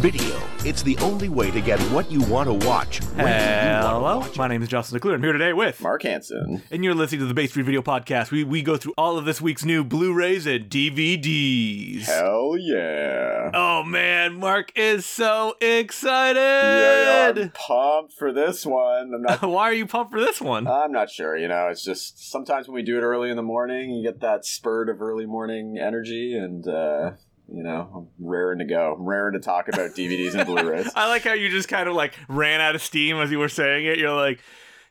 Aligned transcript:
Video. 0.00 0.38
It's 0.66 0.82
the 0.82 0.96
only 0.98 1.28
way 1.28 1.50
to 1.50 1.60
get 1.60 1.78
what 1.90 2.10
you 2.10 2.20
want 2.24 2.48
to 2.48 2.66
watch. 2.66 3.02
When 3.14 3.26
Hello, 3.26 4.18
watch 4.18 4.36
my 4.36 4.48
name 4.48 4.62
is 4.62 4.68
Justin 4.68 4.98
Decloux. 4.98 5.14
I'm 5.14 5.22
here 5.22 5.32
today 5.32 5.52
with 5.52 5.80
Mark 5.80 6.02
Hanson. 6.02 6.62
and 6.70 6.84
you're 6.84 6.94
listening 6.94 7.20
to 7.20 7.26
the 7.26 7.32
Bay 7.34 7.46
Street 7.46 7.62
Video 7.64 7.80
Podcast. 7.80 8.30
We 8.30 8.44
we 8.44 8.60
go 8.62 8.76
through 8.76 8.94
all 8.98 9.16
of 9.16 9.24
this 9.24 9.40
week's 9.40 9.64
new 9.64 9.82
Blu-rays 9.84 10.46
and 10.46 10.68
DVDs. 10.68 12.02
Hell 12.02 12.56
yeah. 12.58 13.50
Oh 13.54 13.82
man, 13.84 14.34
Mark 14.34 14.72
is 14.74 15.06
so 15.06 15.54
excited. 15.60 16.38
Yeah, 16.38 17.32
yeah, 17.34 17.42
I'm 17.42 17.50
pumped 17.50 18.12
for 18.14 18.32
this 18.32 18.66
one. 18.66 19.14
I'm 19.14 19.22
not 19.22 19.42
Why 19.48 19.64
are 19.70 19.74
you 19.74 19.86
pumped 19.86 20.12
for 20.12 20.20
this 20.20 20.40
one? 20.40 20.66
I'm 20.66 20.92
not 20.92 21.08
sure, 21.10 21.36
you 21.36 21.48
know, 21.48 21.68
it's 21.68 21.84
just 21.84 22.30
sometimes 22.30 22.68
when 22.68 22.74
we 22.74 22.82
do 22.82 22.98
it 22.98 23.02
early 23.02 23.30
in 23.30 23.36
the 23.36 23.42
morning, 23.42 23.90
you 23.90 24.02
get 24.02 24.20
that 24.20 24.44
spurt 24.44 24.88
of 24.90 25.00
early 25.00 25.26
morning 25.26 25.78
energy 25.80 26.36
and 26.36 26.66
uh 26.68 27.12
you 27.52 27.62
know, 27.62 27.88
I'm 27.94 28.26
raring 28.26 28.58
to 28.60 28.64
go. 28.64 28.94
I'm 28.98 29.04
raring 29.04 29.34
to 29.34 29.40
talk 29.40 29.68
about 29.68 29.90
DVDs 29.90 30.34
and 30.34 30.46
Blu-rays. 30.46 30.90
I 30.96 31.08
like 31.08 31.22
how 31.22 31.34
you 31.34 31.48
just 31.50 31.68
kind 31.68 31.88
of 31.88 31.94
like 31.94 32.14
ran 32.28 32.60
out 32.60 32.74
of 32.74 32.82
steam 32.82 33.16
as 33.18 33.30
you 33.30 33.38
were 33.38 33.48
saying 33.48 33.86
it. 33.86 33.98
You're 33.98 34.14
like, 34.14 34.40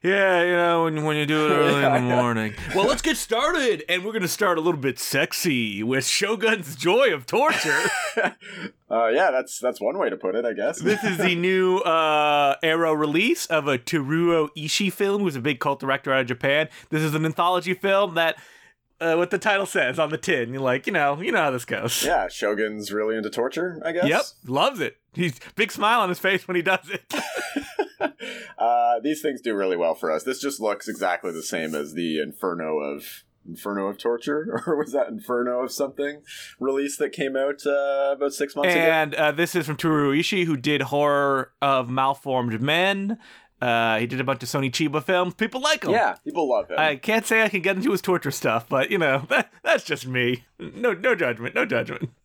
yeah, 0.03 0.43
you 0.43 0.51
know, 0.51 0.83
when, 0.83 1.03
when 1.05 1.15
you 1.15 1.25
do 1.25 1.45
it 1.45 1.51
early 1.51 1.81
in 1.81 1.93
the 1.93 1.99
morning. 2.15 2.53
Well, 2.75 2.85
let's 2.85 3.01
get 3.01 3.15
started. 3.15 3.85
And 3.87 4.03
we're 4.03 4.11
going 4.11 4.21
to 4.21 4.27
start 4.27 4.57
a 4.57 4.61
little 4.61 4.79
bit 4.79 4.99
sexy 4.99 5.81
with 5.81 6.05
Shogun's 6.05 6.75
Joy 6.75 7.13
of 7.13 7.25
Torture. 7.25 7.89
uh 8.91 9.07
yeah, 9.07 9.31
that's 9.31 9.59
that's 9.59 9.79
one 9.79 9.97
way 9.97 10.09
to 10.09 10.17
put 10.17 10.35
it, 10.35 10.43
I 10.45 10.51
guess. 10.53 10.79
this 10.79 11.03
is 11.05 11.17
the 11.17 11.35
new 11.35 11.77
uh, 11.79 12.57
Arrow 12.61 12.91
release 12.93 13.45
of 13.45 13.67
a 13.67 13.77
Teruo 13.79 14.49
Ishii 14.57 14.91
film, 14.91 15.21
who's 15.21 15.37
a 15.37 15.41
big 15.41 15.59
cult 15.59 15.79
director 15.79 16.13
out 16.13 16.21
of 16.21 16.27
Japan. 16.27 16.67
This 16.89 17.01
is 17.01 17.15
an 17.15 17.25
anthology 17.25 17.73
film 17.73 18.15
that, 18.15 18.35
uh, 19.03 19.17
what 19.17 19.31
the 19.31 19.37
title 19.37 19.65
says 19.65 19.99
on 19.99 20.09
the 20.09 20.17
tin, 20.17 20.53
you're 20.53 20.61
like, 20.61 20.87
you 20.87 20.93
know, 20.93 21.19
you 21.21 21.31
know 21.31 21.43
how 21.43 21.51
this 21.51 21.65
goes. 21.65 22.03
yeah, 22.03 22.27
Shogun's 22.27 22.91
really 22.91 23.17
into 23.17 23.29
torture, 23.29 23.81
I 23.85 23.91
guess. 23.91 24.05
Yep, 24.05 24.23
loves 24.47 24.79
it. 24.79 24.97
He's 25.13 25.39
big 25.55 25.71
smile 25.71 26.01
on 26.01 26.09
his 26.09 26.19
face 26.19 26.47
when 26.47 26.55
he 26.55 26.61
does 26.61 26.89
it. 26.89 27.13
uh, 28.57 28.99
these 29.03 29.21
things 29.21 29.41
do 29.41 29.55
really 29.55 29.77
well 29.77 29.95
for 29.95 30.11
us. 30.11 30.23
This 30.23 30.39
just 30.39 30.59
looks 30.59 30.87
exactly 30.87 31.31
the 31.31 31.43
same 31.43 31.75
as 31.75 31.93
the 31.93 32.19
Inferno 32.19 32.79
of 32.79 33.23
Inferno 33.47 33.87
of 33.87 33.97
Torture, 33.97 34.61
or 34.67 34.77
was 34.77 34.93
that 34.93 35.07
Inferno 35.07 35.63
of 35.63 35.71
something 35.71 36.21
release 36.59 36.97
that 36.97 37.11
came 37.11 37.35
out 37.35 37.65
uh, 37.65 38.13
about 38.15 38.33
six 38.33 38.55
months 38.55 38.73
ago? 38.73 38.81
And 38.81 39.15
uh, 39.15 39.31
this 39.31 39.55
is 39.55 39.65
from 39.65 39.77
Teruo 39.77 40.17
Ishii, 40.17 40.45
who 40.45 40.57
did 40.57 40.83
Horror 40.83 41.51
of 41.61 41.89
Malformed 41.89 42.61
Men. 42.61 43.17
Uh, 43.63 43.97
he 43.97 44.05
did 44.05 44.19
a 44.19 44.25
bunch 44.25 44.43
of 44.43 44.49
Sonny 44.49 44.69
Chiba 44.69 45.01
films. 45.01 45.35
People 45.35 45.61
like 45.61 45.85
him. 45.85 45.91
Yeah, 45.91 46.17
people 46.25 46.49
love 46.49 46.69
him. 46.69 46.77
I 46.77 46.97
can't 46.97 47.25
say 47.25 47.43
I 47.43 47.47
can 47.47 47.61
get 47.61 47.77
into 47.77 47.91
his 47.91 48.01
torture 48.01 48.29
stuff, 48.29 48.67
but 48.67 48.91
you 48.91 48.97
know 48.97 49.25
that, 49.29 49.53
that's 49.63 49.85
just 49.85 50.05
me. 50.05 50.43
No, 50.59 50.91
no 50.91 51.15
judgment, 51.15 51.55
no 51.55 51.65
judgment. 51.65 52.09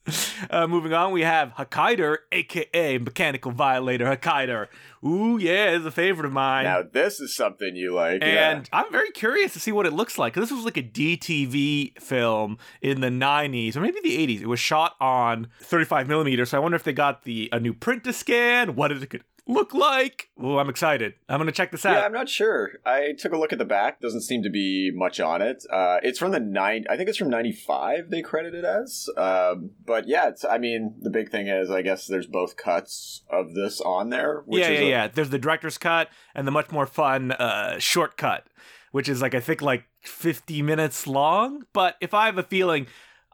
Uh, 0.49 0.67
moving 0.67 0.95
on, 0.95 1.13
we 1.13 1.21
have 1.21 1.53
Hakaider, 1.59 2.19
aka 2.33 2.97
Mechanical 2.97 3.53
Violator 3.53 4.07
Hakaider. 4.07 4.69
Ooh, 5.05 5.37
yeah, 5.37 5.73
is 5.73 5.85
a 5.85 5.91
favorite 5.91 6.25
of 6.25 6.33
mine. 6.33 6.65
now 6.65 6.83
this 6.83 7.21
is 7.21 7.37
something 7.37 7.77
you 7.77 7.93
like, 7.95 8.23
and 8.23 8.67
I'm 8.73 8.91
very 8.91 9.11
curious 9.11 9.53
to 9.53 9.61
see 9.61 9.71
what 9.71 9.85
it 9.85 9.93
looks 9.93 10.17
like. 10.17 10.33
This 10.33 10.51
was 10.51 10.65
like 10.65 10.79
a 10.79 10.83
DTV 10.83 12.01
film 12.01 12.57
in 12.81 13.03
the 13.03 13.09
90s 13.11 13.77
or 13.77 13.81
maybe 13.83 14.01
the 14.03 14.17
80s. 14.27 14.41
It 14.41 14.47
was 14.49 14.61
shot 14.61 14.97
on 14.99 15.49
35 15.61 16.09
millimeters, 16.09 16.51
so 16.51 16.57
I 16.57 16.61
wonder 16.61 16.77
if 16.77 16.85
they 16.85 16.95
got 16.95 17.25
the 17.25 17.51
a 17.53 17.61
new 17.61 17.75
print 17.75 18.05
to 18.05 18.15
scan. 18.15 18.77
What 18.77 18.91
is 18.93 19.03
it 19.03 19.09
could 19.09 19.25
look 19.49 19.75
like. 19.75 20.29
Oh, 20.41 20.59
I'm 20.59 20.69
excited. 20.69 21.15
I'm 21.29 21.39
gonna 21.39 21.51
check 21.51 21.73
this 21.73 21.85
out. 21.85 21.95
Yeah, 21.95 22.05
I'm 22.05 22.13
not 22.13 22.29
sure. 22.29 22.73
I 22.87 23.15
took 23.19 23.33
a 23.33 23.39
look 23.39 23.53
at 23.53 23.59
the 23.59 23.65
back. 23.65 24.01
Doesn't 24.01 24.21
seem 24.21 24.43
to 24.45 24.51
be 24.51 24.93
much 24.95 25.19
on 25.19 25.43
it. 25.43 25.65
Uh, 25.73 25.99
it's 26.03 26.19
from 26.19 26.31
the 26.31 26.39
nine. 26.39 26.85
I 26.89 26.97
think 26.97 27.09
it's 27.09 27.19
from 27.19 27.31
'95. 27.31 28.11
They 28.11 28.23
credit 28.23 28.55
it 28.55 28.65
as. 28.65 29.09
Um, 29.17 29.71
but 29.85 30.07
yeah, 30.07 30.29
it's. 30.29 30.45
I 30.45 30.59
mean, 30.59 30.95
the 31.01 31.11
big 31.11 31.31
thing 31.31 31.49
is, 31.49 31.71
I 31.71 31.83
guess 31.83 32.07
there's 32.07 32.27
both 32.27 32.57
cuts 32.57 33.25
of 33.31 33.55
this 33.55 33.81
on 33.81 34.11
there. 34.11 34.43
Which 34.47 34.61
yeah, 34.61 34.69
is 34.69 34.81
yeah, 34.81 34.87
a- 34.87 34.91
yeah. 34.91 35.09
There's 35.09 35.31
the 35.31 35.39
director's 35.39 35.79
cut 35.79 36.11
and 36.35 36.47
the 36.47 36.53
much 36.53 36.71
more 36.71 36.87
fun 36.87 37.33
uh, 37.33 37.79
shortcut, 37.79 38.47
which 38.93 39.09
is 39.09 39.23
like 39.23 39.35
I 39.35 39.41
think 39.41 39.63
like 39.63 39.85
50 40.03 40.63
minutes 40.63 41.07
long. 41.07 41.65
But 41.73 41.97
if 42.01 42.15
I 42.15 42.27
have 42.27 42.39
a 42.39 42.43
feeling, 42.43 42.87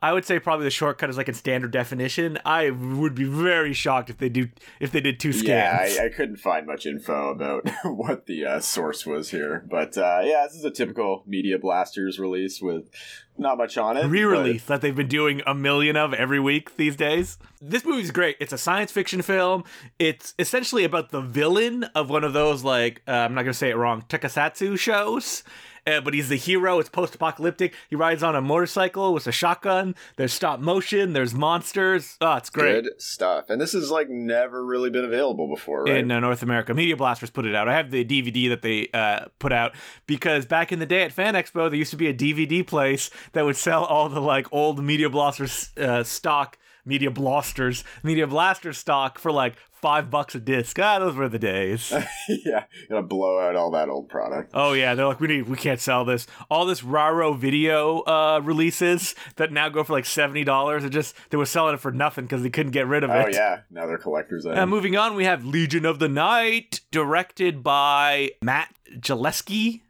I 0.05 0.13
would 0.13 0.27
say 0.27 0.39
probably 0.39 0.65
the 0.65 0.71
shortcut 0.71 1.09
is 1.09 1.17
like 1.17 1.29
in 1.29 1.35
standard 1.35 1.71
definition. 1.71 2.39
I 2.45 2.69
would 2.69 3.15
be 3.15 3.25
very 3.25 3.73
shocked 3.73 4.11
if 4.11 4.19
they 4.19 4.29
do 4.29 4.51
if 4.79 4.93
they 4.93 5.01
did 5.01 5.19
two 5.19 5.33
scans. 5.33 5.95
Yeah, 5.95 6.03
I, 6.03 6.07
I 6.07 6.09
couldn't 6.11 6.37
find 6.37 6.67
much 6.67 6.85
info 6.85 7.31
about 7.31 7.67
what 7.85 8.27
the 8.27 8.45
uh, 8.45 8.61
source 8.61 9.07
was 9.07 9.31
here, 9.31 9.65
but 9.67 9.97
uh, 9.97 10.21
yeah, 10.23 10.45
this 10.47 10.57
is 10.57 10.65
a 10.67 10.71
typical 10.71 11.25
Media 11.27 11.59
Blasters 11.59 12.19
release 12.19 12.61
with 12.61 12.91
not 13.39 13.57
much 13.57 13.79
on 13.79 13.97
it. 13.97 14.05
re-release 14.05 14.67
that 14.67 14.83
they've 14.83 14.95
been 14.95 15.09
doing 15.09 15.41
a 15.47 15.55
million 15.55 15.97
of 15.97 16.13
every 16.13 16.39
week 16.39 16.77
these 16.77 16.97
days. 16.97 17.39
This 17.63 17.83
movie's 17.87 18.11
great. 18.11 18.37
It's 18.41 18.53
a 18.53 18.59
science 18.59 18.93
fiction 18.93 19.23
film. 19.23 19.65
It's 19.99 20.35
essentially 20.39 20.85
about 20.85 21.13
the 21.13 21.23
villain 21.23 21.85
of 21.95 22.11
one 22.11 22.25
of 22.25 22.35
those 22.35 22.63
like 22.63 23.01
uh, 23.09 23.13
I'm 23.13 23.33
not 23.33 23.45
gonna 23.45 23.55
say 23.55 23.71
it 23.71 23.77
wrong, 23.77 24.03
Tokusatsu 24.03 24.79
shows. 24.79 25.45
Uh, 25.87 26.01
but 26.01 26.15
he's 26.15 26.29
the 26.29 26.37
hero. 26.37 26.79
It's 26.79 26.89
post-apocalyptic. 26.89 27.75
He 27.91 27.97
rides 27.97 28.23
on 28.23 28.35
a 28.35 28.41
motorcycle 28.41 29.13
with 29.13 29.27
a 29.27 29.33
shotgun. 29.33 29.95
There's 30.17 30.33
stop 30.33 30.61
motion. 30.61 31.13
There's 31.13 31.35
monsters. 31.35 32.17
Oh, 32.21 32.37
it's 32.37 32.49
great. 32.51 32.85
good 32.85 33.01
stuff. 33.03 33.51
And 33.51 33.61
this 33.61 33.73
has 33.73 33.91
like 33.91 34.09
never 34.09 34.65
really 34.65 34.91
been 34.91 35.05
available 35.05 35.49
before, 35.49 35.85
right? 35.85 35.99
in 35.99 36.11
uh, 36.11 36.21
North 36.21 36.43
America. 36.43 36.73
Media 36.73 36.97
Blasters 36.97 37.31
put 37.31 37.45
it 37.45 37.55
out. 37.55 37.69
I 37.69 37.75
have 37.77 37.91
the 37.91 38.05
DVD 38.05 38.49
that 38.49 38.63
they 38.63 38.89
uh, 38.95 39.27
put 39.39 39.53
out 39.53 39.75
because 40.07 40.47
back 40.47 40.73
in 40.73 40.79
the 40.79 40.87
day 40.87 41.03
at 41.03 41.13
Fan 41.13 41.35
Expo, 41.35 41.69
there 41.69 41.75
used 41.75 41.91
to 41.91 41.97
be 41.97 42.09
a 42.09 42.15
DVD 42.15 42.67
place 42.67 43.11
that 43.33 43.45
would 43.45 43.57
sell 43.57 43.85
all 43.85 44.09
the 44.09 44.21
like 44.21 44.47
old 44.53 44.83
Media 44.83 45.11
Blasters 45.11 45.71
uh, 45.77 46.03
stock, 46.03 46.57
Media 46.87 47.11
Blasters, 47.11 47.85
Media 48.03 48.27
Blaster 48.27 48.73
stock 48.73 49.19
for 49.19 49.31
like 49.31 49.57
five 49.85 50.09
bucks 50.09 50.35
a 50.35 50.41
disc. 50.41 50.79
Ah, 50.79 50.99
those 50.99 51.15
were 51.15 51.29
the 51.29 51.39
days. 51.39 51.93
yeah, 52.47 52.65
gonna 52.89 53.03
blow 53.03 53.39
out 53.39 53.55
all 53.55 53.71
that 53.73 53.91
old 53.91 54.09
product. 54.09 54.53
Oh 54.55 54.73
yeah, 54.73 54.95
they're 54.95 55.05
like 55.05 55.21
we 55.21 55.29
need 55.29 55.47
we 55.47 55.59
can't 55.59 55.79
sell 55.79 56.07
this. 56.07 56.27
All 56.49 56.65
this 56.65 56.83
Raro 56.83 57.35
video 57.35 58.01
uh, 58.01 58.41
releases 58.43 59.15
that 59.37 59.53
now 59.53 59.69
go 59.69 59.85
for 59.85 59.93
like 59.93 60.07
seventy 60.07 60.43
dollars. 60.43 60.85
It 60.85 60.89
just 60.89 61.15
they 61.29 61.37
were 61.37 61.45
selling 61.45 61.75
it 61.75 61.81
for 61.81 61.93
nothing 61.93 62.25
because 62.25 62.43
they 62.43 62.49
couldn't 62.49 62.73
get 62.73 62.87
rid 62.87 63.05
of 63.05 63.11
it. 63.11 63.27
Oh 63.27 63.29
yeah, 63.29 63.61
now 63.71 63.87
they're 63.87 63.99
collectors. 63.99 64.47
Uh, 64.47 64.53
items. 64.53 64.71
moving 64.71 64.97
on, 64.97 65.17
we 65.17 65.27
have 65.27 65.45
Legion 65.45 65.85
of 65.85 65.99
the 65.99 66.09
Night, 66.09 66.81
directed 66.91 67.63
by 67.63 68.31
Matt 68.41 68.75
Jaleski. 68.97 69.83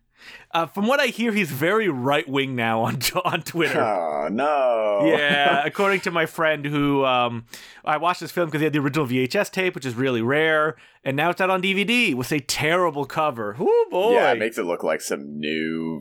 Uh, 0.55 0.67
from 0.67 0.87
what 0.87 1.01
I 1.01 1.07
hear, 1.09 1.33
he's 1.33 1.51
very 1.51 1.89
right 1.89 2.29
wing 2.29 2.55
now 2.55 2.83
on 2.83 3.01
on 3.25 3.43
Twitter. 3.43 3.81
Oh 3.81 4.29
no. 4.31 5.03
yeah, 5.07 5.63
according 5.67 6.01
to 6.03 6.11
my 6.13 6.27
friend 6.27 6.65
who 6.65 7.05
um, 7.05 7.47
I 7.85 7.97
watched 7.97 8.21
this 8.21 8.31
film 8.31 8.47
because 8.47 8.61
he 8.61 8.65
had 8.65 8.73
the 8.73 8.79
original 8.79 9.07
VHS 9.07 9.51
tape, 9.51 9.75
which 9.75 9.85
is 9.85 9.95
really 9.97 10.23
rare, 10.23 10.77
and 11.05 11.17
now 11.17 11.31
it's 11.31 11.41
out 11.41 11.51
on 11.51 11.61
DVD 11.61 12.15
with 12.15 12.31
a 12.31 12.39
terrible 12.39 13.05
cover. 13.05 13.57
Oh 13.59 13.87
boy! 13.91 14.13
Yeah, 14.15 14.31
it 14.33 14.39
makes 14.39 14.57
it 14.57 14.63
look 14.65 14.85
like 14.85 15.01
some 15.01 15.41
new 15.41 16.01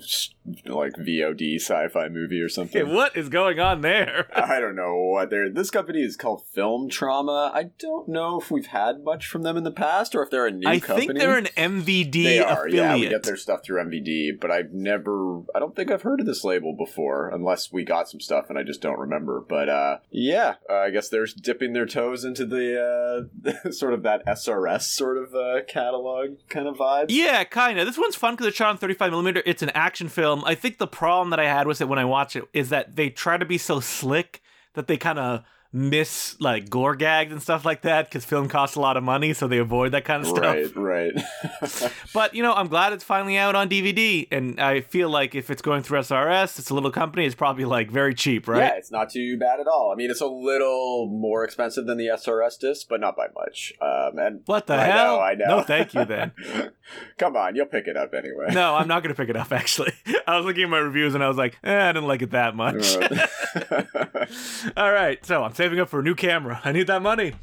like 0.66 0.94
VOD 0.94 1.56
sci-fi 1.56 2.10
movie 2.10 2.42
or 2.42 2.50
something. 2.50 2.84
Okay, 2.84 2.94
what 2.94 3.16
is 3.18 3.30
going 3.30 3.60
on 3.60 3.82
there? 3.82 4.28
I 4.36 4.60
don't 4.60 4.76
know 4.76 4.96
what 4.96 5.30
they're. 5.32 5.50
This 5.50 5.72
company 5.72 6.02
is 6.02 6.16
called 6.16 6.44
Film 6.54 6.90
Trauma. 6.90 7.52
I 7.54 7.72
don't 7.80 8.08
know 8.08 8.40
if 8.40 8.52
we've 8.52 8.68
had 8.68 9.04
much 9.04 9.26
from 9.28 9.42
them 9.44 9.58
in 9.58 9.64
the 9.64 9.72
past, 9.72 10.14
or 10.14 10.22
if 10.24 10.30
they're 10.30 10.46
a 10.46 10.52
new 10.52 10.62
company. 10.66 10.78
I 10.78 10.80
company. 10.80 11.08
think 11.08 11.20
they're 11.20 11.38
an 11.38 11.46
MVD 11.82 12.24
They 12.24 12.40
are. 12.40 12.68
affiliate. 12.68 12.74
Yeah, 12.76 12.96
we 12.96 13.10
get 13.10 13.24
their 13.24 13.38
stuff 13.38 13.64
through 13.64 13.84
MVD, 13.86 14.40
but 14.44 14.52
I've 14.52 14.74
never. 14.74 15.40
I 15.56 15.60
don't 15.60 15.74
think 15.74 15.90
I've 15.90 16.02
heard 16.02 16.20
of 16.20 16.26
this 16.26 16.44
label 16.44 16.76
before, 16.76 17.30
unless 17.30 17.72
we 17.72 17.86
got 17.86 18.10
some 18.10 18.20
stuff 18.20 18.50
and 18.50 18.60
I 18.60 18.64
just 18.64 18.82
don't 18.82 19.00
remember. 19.00 19.40
But 19.40 19.70
uh, 19.70 20.00
yeah, 20.12 20.56
uh, 20.70 20.80
I 20.80 20.90
guess 20.90 21.08
they're 21.08 21.26
dipping 21.26 21.72
their 21.72 21.86
toes 21.86 22.26
into 22.26 22.46
the 22.46 23.30
uh, 23.66 23.72
sort 23.72 23.94
of 23.94 24.04
that 24.04 24.26
SRS 24.26 24.82
sort 24.82 25.18
of 25.18 25.34
uh, 25.34 25.62
catalog 25.66 26.40
kind 26.50 26.68
of 26.68 26.76
vibe. 26.76 27.06
Yeah, 27.08 27.46
kind 27.46 27.80
of. 27.80 27.86
This 27.86 27.98
one's 27.98 28.18
fun 28.18 28.34
because 28.34 28.48
it's 28.48 28.58
shot 28.58 28.72
on 28.72 28.78
35 28.78 29.12
millimeter. 29.12 29.42
It's 29.46 29.62
an 29.62 29.70
action 29.70 30.10
film. 30.10 30.44
I 30.44 30.56
think 30.56 30.78
the 30.78 30.88
problem 30.88 31.30
that 31.30 31.40
I 31.40 31.46
had 31.46 31.66
with 31.66 31.80
it 31.80 31.88
when 31.88 31.98
I 31.98 32.04
watched 32.04 32.36
it 32.36 32.44
is 32.54 32.68
that 32.68 32.98
they 32.98 33.10
try 33.10 33.38
to 33.38 33.46
be 33.46 33.58
so 33.58 33.80
slick 33.80 34.42
that 34.74 34.88
they 34.88 34.98
kind 34.98 35.20
of 35.20 35.46
miss 35.76 36.40
like 36.40 36.70
gore 36.70 36.96
gags 36.96 37.32
and 37.32 37.42
stuff 37.42 37.66
like 37.66 37.82
that 37.82 38.06
because 38.08 38.24
film 38.24 38.48
costs 38.48 38.76
a 38.76 38.80
lot 38.80 38.96
of 38.96 39.04
money, 39.04 39.34
so 39.34 39.48
they 39.48 39.58
avoid 39.58 39.92
that 39.92 40.06
kind 40.06 40.22
of 40.22 40.28
stuff. 40.30 40.76
Right, 40.76 40.76
right. 40.76 41.92
But 42.14 42.36
you 42.36 42.44
know, 42.44 42.54
I'm 42.54 42.68
glad 42.68 42.94
it's 42.94 43.04
finally 43.04 43.38
out 43.38 43.56
on 43.56 43.70
DVD, 43.70 44.28
and 44.32 44.60
I 44.60 44.82
feel 44.82 45.10
like 45.10 45.34
if 45.34 45.50
it's 45.50 45.64
going 45.64 45.82
through 45.82 46.00
SRS, 46.00 46.60
it's 46.60 46.70
a 46.70 46.76
little 46.76 46.92
company. 46.92 47.26
It's 47.26 47.34
probably 47.34 47.66
like 47.66 47.90
very 47.90 48.14
cheap, 48.14 48.48
right? 48.48 48.60
Yeah, 48.60 48.78
it's 48.78 48.92
not 48.92 49.10
too 49.10 49.38
bad 49.38 49.60
at 49.60 49.68
all. 49.68 49.92
I 49.92 49.96
mean, 49.96 50.12
it's 50.12 50.22
a 50.22 50.28
little 50.28 51.08
more 51.08 51.44
expensive 51.44 51.88
than 51.88 51.98
the 51.98 52.08
SRS 52.08 52.60
disc, 52.60 52.86
but 52.88 53.02
not 53.02 53.16
by 53.18 53.28
much. 53.36 53.74
Um, 53.82 54.20
and 54.20 54.42
What 54.46 54.68
the 54.68 54.76
I 54.76 54.84
hell? 54.86 55.16
Know, 55.18 55.22
I 55.22 55.34
know. 55.36 55.58
No, 55.58 55.62
thank 55.64 55.96
you 55.96 56.06
then. 56.06 56.34
Come 57.18 57.36
on, 57.36 57.56
you'll 57.56 57.66
pick 57.66 57.88
it 57.88 57.98
up 57.98 58.14
anyway. 58.14 58.48
No, 58.54 58.76
I'm 58.76 58.88
not 58.88 59.02
gonna 59.02 59.16
pick 59.16 59.30
it 59.30 59.36
up. 59.36 59.52
Actually, 59.52 59.94
I 60.28 60.38
was 60.38 60.46
looking 60.46 60.64
at 60.64 60.70
my 60.70 60.78
reviews 60.78 61.16
and 61.16 61.24
I 61.24 61.28
was 61.28 61.38
like, 61.38 61.58
eh, 61.64 61.90
I 61.90 61.92
didn't 61.94 62.08
like 62.08 62.22
it 62.22 62.32
that 62.32 62.56
much. 62.56 62.96
All 64.78 64.92
right, 64.92 65.24
so 65.26 65.44
I'm 65.44 65.54
saving 65.64 65.80
up 65.80 65.88
for 65.88 66.02
a 66.02 66.04
new 66.04 66.14
camera. 66.16 66.60
I 66.66 66.74
need 66.74 66.88
that 66.88 67.02
money. 67.02 67.34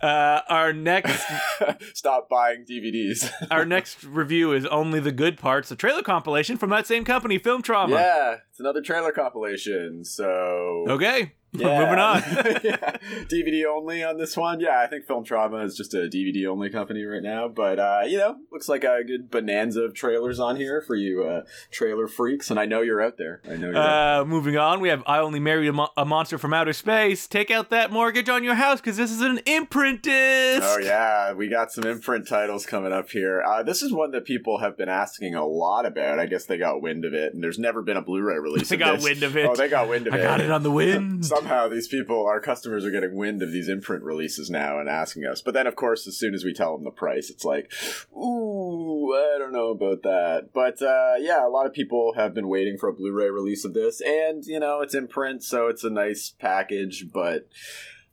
Uh, 0.00 0.40
our 0.48 0.72
next 0.72 1.24
Stop 1.94 2.28
buying 2.28 2.64
DVDs. 2.68 3.30
our 3.52 3.64
next 3.64 4.02
review 4.02 4.52
is 4.52 4.66
only 4.66 4.98
the 4.98 5.12
good 5.12 5.38
parts, 5.38 5.70
a 5.70 5.76
trailer 5.76 6.02
compilation 6.02 6.56
from 6.56 6.70
that 6.70 6.88
same 6.88 7.04
company, 7.04 7.38
Film 7.38 7.62
Trauma. 7.62 7.94
yeah, 7.94 8.36
it's 8.50 8.58
another 8.58 8.80
trailer 8.82 9.12
compilation. 9.12 10.04
So 10.04 10.86
Okay, 10.88 11.34
Yeah. 11.52 11.78
Moving 11.80 11.98
on. 11.98 12.18
yeah. 12.64 12.96
DVD 13.26 13.64
only 13.66 14.04
on 14.04 14.18
this 14.18 14.36
one. 14.36 14.60
Yeah, 14.60 14.80
I 14.80 14.86
think 14.86 15.06
Film 15.06 15.24
Trauma 15.24 15.58
is 15.64 15.76
just 15.76 15.94
a 15.94 16.08
DVD 16.08 16.46
only 16.46 16.68
company 16.70 17.04
right 17.04 17.22
now. 17.22 17.48
But, 17.48 17.78
uh, 17.78 18.02
you 18.06 18.18
know, 18.18 18.36
looks 18.52 18.68
like 18.68 18.84
a 18.84 19.02
good 19.04 19.30
bonanza 19.30 19.82
of 19.82 19.94
trailers 19.94 20.38
on 20.40 20.56
here 20.56 20.82
for 20.82 20.94
you 20.94 21.24
uh, 21.24 21.42
trailer 21.70 22.06
freaks. 22.06 22.50
And 22.50 22.60
I 22.60 22.66
know 22.66 22.82
you're 22.82 23.00
out 23.02 23.16
there. 23.16 23.40
I 23.48 23.56
know 23.56 23.68
you're 23.70 23.76
out 23.78 24.20
Uh, 24.20 24.24
moving 24.26 24.56
on, 24.58 24.80
we 24.80 24.88
have 24.90 25.02
I 25.06 25.18
Only 25.20 25.40
Married 25.40 25.68
a, 25.68 25.72
Mo- 25.72 25.88
a 25.96 26.04
Monster 26.04 26.36
from 26.38 26.52
Outer 26.52 26.72
Space. 26.74 27.26
Take 27.26 27.50
out 27.50 27.70
that 27.70 27.90
mortgage 27.90 28.28
on 28.28 28.44
your 28.44 28.54
house 28.54 28.80
because 28.80 28.96
this 28.96 29.10
is 29.10 29.22
an 29.22 29.38
imprint 29.46 30.02
disc. 30.02 30.62
Oh 30.64 30.78
yeah, 30.78 31.32
we 31.32 31.48
got 31.48 31.72
some 31.72 31.84
imprint 31.84 32.28
titles 32.28 32.66
coming 32.66 32.92
up 32.92 33.08
here. 33.10 33.42
Uh, 33.42 33.62
this 33.62 33.82
is 33.82 33.92
one 33.92 34.10
that 34.10 34.24
people 34.26 34.58
have 34.58 34.76
been 34.76 34.88
asking 34.90 35.34
a 35.34 35.46
lot 35.46 35.86
about. 35.86 36.18
I 36.18 36.26
guess 36.26 36.44
they 36.44 36.58
got 36.58 36.82
wind 36.82 37.04
of 37.04 37.14
it, 37.14 37.32
and 37.34 37.42
there's 37.42 37.58
never 37.58 37.80
been 37.82 37.96
a 37.96 38.02
Blu-ray 38.02 38.38
release. 38.38 38.68
They 38.68 38.74
of 38.76 38.80
got 38.80 38.94
this. 38.96 39.04
wind 39.04 39.22
of 39.22 39.36
it. 39.36 39.46
Oh, 39.46 39.54
they 39.54 39.68
got 39.68 39.88
wind 39.88 40.06
of 40.08 40.12
I 40.14 40.18
it. 40.18 40.22
got 40.22 40.40
it 40.40 40.50
on 40.50 40.62
the 40.62 40.70
wind. 40.70 41.24
Somehow 41.38 41.68
these 41.68 41.86
people, 41.86 42.26
our 42.26 42.40
customers, 42.40 42.84
are 42.84 42.90
getting 42.90 43.14
wind 43.14 43.42
of 43.42 43.52
these 43.52 43.68
imprint 43.68 44.02
releases 44.02 44.50
now 44.50 44.80
and 44.80 44.88
asking 44.88 45.24
us. 45.24 45.40
But 45.40 45.54
then, 45.54 45.68
of 45.68 45.76
course, 45.76 46.04
as 46.08 46.18
soon 46.18 46.34
as 46.34 46.44
we 46.44 46.52
tell 46.52 46.74
them 46.74 46.82
the 46.82 46.90
price, 46.90 47.30
it's 47.30 47.44
like, 47.44 47.72
ooh, 48.12 49.14
I 49.14 49.38
don't 49.38 49.52
know 49.52 49.68
about 49.68 50.02
that. 50.02 50.48
But 50.52 50.82
uh, 50.82 51.14
yeah, 51.20 51.46
a 51.46 51.48
lot 51.48 51.66
of 51.66 51.72
people 51.72 52.14
have 52.16 52.34
been 52.34 52.48
waiting 52.48 52.76
for 52.76 52.88
a 52.88 52.92
Blu-ray 52.92 53.30
release 53.30 53.64
of 53.64 53.72
this, 53.72 54.00
and 54.00 54.44
you 54.46 54.58
know, 54.58 54.80
it's 54.80 54.96
imprint, 54.96 55.44
so 55.44 55.68
it's 55.68 55.84
a 55.84 55.90
nice 55.90 56.34
package, 56.40 57.06
but 57.12 57.46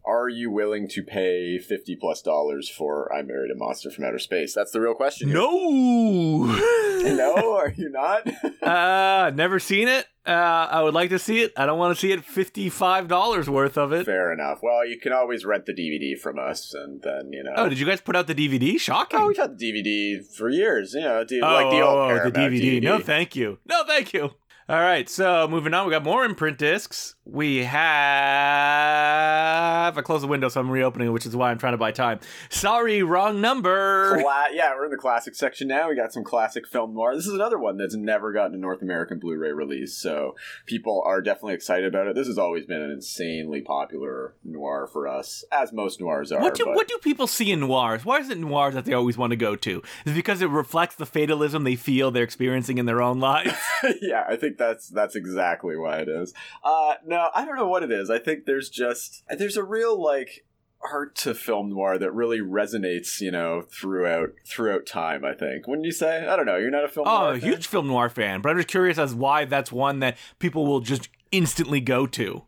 are 0.07 0.29
you 0.29 0.51
willing 0.51 0.87
to 0.89 1.03
pay 1.03 1.57
50 1.57 1.95
plus 1.97 2.21
dollars 2.21 2.69
for 2.69 3.11
I 3.13 3.21
Married 3.21 3.51
a 3.51 3.55
Monster 3.55 3.89
from 3.91 4.05
Outer 4.05 4.19
Space? 4.19 4.53
That's 4.53 4.71
the 4.71 4.81
real 4.81 4.93
question. 4.93 5.29
here. 5.29 5.37
no. 5.37 6.45
no, 7.35 7.55
are 7.55 7.73
you 7.75 7.89
not? 7.89 8.27
uh, 8.63 9.31
never 9.35 9.59
seen 9.59 9.87
it. 9.87 10.05
Uh, 10.25 10.67
I 10.71 10.81
would 10.81 10.93
like 10.95 11.11
to 11.11 11.19
see 11.19 11.41
it. 11.41 11.53
I 11.55 11.65
don't 11.67 11.77
want 11.77 11.95
to 11.95 11.99
see 12.01 12.11
it 12.11 12.25
fifty-five 12.25 13.07
dollars 13.07 13.47
worth 13.47 13.77
of 13.77 13.93
it. 13.93 14.05
Fair 14.05 14.33
enough. 14.33 14.59
Well, 14.63 14.85
you 14.87 14.99
can 14.99 15.13
always 15.13 15.45
rent 15.45 15.65
the 15.67 15.73
DVD 15.73 16.17
from 16.19 16.39
us, 16.39 16.73
and 16.73 16.99
then, 17.03 17.31
you 17.31 17.43
know. 17.43 17.53
Oh, 17.55 17.69
did 17.69 17.77
you 17.79 17.85
guys 17.85 18.01
put 18.01 18.15
out 18.15 18.25
the 18.25 18.33
DVD? 18.33 18.79
Shocking. 18.79 19.19
Oh, 19.19 19.27
we've 19.27 19.37
had 19.37 19.57
the 19.59 19.71
DVD 19.71 20.25
for 20.35 20.49
years. 20.49 20.93
You 20.95 21.01
know, 21.01 21.23
D- 21.23 21.41
Oh, 21.43 21.47
like 21.47 21.69
the 21.69 21.81
old 21.81 21.97
oh, 21.97 22.19
oh, 22.21 22.29
the 22.29 22.31
DVD. 22.31 22.79
DVD. 22.79 22.83
No, 22.83 22.99
thank 22.99 23.35
you. 23.35 23.59
No, 23.67 23.83
thank 23.85 24.13
you. 24.13 24.31
All 24.67 24.79
right, 24.79 25.07
so 25.07 25.47
moving 25.47 25.75
on, 25.75 25.85
we 25.85 25.91
got 25.91 26.03
more 26.03 26.25
imprint 26.25 26.57
discs. 26.57 27.14
We 27.27 27.63
have 27.65 27.75
I 29.97 30.01
closed 30.01 30.23
the 30.23 30.27
window, 30.27 30.49
so 30.49 30.59
I'm 30.59 30.69
reopening 30.69 31.07
it, 31.07 31.11
which 31.11 31.25
is 31.25 31.35
why 31.35 31.49
I'm 31.49 31.57
trying 31.57 31.73
to 31.73 31.77
buy 31.77 31.91
time. 31.91 32.19
Sorry, 32.49 33.01
wrong 33.01 33.41
number. 33.41 34.19
Cla- 34.21 34.47
yeah, 34.53 34.75
we're 34.75 34.85
in 34.85 34.91
the 34.91 34.97
classic 34.97 35.33
section 35.35 35.67
now. 35.67 35.89
We 35.89 35.95
got 35.95 36.13
some 36.13 36.23
classic 36.23 36.67
film 36.67 36.93
noir. 36.93 37.15
This 37.15 37.25
is 37.25 37.33
another 37.33 37.57
one 37.57 37.77
that's 37.77 37.95
never 37.95 38.31
gotten 38.31 38.53
a 38.53 38.57
North 38.57 38.81
American 38.81 39.17
Blu-ray 39.19 39.51
release, 39.53 39.97
so 39.97 40.35
people 40.67 41.01
are 41.05 41.21
definitely 41.21 41.55
excited 41.55 41.85
about 41.87 42.07
it. 42.07 42.15
This 42.15 42.27
has 42.27 42.37
always 42.37 42.65
been 42.65 42.81
an 42.81 42.91
insanely 42.91 43.61
popular 43.61 44.35
noir 44.43 44.87
for 44.91 45.07
us, 45.07 45.43
as 45.51 45.73
most 45.73 45.99
noirs 45.99 46.31
are. 46.31 46.41
What 46.41 46.55
do 46.55 46.65
but- 46.65 46.75
what 46.75 46.87
do 46.87 46.97
people 47.01 47.25
see 47.27 47.51
in 47.51 47.61
noirs? 47.61 48.05
Why 48.05 48.17
is 48.19 48.29
it 48.29 48.37
noirs 48.37 48.75
that 48.75 48.85
they 48.85 48.93
always 48.93 49.17
want 49.17 49.31
to 49.31 49.37
go 49.37 49.55
to? 49.55 49.81
Is 50.05 50.11
it 50.11 50.15
because 50.15 50.41
it 50.43 50.49
reflects 50.49 50.95
the 50.95 51.05
fatalism 51.07 51.63
they 51.63 51.75
feel 51.75 52.11
they're 52.11 52.23
experiencing 52.23 52.77
in 52.77 52.85
their 52.85 53.01
own 53.01 53.19
lives? 53.19 53.55
yeah, 54.01 54.23
I 54.27 54.35
think 54.35 54.57
that's 54.57 54.89
that's 54.89 55.15
exactly 55.15 55.75
why 55.75 55.99
it 55.99 56.09
is. 56.09 56.33
Uh, 56.63 56.95
no, 57.05 57.14
I 57.15 57.45
don't 57.45 57.55
know 57.55 57.67
what 57.67 57.83
it 57.83 57.91
is. 57.91 58.09
I 58.09 58.19
think 58.19 58.45
there's 58.45 58.69
just 58.69 59.23
there's 59.29 59.57
a 59.57 59.63
real 59.63 60.01
like 60.01 60.45
art 60.91 61.15
to 61.15 61.33
film 61.33 61.69
noir 61.69 61.97
that 61.97 62.11
really 62.11 62.39
resonates, 62.39 63.21
you 63.21 63.31
know, 63.31 63.63
throughout 63.71 64.29
throughout 64.47 64.85
time. 64.85 65.25
I 65.25 65.33
think. 65.33 65.67
Wouldn't 65.67 65.85
you 65.85 65.91
say? 65.91 66.27
I 66.27 66.35
don't 66.35 66.45
know. 66.45 66.57
You're 66.57 66.71
not 66.71 66.85
a 66.85 66.89
film. 66.89 67.07
oh, 67.07 67.29
a 67.29 67.39
fan? 67.39 67.49
huge 67.49 67.67
film 67.67 67.87
noir 67.87 68.09
fan, 68.09 68.41
but 68.41 68.49
I'm 68.49 68.57
just 68.57 68.67
curious 68.67 68.97
as 68.97 69.13
why 69.13 69.45
that's 69.45 69.71
one 69.71 69.99
that 69.99 70.17
people 70.39 70.65
will 70.65 70.81
just 70.81 71.09
instantly 71.31 71.81
go 71.81 72.05
to, 72.07 72.43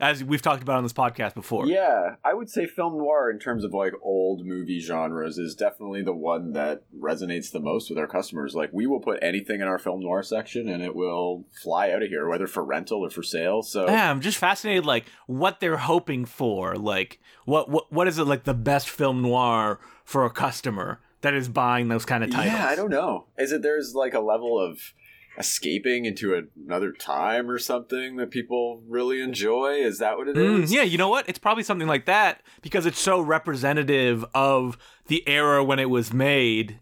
as 0.00 0.24
we've 0.24 0.42
talked 0.42 0.62
about 0.62 0.76
on 0.76 0.82
this 0.82 0.92
podcast 0.92 1.34
before. 1.34 1.66
Yeah, 1.66 2.16
I 2.24 2.34
would 2.34 2.50
say 2.50 2.66
film 2.66 2.98
noir 2.98 3.30
in 3.30 3.38
terms 3.38 3.64
of 3.64 3.72
like 3.72 3.92
old 4.02 4.44
movie 4.44 4.80
genres 4.80 5.38
is 5.38 5.54
definitely 5.54 6.02
the 6.02 6.12
one 6.12 6.52
that 6.52 6.82
resonates 6.98 7.52
the 7.52 7.60
most 7.60 7.88
with 7.88 7.98
our 7.98 8.06
customers. 8.06 8.54
Like 8.54 8.70
we 8.72 8.86
will 8.86 9.00
put 9.00 9.18
anything 9.22 9.60
in 9.60 9.68
our 9.68 9.78
film 9.78 10.00
noir 10.00 10.22
section 10.22 10.68
and 10.68 10.82
it 10.82 10.94
will 10.96 11.44
fly 11.62 11.90
out 11.90 12.02
of 12.02 12.08
here, 12.08 12.28
whether 12.28 12.46
for 12.46 12.64
rental 12.64 13.00
or 13.00 13.10
for 13.10 13.22
sale. 13.22 13.62
So 13.62 13.86
Yeah, 13.86 14.10
I'm 14.10 14.20
just 14.20 14.38
fascinated, 14.38 14.84
like 14.84 15.06
what 15.26 15.60
they're 15.60 15.76
hoping 15.76 16.24
for. 16.24 16.74
Like, 16.76 17.20
what 17.44 17.70
what 17.70 17.92
what 17.92 18.08
is 18.08 18.18
it 18.18 18.24
like 18.24 18.44
the 18.44 18.54
best 18.54 18.88
film 18.88 19.22
noir 19.22 19.78
for 20.04 20.24
a 20.24 20.30
customer 20.30 21.00
that 21.20 21.34
is 21.34 21.48
buying 21.48 21.88
those 21.88 22.04
kind 22.04 22.24
of 22.24 22.30
titles? 22.30 22.52
Yeah, 22.52 22.66
I 22.66 22.74
don't 22.74 22.90
know. 22.90 23.26
Is 23.38 23.52
it 23.52 23.62
there's 23.62 23.94
like 23.94 24.14
a 24.14 24.20
level 24.20 24.58
of 24.58 24.78
escaping 25.38 26.04
into 26.04 26.48
another 26.56 26.92
time 26.92 27.50
or 27.50 27.58
something 27.58 28.16
that 28.16 28.30
people 28.30 28.82
really 28.88 29.20
enjoy? 29.20 29.74
Is 29.74 29.98
that 29.98 30.16
what 30.16 30.28
it 30.28 30.36
is? 30.36 30.70
Mm, 30.70 30.74
yeah, 30.74 30.82
you 30.82 30.98
know 30.98 31.08
what? 31.08 31.28
It's 31.28 31.38
probably 31.38 31.64
something 31.64 31.88
like 31.88 32.06
that 32.06 32.42
because 32.62 32.86
it's 32.86 32.98
so 32.98 33.20
representative 33.20 34.24
of 34.34 34.78
the 35.06 35.26
era 35.28 35.62
when 35.64 35.78
it 35.78 35.90
was 35.90 36.12
made, 36.12 36.80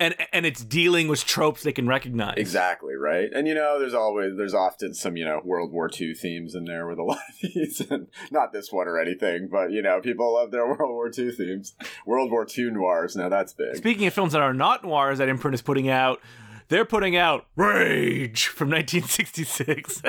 and 0.00 0.14
and 0.32 0.46
it's 0.46 0.64
dealing 0.64 1.08
with 1.08 1.24
tropes 1.24 1.62
they 1.62 1.72
can 1.72 1.88
recognize. 1.88 2.38
Exactly 2.38 2.94
right, 2.94 3.28
and 3.34 3.48
you 3.48 3.54
know, 3.54 3.78
there's 3.78 3.94
always 3.94 4.36
there's 4.36 4.54
often 4.54 4.94
some 4.94 5.16
you 5.16 5.24
know 5.24 5.40
World 5.44 5.72
War 5.72 5.90
II 5.92 6.14
themes 6.14 6.54
in 6.54 6.64
there 6.64 6.86
with 6.86 6.98
a 6.98 7.02
lot 7.04 7.18
of 7.18 7.52
these, 7.54 7.80
and 7.90 8.08
not 8.30 8.52
this 8.52 8.72
one 8.72 8.86
or 8.86 9.00
anything, 9.00 9.48
but 9.50 9.70
you 9.70 9.82
know, 9.82 10.00
people 10.00 10.34
love 10.34 10.50
their 10.50 10.66
World 10.74 10.90
War 10.90 11.10
II 11.16 11.32
themes, 11.32 11.74
World 12.06 12.30
War 12.30 12.46
II 12.56 12.70
noirs. 12.70 13.16
Now 13.16 13.28
that's 13.28 13.52
big. 13.52 13.76
Speaking 13.76 14.06
of 14.06 14.14
films 14.14 14.32
that 14.32 14.42
are 14.42 14.54
not 14.54 14.84
noirs 14.84 15.18
that 15.18 15.28
Imprint 15.28 15.54
is 15.54 15.62
putting 15.62 15.88
out, 15.88 16.20
they're 16.68 16.84
putting 16.84 17.16
out 17.16 17.46
Rage 17.56 18.46
from 18.46 18.70
1966. 18.70 20.02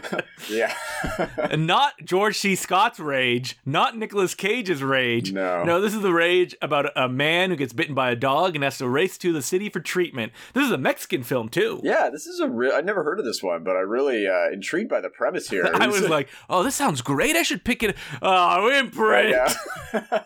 yeah, 0.50 0.74
and 1.50 1.66
not 1.66 1.94
George 2.04 2.38
C. 2.38 2.54
Scott's 2.54 2.98
Rage, 2.98 3.58
not 3.64 3.96
Nicolas 3.96 4.34
Cage's 4.34 4.82
Rage. 4.82 5.32
No. 5.32 5.64
No, 5.64 5.80
this 5.80 5.94
is 5.94 6.02
the 6.02 6.12
Rage 6.12 6.56
about 6.62 6.90
a 6.96 7.08
man 7.08 7.50
who 7.50 7.56
gets 7.56 7.72
bitten 7.72 7.94
by 7.94 8.10
a 8.10 8.16
dog 8.16 8.54
and 8.54 8.64
has 8.64 8.78
to 8.78 8.88
race 8.88 9.18
to 9.18 9.32
the 9.32 9.42
city 9.42 9.68
for 9.68 9.80
treatment. 9.80 10.32
This 10.54 10.64
is 10.64 10.70
a 10.72 10.78
Mexican 10.78 11.22
film, 11.22 11.48
too. 11.48 11.80
yeah. 11.82 12.08
This 12.10 12.26
is 12.26 12.40
a 12.40 12.48
real. 12.48 12.72
I've 12.72 12.84
never 12.84 13.02
heard 13.04 13.18
of 13.18 13.24
this 13.24 13.42
one, 13.42 13.64
but 13.64 13.76
I'm 13.76 13.88
really 13.88 14.26
uh, 14.26 14.50
intrigued 14.52 14.88
by 14.88 15.00
the 15.00 15.10
premise 15.10 15.48
here. 15.50 15.68
I 15.74 15.86
was 15.86 16.08
like, 16.08 16.28
oh, 16.48 16.62
this 16.62 16.74
sounds 16.74 17.02
great. 17.02 17.36
I 17.36 17.42
should 17.42 17.64
pick 17.64 17.82
it. 17.82 17.96
Oh, 18.22 18.70
Imprint. 18.70 19.30
Yeah. 19.30 20.22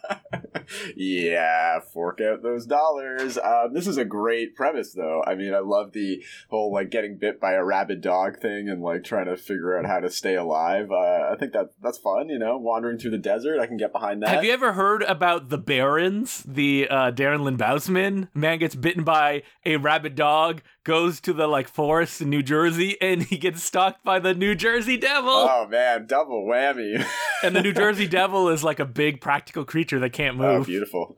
yeah, 0.97 1.81
fork 1.81 2.21
out 2.21 2.43
those 2.43 2.67
dollars. 2.67 3.39
Um, 3.39 3.73
this 3.73 3.87
is 3.87 3.97
a 3.97 4.05
great 4.05 4.55
premise, 4.55 4.93
though. 4.93 5.23
I 5.27 5.35
mean, 5.35 5.55
I 5.55 5.59
love 5.59 5.80
the 5.93 6.23
whole 6.49 6.73
like 6.73 6.91
getting 6.91 7.19
bit 7.19 7.41
by 7.41 7.53
a 7.53 7.65
rabid 7.65 8.01
dog 8.01 8.41
thing 8.41 8.69
and 8.69 8.83
like 8.83 9.05
trying 9.05 9.27
to 9.27 9.37
figure 9.37 9.79
out 9.79 9.87
how 9.87 10.01
to 10.01 10.11
stay 10.11 10.37
alive. 10.37 10.91
Uh, 10.91 11.31
I 11.33 11.37
think 11.39 11.53
that 11.53 11.71
that's 11.83 11.99
fun. 11.99 12.29
You 12.29 12.39
know, 12.39 12.57
wandering 12.59 12.99
through 12.99 13.13
the 13.13 13.19
desert, 13.19 13.61
I 13.61 13.67
can 13.67 13.77
get 13.77 13.93
behind 13.93 14.23
that. 14.23 14.31
Have 14.31 14.45
you 14.45 14.53
ever 14.53 14.73
heard 14.73 15.03
about 15.03 15.49
the 15.49 15.59
Barrens? 15.59 16.43
The 16.47 16.89
uh, 16.89 17.13
Darren 17.13 17.41
Lynn 17.41 17.57
Bousman 17.57 18.29
man 18.35 18.59
gets 18.59 18.75
bitten 18.75 19.05
by 19.05 19.43
a 19.65 19.77
rabid 19.77 20.15
dog, 20.15 20.63
goes 20.85 21.21
to 21.21 21.33
the 21.33 21.47
like 21.47 21.69
forest 21.69 22.21
in 22.21 22.31
New 22.31 22.43
Jersey, 22.43 22.97
and 23.01 23.23
he 23.31 23.39
gets 23.39 23.63
stalked 23.63 24.05
by 24.05 24.19
the 24.19 24.35
New 24.35 24.55
Jersey 24.55 24.97
Devil. 24.97 25.31
Oh 25.31 25.67
man, 25.69 26.07
double 26.07 26.45
whammy! 26.45 27.05
and 27.43 27.55
the 27.55 27.63
New 27.63 27.73
Jersey 27.73 28.07
Devil 28.07 28.49
is 28.49 28.65
like 28.65 28.81
a 28.81 28.85
big 28.85 29.21
practical 29.21 29.65
creature 29.65 29.99
that 30.01 30.13
can't 30.13 30.41
oh, 30.41 30.59
move. 30.59 30.67
beautiful! 30.67 31.17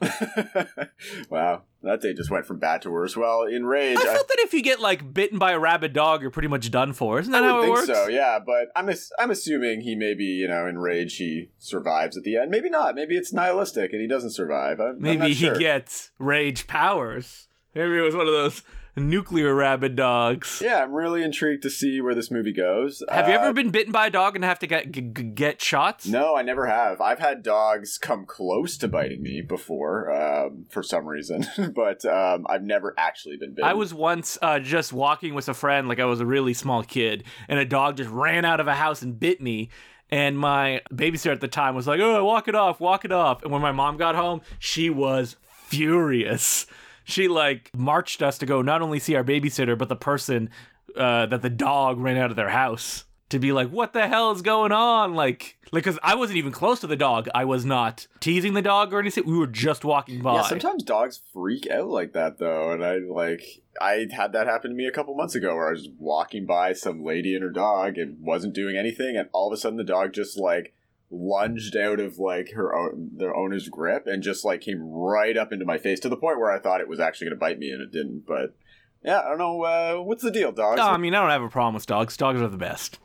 wow, 1.31 1.63
that 1.83 2.01
day 2.01 2.15
just 2.15 2.31
went 2.31 2.47
from 2.47 2.59
bad 2.59 2.83
to 2.83 2.91
worse. 2.91 3.17
Well, 3.17 3.43
in 3.43 3.67
Rage, 3.67 3.99
I 3.99 4.05
felt 4.05 4.29
that 4.29 4.39
if 4.41 4.55
you 4.55 4.63
get 4.63 4.81
like 4.81 5.13
bitten 5.13 5.39
by 5.39 5.53
a 5.53 5.59
rabid 5.59 5.93
dog, 5.93 6.23
you're 6.23 6.31
pretty 6.31 6.49
much 6.49 6.71
done 6.71 6.93
for. 6.93 7.19
Isn't 7.19 7.33
that 7.33 7.43
I 7.43 7.47
how 7.47 7.59
it 7.59 7.63
think 7.63 7.75
works? 7.75 7.87
so, 7.87 8.09
yeah. 8.09 8.39
But 8.45 8.69
I'm 8.77 8.91
I'm 9.19 9.31
assuming 9.31 9.81
he 9.81 9.95
maybe 9.95 10.25
you 10.25 10.49
know 10.49 10.67
in 10.67 10.79
rage 10.79 11.17
he 11.17 11.51
survives 11.59 12.17
at 12.17 12.23
the 12.23 12.37
end. 12.37 12.51
Maybe 12.51 12.71
not. 12.71 12.95
Maybe 12.95 13.17
it's 13.17 13.33
nihilistic 13.33 13.93
and 13.93 14.01
he 14.01 14.07
doesn't 14.07 14.31
survive. 14.31 14.81
I'm, 14.81 14.97
I'm 14.97 15.01
Maybe 15.01 15.19
not 15.19 15.31
he 15.31 15.51
gets 15.59 16.11
rage 16.19 16.67
powers. 16.67 17.49
Maybe 17.75 17.97
it 17.99 18.03
was 18.03 18.15
one 18.15 18.27
of 18.27 18.33
those 18.33 18.63
nuclear 18.97 19.55
rabid 19.55 19.97
dogs. 19.97 20.61
Yeah, 20.65 20.83
I'm 20.83 20.93
really 20.93 21.23
intrigued 21.23 21.63
to 21.63 21.71
see 21.71 22.01
where 22.01 22.15
this 22.15 22.31
movie 22.31 22.53
goes. 22.53 23.03
Have 23.11 23.29
you 23.29 23.35
Uh, 23.35 23.39
ever 23.41 23.53
been 23.53 23.71
bitten 23.71 23.93
by 23.93 24.07
a 24.09 24.11
dog 24.11 24.35
and 24.37 24.45
have 24.45 24.59
to 24.61 24.67
get 24.67 24.93
g- 24.93 25.01
g- 25.01 25.23
get 25.23 25.63
shots? 25.63 26.07
No, 26.07 26.35
I 26.37 26.43
never 26.43 26.67
have. 26.67 27.01
I've 27.01 27.19
had 27.19 27.43
dogs 27.43 27.97
come 27.99 28.27
close 28.27 28.77
to 28.79 28.89
biting 28.89 29.23
me 29.23 29.41
before, 29.41 30.11
um, 30.13 30.67
for 30.71 30.83
some 30.83 31.07
reason, 31.07 31.47
but 31.75 32.05
um, 32.05 32.47
I've 32.49 32.63
never 32.65 32.95
actually 32.99 33.37
been 33.39 33.55
bitten. 33.55 33.65
I 33.69 33.75
was 33.75 33.95
once 33.95 34.39
uh, 34.43 34.59
just 34.59 34.93
walking 34.93 35.35
with 35.35 35.49
a 35.49 35.55
friend, 35.55 35.89
like 35.89 35.99
I 36.01 36.05
was 36.05 36.21
a 36.21 36.27
really 36.27 36.55
small 36.55 36.83
kid, 36.83 37.25
and 37.49 37.59
a 37.59 37.65
dog 37.65 37.97
just 37.97 38.11
ran 38.11 38.45
out 38.45 38.61
of 38.61 38.67
a 38.69 38.75
house 38.75 39.01
and 39.03 39.19
bit 39.19 39.41
me. 39.41 39.71
And 40.11 40.39
my 40.39 40.83
babysitter 40.93 41.33
at 41.33 41.41
the 41.41 41.49
time 41.49 41.75
was 41.75 41.87
like, 41.87 41.99
"Oh, 41.99 42.23
walk 42.23 42.47
it 42.47 42.55
off, 42.55 42.81
walk 42.81 43.07
it 43.07 43.13
off." 43.13 43.43
And 43.43 43.51
when 43.51 43.63
my 43.63 43.73
mom 43.73 43.97
got 43.97 44.15
home, 44.15 44.43
she 44.59 44.91
was 44.91 45.37
furious. 45.83 46.67
She 47.05 47.29
like 47.29 47.71
marched 47.77 48.23
us 48.23 48.39
to 48.39 48.47
go 48.47 48.63
not 48.63 48.83
only 48.83 48.99
see 48.99 49.15
our 49.15 49.25
babysitter, 49.25 49.77
but 49.77 49.89
the 49.89 49.97
person 49.97 50.51
uh, 50.97 51.27
that 51.27 51.43
the 51.43 51.51
dog 51.51 51.99
ran 51.99 52.17
out 52.17 52.31
of 52.31 52.37
their 52.37 52.51
house 52.51 53.05
to 53.31 53.39
be 53.39 53.53
like, 53.53 53.69
"What 53.71 53.93
the 53.93 54.07
hell 54.09 54.31
is 54.31 54.43
going 54.43 54.73
on?" 54.73 55.15
Like, 55.15 55.59
like 55.73 55.85
because 55.85 55.99
I 56.03 56.15
wasn't 56.15 56.39
even 56.39 56.53
close 56.53 56.81
to 56.81 56.87
the 56.87 56.97
dog. 56.97 57.29
I 57.35 57.45
was 57.45 57.65
not 57.65 58.07
teasing 58.21 58.55
the 58.55 58.63
dog 58.63 58.93
or 58.93 59.01
anything. 59.01 59.25
We 59.27 59.37
were 59.37 59.47
just 59.47 59.85
walking 59.85 60.21
by. 60.21 60.37
Yeah, 60.37 60.43
sometimes 60.43 60.83
dogs 60.83 61.21
freak 61.33 61.69
out 61.71 61.89
like 61.89 62.13
that 62.13 62.39
though, 62.39 62.73
and 62.73 62.85
I 62.85 62.99
like 62.99 63.43
I 63.81 64.07
had 64.11 64.33
that 64.33 64.47
happen 64.47 64.71
to 64.71 64.77
me 64.77 64.87
a 64.87 64.93
couple 64.93 65.15
months 65.15 65.35
ago 65.35 65.55
where 65.55 65.69
I 65.69 65.73
was 65.73 65.89
walking 65.99 66.47
by 66.47 66.73
some 66.75 67.05
lady 67.05 67.35
and 67.35 67.43
her 67.43 67.51
dog 67.51 67.99
and 67.99 68.21
wasn't 68.21 68.55
doing 68.55 68.77
anything, 68.77 69.17
and 69.17 69.29
all 69.33 69.49
of 69.49 69.53
a 69.53 69.57
sudden 69.57 69.79
the 69.79 69.85
dog 69.85 70.13
just 70.13 70.39
like 70.39 70.75
lunged 71.13 71.77
out 71.77 72.01
of 72.01 72.19
like 72.19 72.53
her 72.53 72.75
own 72.75 73.11
their 73.15 73.37
owner's 73.37 73.69
grip 73.69 74.07
and 74.07 74.23
just 74.23 74.45
like 74.45 74.63
came 74.63 74.81
right 74.83 75.37
up 75.37 75.53
into 75.53 75.65
my 75.65 75.79
face 75.79 76.01
to 76.01 76.09
the 76.09 76.17
point 76.17 76.39
where 76.39 76.51
I 76.51 76.59
thought 76.59 76.81
it 76.81 76.89
was 76.89 77.01
actually 77.01 77.27
going 77.27 77.37
to 77.37 77.41
bite 77.41 77.59
me 77.59 77.71
and 77.71 77.83
it 77.83 77.93
didn't. 77.93 78.25
But 78.27 78.57
yeah, 79.05 79.21
I 79.21 79.29
don't 79.29 79.39
know 79.39 79.63
uh, 79.63 80.03
what's 80.03 80.23
the 80.23 80.31
deal, 80.31 80.53
dogs. 80.53 80.79
No, 80.79 80.89
I 80.89 80.97
mean 80.97 81.15
I 81.15 81.21
don't 81.21 81.31
have 81.31 81.43
a 81.43 81.49
problem 81.49 81.75
with 81.75 81.87
dogs. 81.87 82.17
Dogs 82.17 82.41
are 82.41 82.49
the 82.49 82.57
best. 82.57 82.99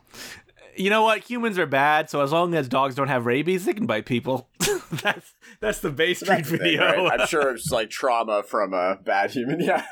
You 0.76 0.90
know 0.90 1.04
what? 1.04 1.24
Humans 1.24 1.58
are 1.58 1.66
bad, 1.66 2.10
so 2.10 2.22
as 2.22 2.32
long 2.32 2.54
as 2.54 2.68
dogs 2.68 2.94
don't 2.94 3.08
have 3.08 3.26
rabies, 3.26 3.66
they 3.66 3.74
can 3.74 3.88
bite 3.88 4.06
people. 4.06 4.48
that's 4.92 5.34
that's 5.60 5.80
the 5.80 5.90
Bay 5.90 6.14
Street 6.14 6.46
the 6.46 6.58
thing, 6.58 6.60
video. 6.60 6.82
right? 6.82 7.20
I'm 7.20 7.28
sure 7.28 7.50
it's 7.56 7.72
like 7.72 7.90
trauma 7.90 8.44
from 8.44 8.74
a 8.74 8.96
bad 9.04 9.32
human. 9.32 9.60
Yeah, 9.68 9.84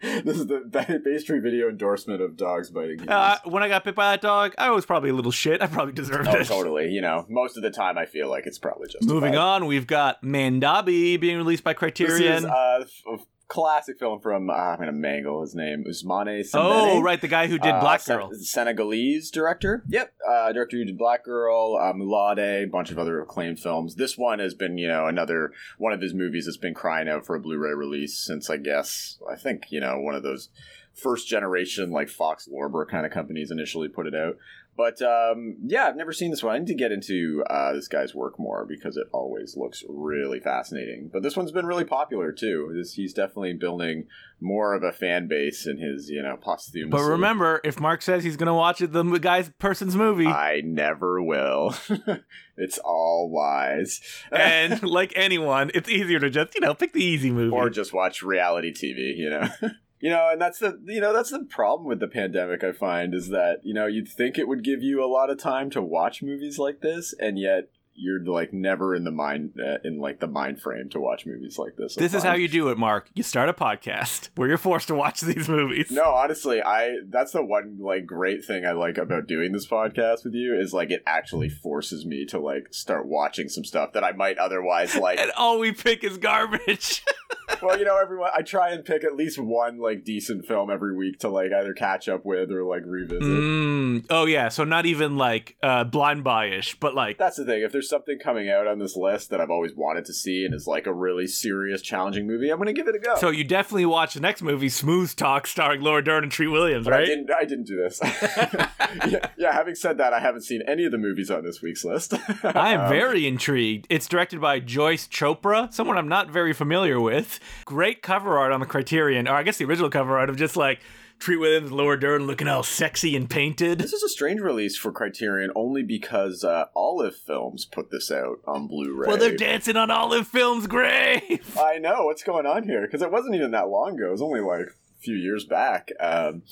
this 0.00 0.38
is 0.38 0.46
the 0.46 1.00
Bay 1.04 1.18
Street 1.18 1.42
video 1.42 1.68
endorsement 1.68 2.20
of 2.22 2.36
dogs 2.36 2.70
biting 2.70 2.98
humans. 2.98 3.10
Uh, 3.10 3.38
when 3.44 3.62
I 3.62 3.68
got 3.68 3.84
bit 3.84 3.94
by 3.94 4.12
that 4.12 4.20
dog, 4.20 4.54
I 4.58 4.70
was 4.70 4.86
probably 4.86 5.10
a 5.10 5.14
little 5.14 5.30
shit. 5.32 5.60
I 5.62 5.66
probably 5.66 5.92
deserved 5.92 6.28
oh, 6.28 6.36
it. 6.36 6.46
totally. 6.46 6.88
You 6.88 7.00
know, 7.00 7.26
most 7.28 7.56
of 7.56 7.62
the 7.62 7.70
time 7.70 7.98
I 7.98 8.06
feel 8.06 8.28
like 8.28 8.46
it's 8.46 8.58
probably 8.58 8.88
just 8.88 9.04
Moving 9.06 9.36
on, 9.36 9.66
we've 9.66 9.86
got 9.86 10.22
Mandabi 10.22 11.20
being 11.20 11.36
released 11.36 11.64
by 11.64 11.72
This 11.72 11.78
Criterion. 11.78 12.38
is 12.38 12.44
uh, 12.44 12.84
a 13.12 13.18
classic 13.48 13.98
film 13.98 14.20
from 14.20 14.50
uh, 14.50 14.52
I'm 14.52 14.78
gonna 14.78 14.92
mangle 14.92 15.40
his 15.40 15.54
name 15.54 15.84
Ousmane 15.88 16.40
Sembene. 16.40 16.50
oh, 16.54 17.00
right, 17.00 17.20
the 17.20 17.28
guy 17.28 17.46
who 17.46 17.58
did 17.58 17.72
Uh, 17.74 17.80
Black 17.80 18.00
Sen- 18.00 18.18
Girl. 18.18 18.30
Senegalese 18.34 19.30
director. 19.30 19.82
Yep, 19.88 20.12
uh, 20.28 20.52
director 20.52 20.76
who 20.76 20.84
did 20.84 20.98
Black 20.98 21.24
Girl, 21.24 21.76
uh, 21.80 21.92
Moolaadé, 21.92 22.64
a 22.64 22.66
bunch 22.66 22.90
of 22.90 22.98
other 22.98 23.20
acclaimed 23.20 23.58
films. 23.58 23.94
This 23.96 24.18
one 24.18 24.38
has 24.38 24.54
been, 24.54 24.76
you 24.78 24.88
know, 24.88 25.06
another 25.06 25.52
one 25.78 25.92
of 25.92 26.00
his 26.00 26.12
movies 26.14 26.44
that's 26.44 26.56
been 26.58 26.74
crying 26.74 27.08
out 27.08 27.24
for 27.24 27.34
a 27.36 27.40
Blu-ray 27.40 27.72
release 27.74 28.16
since 28.18 28.50
I 28.50 28.58
guess 28.58 29.18
I 29.30 29.36
think 29.36 29.64
you 29.70 29.80
know 29.80 29.98
one 29.98 30.14
of 30.14 30.22
those 30.22 30.50
first 30.94 31.28
generation 31.28 31.92
like 31.92 32.08
Fox 32.08 32.48
Lorber 32.52 32.86
kind 32.86 33.06
of 33.06 33.12
companies 33.12 33.50
initially 33.52 33.88
put 33.88 34.06
it 34.06 34.14
out. 34.14 34.36
But 34.78 35.02
um, 35.02 35.56
yeah, 35.64 35.88
I've 35.88 35.96
never 35.96 36.12
seen 36.12 36.30
this 36.30 36.40
one. 36.40 36.54
I 36.54 36.58
need 36.60 36.68
to 36.68 36.74
get 36.74 36.92
into 36.92 37.42
uh, 37.50 37.72
this 37.72 37.88
guy's 37.88 38.14
work 38.14 38.38
more 38.38 38.64
because 38.64 38.96
it 38.96 39.08
always 39.12 39.56
looks 39.56 39.82
really 39.88 40.38
fascinating. 40.38 41.10
But 41.12 41.24
this 41.24 41.36
one's 41.36 41.50
been 41.50 41.66
really 41.66 41.84
popular 41.84 42.30
too. 42.30 42.72
This, 42.76 42.92
he's 42.92 43.12
definitely 43.12 43.54
building 43.54 44.06
more 44.40 44.74
of 44.74 44.84
a 44.84 44.92
fan 44.92 45.26
base 45.26 45.66
in 45.66 45.78
his, 45.78 46.08
you 46.08 46.22
know, 46.22 46.36
posthumous. 46.40 46.92
But 46.92 47.10
remember, 47.10 47.60
if 47.64 47.80
Mark 47.80 48.02
says 48.02 48.22
he's 48.22 48.36
gonna 48.36 48.54
watch 48.54 48.80
it, 48.80 48.92
the 48.92 49.02
guy's 49.18 49.50
person's 49.58 49.96
movie, 49.96 50.28
I 50.28 50.62
never 50.64 51.20
will. 51.20 51.74
it's 52.56 52.78
all 52.78 53.32
lies. 53.34 54.00
and 54.30 54.80
like 54.88 55.12
anyone, 55.16 55.72
it's 55.74 55.88
easier 55.88 56.20
to 56.20 56.30
just 56.30 56.54
you 56.54 56.60
know 56.60 56.72
pick 56.72 56.92
the 56.92 57.04
easy 57.04 57.32
movie. 57.32 57.52
or 57.52 57.68
just 57.68 57.92
watch 57.92 58.22
reality 58.22 58.72
TV, 58.72 59.16
you 59.16 59.28
know. 59.28 59.48
you 60.00 60.10
know, 60.10 60.28
and 60.30 60.40
that's 60.40 60.58
the 60.58 60.80
you 60.86 61.00
know, 61.00 61.12
that's 61.12 61.30
the 61.30 61.40
problem 61.40 61.88
with 61.88 62.00
the 62.00 62.08
pandemic 62.08 62.62
I 62.62 62.72
find 62.72 63.14
is 63.14 63.28
that, 63.28 63.60
you 63.64 63.74
know, 63.74 63.86
you'd 63.86 64.08
think 64.08 64.38
it 64.38 64.48
would 64.48 64.64
give 64.64 64.82
you 64.82 65.02
a 65.02 65.06
lot 65.06 65.30
of 65.30 65.38
time 65.38 65.70
to 65.70 65.82
watch 65.82 66.22
movies 66.22 66.58
like 66.58 66.80
this 66.80 67.14
and 67.18 67.38
yet 67.38 67.70
you're 67.98 68.24
like 68.24 68.52
never 68.52 68.94
in 68.94 69.02
the 69.02 69.10
mind 69.10 69.52
uh, 69.58 69.78
in 69.82 69.98
like 69.98 70.20
the 70.20 70.26
mind 70.26 70.60
frame 70.60 70.88
to 70.90 71.00
watch 71.00 71.26
movies 71.26 71.58
like 71.58 71.76
this. 71.76 71.96
This 71.96 72.14
is 72.14 72.22
how 72.22 72.34
you 72.34 72.46
do 72.46 72.68
it, 72.68 72.78
Mark. 72.78 73.10
You 73.14 73.22
start 73.24 73.48
a 73.48 73.52
podcast 73.52 74.28
where 74.36 74.48
you're 74.48 74.56
forced 74.56 74.88
to 74.88 74.94
watch 74.94 75.20
these 75.20 75.48
movies. 75.48 75.90
No, 75.90 76.04
honestly, 76.04 76.62
I 76.62 76.98
that's 77.08 77.32
the 77.32 77.44
one 77.44 77.78
like 77.80 78.06
great 78.06 78.44
thing 78.44 78.64
I 78.64 78.72
like 78.72 78.98
about 78.98 79.26
doing 79.26 79.52
this 79.52 79.66
podcast 79.66 80.24
with 80.24 80.34
you 80.34 80.58
is 80.58 80.72
like 80.72 80.90
it 80.90 81.02
actually 81.06 81.48
forces 81.48 82.06
me 82.06 82.24
to 82.26 82.38
like 82.38 82.68
start 82.72 83.06
watching 83.06 83.48
some 83.48 83.64
stuff 83.64 83.92
that 83.94 84.04
I 84.04 84.12
might 84.12 84.38
otherwise 84.38 84.94
like 84.94 85.18
and 85.18 85.32
all 85.36 85.58
we 85.58 85.72
pick 85.72 86.04
is 86.04 86.18
garbage. 86.18 87.04
well, 87.62 87.78
you 87.78 87.84
know, 87.84 87.98
everyone. 88.00 88.30
I 88.34 88.42
try 88.42 88.70
and 88.70 88.84
pick 88.84 89.04
at 89.04 89.16
least 89.16 89.38
one 89.38 89.78
like 89.78 90.04
decent 90.04 90.46
film 90.46 90.70
every 90.70 90.96
week 90.96 91.18
to 91.20 91.28
like 91.28 91.52
either 91.52 91.72
catch 91.74 92.08
up 92.08 92.24
with 92.24 92.50
or 92.50 92.64
like 92.64 92.82
revisit. 92.84 93.22
mm, 93.22 94.04
oh 94.10 94.26
yeah, 94.26 94.48
so 94.48 94.64
not 94.64 94.86
even 94.86 95.16
like 95.16 95.56
uh, 95.62 95.84
blind 95.84 96.24
buy-ish, 96.24 96.78
but 96.80 96.94
like 96.94 97.18
That's 97.18 97.36
the 97.36 97.44
thing. 97.44 97.62
If 97.62 97.72
there's 97.72 97.88
something 97.88 98.18
coming 98.18 98.48
out 98.50 98.66
on 98.66 98.78
this 98.78 98.96
list 98.96 99.30
that 99.30 99.40
I've 99.40 99.50
always 99.50 99.74
wanted 99.74 100.04
to 100.06 100.12
see 100.14 100.44
and 100.44 100.54
is 100.54 100.66
like 100.66 100.86
a 100.86 100.92
really 100.94 101.26
serious, 101.26 101.82
challenging 101.82 102.26
movie, 102.26 102.50
I'm 102.50 102.58
gonna 102.58 102.72
give 102.72 102.88
it 102.88 102.94
a 102.94 102.98
go. 102.98 103.16
so 103.16 103.30
you 103.30 103.44
definitely 103.44 103.86
watch 103.86 104.14
the 104.14 104.20
next 104.20 104.42
movie, 104.42 104.68
Smooth 104.68 105.14
Talk, 105.16 105.46
starring 105.46 105.80
Laura 105.80 106.02
Dern 106.04 106.22
and 106.24 106.32
Treat 106.32 106.48
Williams, 106.48 106.84
but 106.84 106.94
I 106.94 106.98
right? 106.98 107.06
didn't. 107.06 107.30
I 107.30 107.44
didn't 107.44 107.66
do 107.66 107.76
this. 107.76 108.00
yeah, 109.06 109.26
yeah. 109.36 109.52
Having 109.52 109.74
said 109.76 109.98
that, 109.98 110.12
I 110.12 110.20
haven't 110.20 110.42
seen 110.42 110.62
any 110.66 110.84
of 110.84 110.92
the 110.92 110.98
movies 110.98 111.30
on 111.30 111.44
this 111.44 111.62
week's 111.62 111.84
list. 111.84 112.14
I 112.44 112.72
am 112.72 112.78
Um, 112.88 112.88
very 112.90 113.26
intrigued. 113.26 113.86
It's 113.90 114.06
directed 114.06 114.40
by 114.40 114.60
Joyce 114.60 115.08
Chopra, 115.08 115.72
someone 115.72 115.98
I'm 115.98 116.06
not 116.08 116.30
very 116.30 116.52
familiar 116.52 117.00
with. 117.00 117.37
Great 117.64 118.02
cover 118.02 118.38
art 118.38 118.52
on 118.52 118.60
the 118.60 118.66
Criterion, 118.66 119.28
or 119.28 119.34
I 119.34 119.42
guess 119.42 119.58
the 119.58 119.64
original 119.64 119.90
cover 119.90 120.18
art 120.18 120.30
of 120.30 120.36
just 120.36 120.56
like 120.56 120.80
Treat 121.18 121.38
Williams, 121.38 121.72
Laura 121.72 121.98
Dern 121.98 122.26
looking 122.26 122.46
all 122.46 122.62
sexy 122.62 123.16
and 123.16 123.28
painted. 123.28 123.78
This 123.78 123.92
is 123.92 124.04
a 124.04 124.08
strange 124.08 124.40
release 124.40 124.76
for 124.76 124.92
Criterion 124.92 125.50
only 125.56 125.82
because 125.82 126.44
uh, 126.44 126.66
Olive 126.76 127.16
Films 127.16 127.64
put 127.64 127.90
this 127.90 128.10
out 128.12 128.38
on 128.46 128.68
Blu-ray. 128.68 129.08
Well, 129.08 129.16
they're 129.16 129.36
dancing 129.36 129.76
on 129.76 129.90
Olive 129.90 130.28
Film's 130.28 130.68
grave. 130.68 131.56
I 131.58 131.78
know 131.78 132.04
what's 132.04 132.22
going 132.22 132.46
on 132.46 132.62
here 132.62 132.82
because 132.82 133.02
it 133.02 133.10
wasn't 133.10 133.34
even 133.34 133.50
that 133.50 133.68
long 133.68 133.96
ago. 133.96 134.08
It 134.08 134.12
was 134.12 134.22
only 134.22 134.40
like 134.40 134.66
a 134.66 135.00
few 135.00 135.16
years 135.16 135.44
back. 135.44 135.90
Um, 135.98 136.42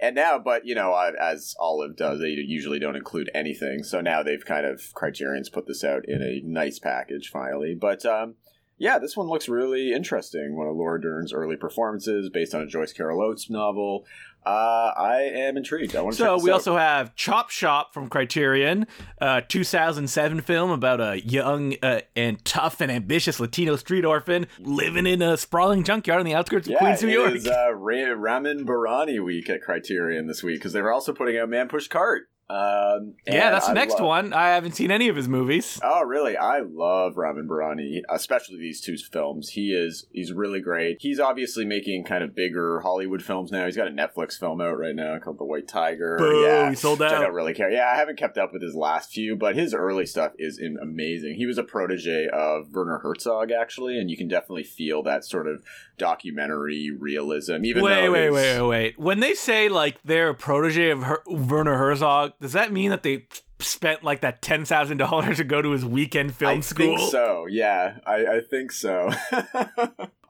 and 0.00 0.16
now, 0.16 0.38
but 0.38 0.66
you 0.66 0.74
know, 0.74 0.94
as 0.94 1.54
Olive 1.60 1.96
does, 1.96 2.20
they 2.20 2.30
usually 2.30 2.80
don't 2.80 2.96
include 2.96 3.30
anything. 3.32 3.84
So 3.84 4.00
now 4.00 4.22
they've 4.22 4.44
kind 4.44 4.66
of 4.66 4.92
Criterion's 4.94 5.48
put 5.48 5.66
this 5.66 5.84
out 5.84 6.04
in 6.06 6.20
a 6.20 6.40
nice 6.44 6.78
package 6.78 7.30
finally. 7.30 7.74
But 7.74 8.04
um, 8.04 8.34
yeah, 8.78 8.98
this 8.98 9.16
one 9.16 9.26
looks 9.28 9.48
really 9.48 9.92
interesting. 9.92 10.56
One 10.56 10.68
of 10.68 10.76
Laura 10.76 11.00
Dern's 11.00 11.32
early 11.32 11.56
performances, 11.56 12.28
based 12.30 12.54
on 12.54 12.62
a 12.62 12.66
Joyce 12.66 12.92
Carol 12.92 13.22
Oates 13.22 13.48
novel. 13.50 14.04
Uh, 14.44 14.92
I 14.96 15.22
am 15.34 15.56
intrigued. 15.56 15.96
I 15.96 16.02
want 16.02 16.14
to. 16.14 16.22
So 16.22 16.38
we 16.38 16.50
out. 16.50 16.54
also 16.54 16.76
have 16.76 17.16
Chop 17.16 17.50
Shop 17.50 17.92
from 17.92 18.08
Criterion, 18.08 18.86
a 19.18 19.42
2007 19.42 20.40
film 20.42 20.70
about 20.70 21.00
a 21.00 21.20
young 21.26 21.74
uh, 21.82 22.02
and 22.14 22.44
tough 22.44 22.80
and 22.80 22.92
ambitious 22.92 23.40
Latino 23.40 23.74
street 23.74 24.04
orphan 24.04 24.46
living 24.60 25.04
in 25.04 25.20
a 25.20 25.36
sprawling 25.36 25.82
junkyard 25.82 26.20
on 26.20 26.26
the 26.26 26.34
outskirts 26.34 26.68
of 26.68 26.74
Yeah, 26.74 26.78
Queens, 26.78 27.02
New 27.02 27.08
it 27.08 27.12
York. 27.14 27.34
is 27.34 27.46
uh, 27.48 27.74
Ra- 27.74 28.14
Ramin 28.16 28.64
Bahrani 28.64 29.18
week 29.24 29.50
at 29.50 29.62
Criterion 29.62 30.28
this 30.28 30.44
week 30.44 30.60
because 30.60 30.72
they 30.72 30.82
were 30.82 30.92
also 30.92 31.12
putting 31.12 31.36
out 31.38 31.48
Man 31.48 31.66
Push 31.66 31.88
Cart. 31.88 32.28
Um, 32.48 33.14
yeah, 33.26 33.50
that's 33.50 33.66
the 33.66 33.72
I 33.72 33.74
next 33.74 33.94
love- 33.94 34.02
one. 34.04 34.32
I 34.32 34.50
haven't 34.50 34.72
seen 34.76 34.92
any 34.92 35.08
of 35.08 35.16
his 35.16 35.26
movies. 35.28 35.80
Oh, 35.82 36.02
really? 36.04 36.36
I 36.36 36.60
love 36.60 37.16
Ramin 37.16 37.48
Bahrani, 37.48 38.02
especially 38.08 38.58
these 38.58 38.80
two 38.80 38.96
films. 38.96 39.48
He 39.50 39.72
is 39.72 40.06
he's 40.12 40.32
really 40.32 40.60
great. 40.60 40.98
He's 41.00 41.18
obviously 41.18 41.64
making 41.64 42.04
kind 42.04 42.22
of 42.22 42.36
bigger 42.36 42.80
Hollywood 42.80 43.22
films 43.22 43.50
now. 43.50 43.66
He's 43.66 43.76
got 43.76 43.88
a 43.88 43.90
Netflix 43.90 44.38
film 44.38 44.60
out 44.60 44.78
right 44.78 44.94
now 44.94 45.18
called 45.18 45.38
The 45.38 45.44
White 45.44 45.66
Tiger. 45.66 46.16
Boo, 46.18 46.42
yeah, 46.44 46.70
he 46.70 46.76
sold 46.76 47.00
which 47.00 47.10
I 47.10 47.20
don't 47.20 47.34
really 47.34 47.52
care. 47.54 47.70
Yeah, 47.70 47.90
I 47.92 47.96
haven't 47.96 48.16
kept 48.18 48.38
up 48.38 48.52
with 48.52 48.62
his 48.62 48.76
last 48.76 49.10
few, 49.10 49.34
but 49.34 49.56
his 49.56 49.74
early 49.74 50.06
stuff 50.06 50.32
is 50.38 50.60
amazing. 50.60 51.34
He 51.34 51.46
was 51.46 51.58
a 51.58 51.64
protege 51.64 52.28
of 52.32 52.72
Werner 52.72 52.98
Herzog, 52.98 53.50
actually, 53.50 53.98
and 53.98 54.08
you 54.08 54.16
can 54.16 54.28
definitely 54.28 54.62
feel 54.64 55.02
that 55.02 55.24
sort 55.24 55.48
of 55.48 55.64
documentary 55.98 56.90
realism. 56.96 57.64
Even 57.64 57.82
Wait, 57.82 58.08
wait, 58.08 58.30
wait, 58.30 58.30
wait, 58.30 58.62
wait. 58.68 58.98
When 58.98 59.20
they 59.20 59.34
say 59.34 59.68
like 59.68 59.98
they're 60.04 60.28
a 60.30 60.34
protege 60.34 60.90
of 60.90 61.02
Her- 61.02 61.22
Werner 61.26 61.76
Herzog, 61.76 62.32
does 62.40 62.52
that 62.52 62.72
mean 62.72 62.90
that 62.90 63.02
they 63.02 63.26
spent 63.58 64.04
like 64.04 64.20
that 64.20 64.42
ten 64.42 64.64
thousand 64.64 64.98
dollars 64.98 65.38
to 65.38 65.44
go 65.44 65.62
to 65.62 65.70
his 65.70 65.84
weekend 65.84 66.34
film 66.34 66.58
I 66.58 66.60
school? 66.60 66.94
I 66.94 66.98
think 66.98 67.10
so. 67.10 67.46
Yeah, 67.48 67.98
I, 68.06 68.26
I 68.26 68.40
think 68.40 68.72
so. 68.72 69.10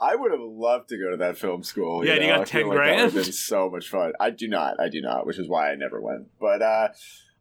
I 0.00 0.14
would 0.14 0.30
have 0.30 0.40
loved 0.40 0.90
to 0.90 0.98
go 0.98 1.10
to 1.10 1.16
that 1.18 1.38
film 1.38 1.62
school. 1.62 2.04
Yeah, 2.04 2.14
and 2.14 2.22
you 2.22 2.28
got 2.28 2.46
10 2.46 2.68
like 2.68 2.78
That 2.78 2.90
would 2.90 2.98
have 2.98 3.14
been 3.14 3.32
so 3.32 3.70
much 3.70 3.88
fun. 3.88 4.12
I 4.20 4.30
do 4.30 4.46
not. 4.46 4.78
I 4.78 4.88
do 4.88 5.00
not, 5.00 5.26
which 5.26 5.38
is 5.38 5.48
why 5.48 5.70
I 5.70 5.74
never 5.74 6.00
went. 6.00 6.28
But 6.38 6.62
uh, 6.62 6.88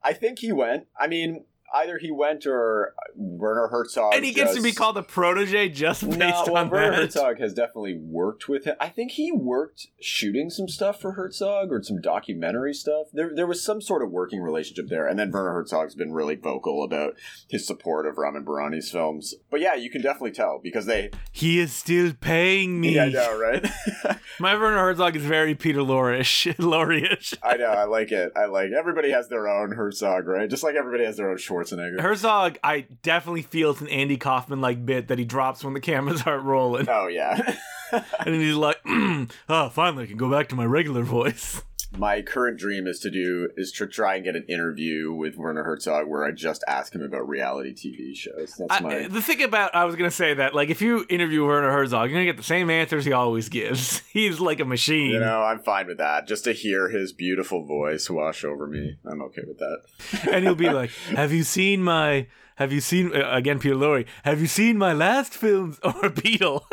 I 0.02 0.14
think 0.14 0.40
he 0.40 0.52
went. 0.52 0.88
I 0.98 1.08
mean, 1.08 1.46
either 1.74 1.98
he 1.98 2.12
went 2.12 2.46
or 2.46 2.94
Werner 3.16 3.68
Herzog. 3.68 4.14
and 4.14 4.24
he 4.24 4.34
gets 4.34 4.56
to 4.56 4.62
be 4.62 4.72
called 4.72 4.98
a 4.98 5.04
protege 5.04 5.70
just 5.70 6.02
based 6.02 6.20
no, 6.20 6.44
well, 6.48 6.58
on 6.58 6.70
Werner 6.70 6.92
that. 6.92 7.14
Herzog 7.14 7.40
has 7.40 7.54
definitely 7.54 7.98
worked 7.98 8.48
with 8.48 8.66
him. 8.66 8.76
I 8.80 8.90
think 8.90 9.12
he 9.12 9.32
worked 9.32 9.88
shooting 10.00 10.50
some 10.50 10.68
stuff 10.68 11.00
for 11.00 11.14
Herzog 11.14 11.72
or 11.72 11.82
some 11.84 12.02
documentary 12.02 12.74
stuff. 12.74 13.08
There, 13.14 13.32
there 13.34 13.48
was 13.48 13.64
some 13.64 13.82
sort 13.82 14.04
of 14.04 14.12
working 14.12 14.42
relationship 14.42 14.88
there. 14.90 15.08
And 15.08 15.18
then 15.18 15.32
Werner 15.32 15.54
Herzog's 15.54 15.96
been 15.96 16.14
really 16.14 16.36
vocal 16.36 16.84
about 16.84 17.16
his 17.50 17.66
support 17.66 18.06
of 18.06 18.18
Ramin 18.18 18.46
Bahrani's 18.46 18.90
films. 18.92 19.36
But 19.50 19.62
yeah, 19.62 19.76
you 19.76 19.90
can 19.90 20.02
definitely 20.02 20.32
tell 20.32 20.60
because 20.62 20.86
they. 20.86 21.12
He 21.32 21.60
is 21.60 21.74
still 21.74 22.14
paying 22.14 22.80
me. 22.80 22.96
Yeah, 22.96 23.06
I 23.06 23.10
know, 23.10 23.40
right? 23.40 23.66
My 24.40 24.56
Werner 24.56 24.80
Herzog 24.80 25.16
is 25.16 25.24
very 25.24 25.56
Peter 25.56 25.80
Lorre-ish. 25.80 26.46
Lorre-ish. 26.58 27.34
I 27.44 27.58
know. 27.58 27.66
I 27.66 27.86
like 27.86 28.12
it. 28.12 28.32
I 28.36 28.46
like. 28.46 28.72
Everybody 28.78 29.12
has 29.12 29.30
their 29.30 29.48
own 29.48 29.72
Herzog, 29.72 30.28
right? 30.28 30.50
Just 30.50 30.64
like 30.64 30.76
everybody 30.76 31.06
has 31.06 31.18
their 31.18 31.30
own 31.30 31.38
Schwarzenegger. 31.38 31.55
Herzog, 32.02 32.58
I 32.64 32.88
definitely 33.04 33.44
feel 33.44 33.72
it's 33.72 33.82
an 33.82 33.88
Andy 33.88 34.18
Kaufman 34.18 34.62
like 34.62 34.86
bit 34.86 35.08
that 35.08 35.20
he 35.20 35.26
drops 35.26 35.64
when 35.64 35.74
the 35.74 35.80
cameras 35.80 36.24
aren't 36.26 36.44
rolling. 36.44 36.88
oh 36.90 37.08
yeah. 37.08 37.56
and 37.92 38.36
he's 38.36 38.56
like, 38.56 38.82
mm, 38.84 39.30
oh, 39.50 39.70
finally 39.70 40.04
I 40.04 40.08
can 40.08 40.18
go 40.18 40.30
back 40.30 40.50
to 40.50 40.56
my 40.56 40.66
regular 40.66 41.04
voice. 41.04 41.62
My 41.98 42.22
current 42.22 42.58
dream 42.58 42.88
is 42.88 43.00
to 43.00 43.10
do 43.10 43.50
is 43.56 43.72
to 43.74 43.88
try 43.88 44.16
and 44.16 44.24
get 44.24 44.36
an 44.36 44.46
interview 44.48 45.12
with 45.12 45.38
Werner 45.38 45.64
Herzog 45.64 46.08
where 46.08 46.24
I 46.24 46.32
just 46.32 46.64
ask 46.68 46.94
him 46.94 47.02
about 47.02 47.28
reality 47.28 47.74
TV 47.74 48.16
shows. 48.16 48.56
That's 48.58 48.72
I, 48.72 48.80
my 48.80 49.08
the 49.08 49.22
thing 49.22 49.44
about 49.44 49.74
I 49.76 49.86
was 49.86 49.96
gonna 49.96 50.12
say 50.12 50.34
that 50.36 50.54
like 50.54 50.70
if 50.70 50.82
you 50.82 51.06
interview 51.10 51.46
Werner 51.46 51.72
Herzog, 51.72 52.10
you're 52.10 52.20
gonna 52.20 52.26
get 52.26 52.38
the 52.38 52.44
same 52.44 52.70
answers 52.70 53.06
he 53.06 53.14
always 53.14 53.50
gives. 53.50 54.00
He's 54.12 54.40
like 54.40 54.60
a 54.60 54.66
machine. 54.66 55.12
you 55.12 55.20
know, 55.20 55.42
I'm 55.42 55.60
fine 55.60 55.88
with 55.88 55.98
that. 55.98 56.28
Just 56.28 56.44
to 56.46 56.54
hear 56.54 56.90
his 56.90 57.14
beautiful 57.14 57.66
voice 57.66 58.10
wash 58.10 58.44
over 58.44 58.68
me, 58.68 58.98
I'm 59.06 59.22
okay 59.24 59.44
with 59.48 59.60
that. 59.60 60.28
and 60.32 60.44
he'll 60.44 60.56
be 60.56 60.70
like, 60.70 60.92
"Have 61.10 61.32
you 61.32 61.44
seen 61.44 61.84
my? 61.84 62.28
Have 62.56 62.72
you 62.72 62.80
seen 62.80 63.14
uh, 63.14 63.30
again, 63.32 63.60
Peter 63.60 63.76
Lorre? 63.76 64.06
Have 64.24 64.40
you 64.40 64.48
seen 64.48 64.78
my 64.78 64.94
last 64.94 65.34
films 65.34 65.80
or 65.84 66.10
Beetle? 66.10 66.66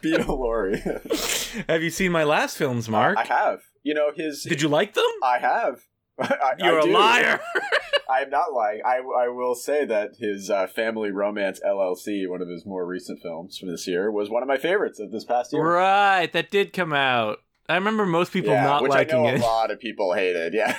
Beetle 0.00 0.38
Laurie. 0.38 0.82
have 1.68 1.82
you 1.82 1.90
seen 1.90 2.12
my 2.12 2.24
last 2.24 2.56
films, 2.56 2.88
Mark? 2.88 3.18
I 3.18 3.24
have. 3.24 3.60
You 3.82 3.94
know 3.94 4.10
his. 4.14 4.42
Did 4.42 4.62
you 4.62 4.68
like 4.68 4.94
them? 4.94 5.04
I 5.22 5.38
have. 5.38 5.80
I, 6.18 6.54
You're 6.58 6.78
a 6.78 6.84
a 6.84 6.90
liar. 6.90 7.40
I 8.10 8.20
am 8.20 8.30
not 8.30 8.52
lying. 8.52 8.80
I, 8.84 8.98
I 8.98 9.28
will 9.28 9.54
say 9.54 9.84
that 9.84 10.12
his 10.18 10.48
uh, 10.48 10.66
Family 10.68 11.10
Romance 11.10 11.60
LLC, 11.66 12.28
one 12.28 12.40
of 12.40 12.48
his 12.48 12.64
more 12.64 12.86
recent 12.86 13.20
films 13.20 13.58
from 13.58 13.68
this 13.68 13.86
year, 13.86 14.10
was 14.10 14.30
one 14.30 14.42
of 14.42 14.48
my 14.48 14.56
favorites 14.56 15.00
of 15.00 15.10
this 15.10 15.24
past 15.24 15.52
year. 15.52 15.62
right, 15.62 16.32
that 16.32 16.50
did 16.50 16.72
come 16.72 16.92
out. 16.92 17.38
I 17.68 17.74
remember 17.74 18.06
most 18.06 18.32
people 18.32 18.52
yeah, 18.52 18.62
not 18.62 18.82
which 18.82 18.90
liking 18.90 19.16
I 19.16 19.22
know 19.22 19.28
it. 19.28 19.40
a 19.40 19.44
lot 19.44 19.72
of 19.72 19.80
people 19.80 20.12
hated. 20.12 20.54
Yeah, 20.54 20.76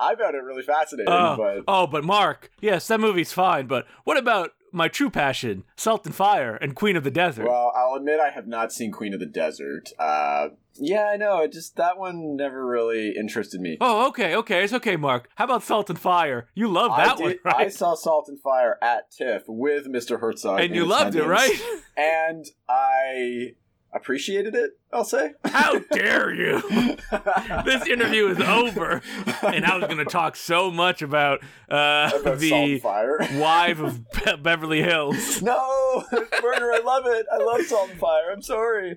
I 0.00 0.14
found 0.14 0.34
it 0.34 0.42
really 0.42 0.62
fascinating. 0.62 1.12
Oh, 1.12 1.36
but 1.36 1.64
oh, 1.68 1.86
but 1.86 2.02
Mark, 2.02 2.50
yes, 2.62 2.88
that 2.88 2.98
movie's 2.98 3.32
fine. 3.32 3.66
But 3.66 3.86
what 4.04 4.16
about 4.16 4.52
my 4.76 4.88
true 4.88 5.10
passion, 5.10 5.64
Salt 5.76 6.06
and 6.06 6.14
Fire, 6.14 6.54
and 6.54 6.76
Queen 6.76 6.96
of 6.96 7.02
the 7.04 7.10
Desert? 7.10 7.46
well, 7.46 7.72
I'll 7.74 7.94
admit 7.94 8.20
I 8.20 8.30
have 8.30 8.46
not 8.46 8.72
seen 8.72 8.92
Queen 8.92 9.14
of 9.14 9.20
the 9.20 9.26
Desert. 9.26 9.90
Uh, 9.98 10.48
yeah, 10.74 11.04
I 11.12 11.16
know. 11.16 11.38
It 11.40 11.52
just 11.52 11.76
that 11.76 11.98
one 11.98 12.36
never 12.36 12.64
really 12.64 13.14
interested 13.16 13.60
me. 13.60 13.78
oh, 13.80 14.08
okay, 14.08 14.36
okay, 14.36 14.62
it's 14.62 14.72
okay, 14.74 14.96
Mark. 14.96 15.30
How 15.36 15.44
about 15.46 15.62
Salt 15.62 15.88
and 15.90 15.98
Fire? 15.98 16.48
You 16.54 16.68
love 16.68 16.96
that 16.96 17.16
did- 17.16 17.38
one, 17.42 17.54
I 17.54 17.68
saw 17.68 17.94
Salt 17.94 18.28
and 18.28 18.38
Fire 18.40 18.78
at 18.82 19.10
TIFF 19.10 19.44
with 19.48 19.86
Mr. 19.88 20.20
Herzog, 20.20 20.60
and 20.60 20.74
you 20.74 20.84
loved 20.84 21.16
it, 21.16 21.24
right? 21.24 21.58
And 21.96 22.44
I 22.68 23.54
appreciated 23.96 24.54
it. 24.54 24.72
I'll 24.92 25.04
say. 25.04 25.32
How 25.44 25.78
dare 25.78 26.32
you? 26.32 26.62
this 27.64 27.86
interview 27.86 28.28
is 28.28 28.40
over, 28.40 29.02
and 29.42 29.64
I 29.64 29.76
was 29.76 29.86
going 29.86 29.98
to 29.98 30.04
talk 30.04 30.36
so 30.36 30.70
much 30.70 31.02
about, 31.02 31.42
uh, 31.70 32.10
About 32.20 32.38
the 32.38 32.80
wife 33.38 33.80
of 33.80 34.10
Be- 34.12 34.36
Beverly 34.36 34.82
Hills. 34.82 35.42
No, 35.46 36.04
Werner, 36.42 36.72
I 36.72 36.80
love 36.84 37.04
it. 37.06 37.26
I 37.32 37.36
love 37.38 37.62
Salt 37.62 37.90
and 37.90 37.98
Fire. 38.00 38.30
I'm 38.32 38.42
sorry. 38.42 38.96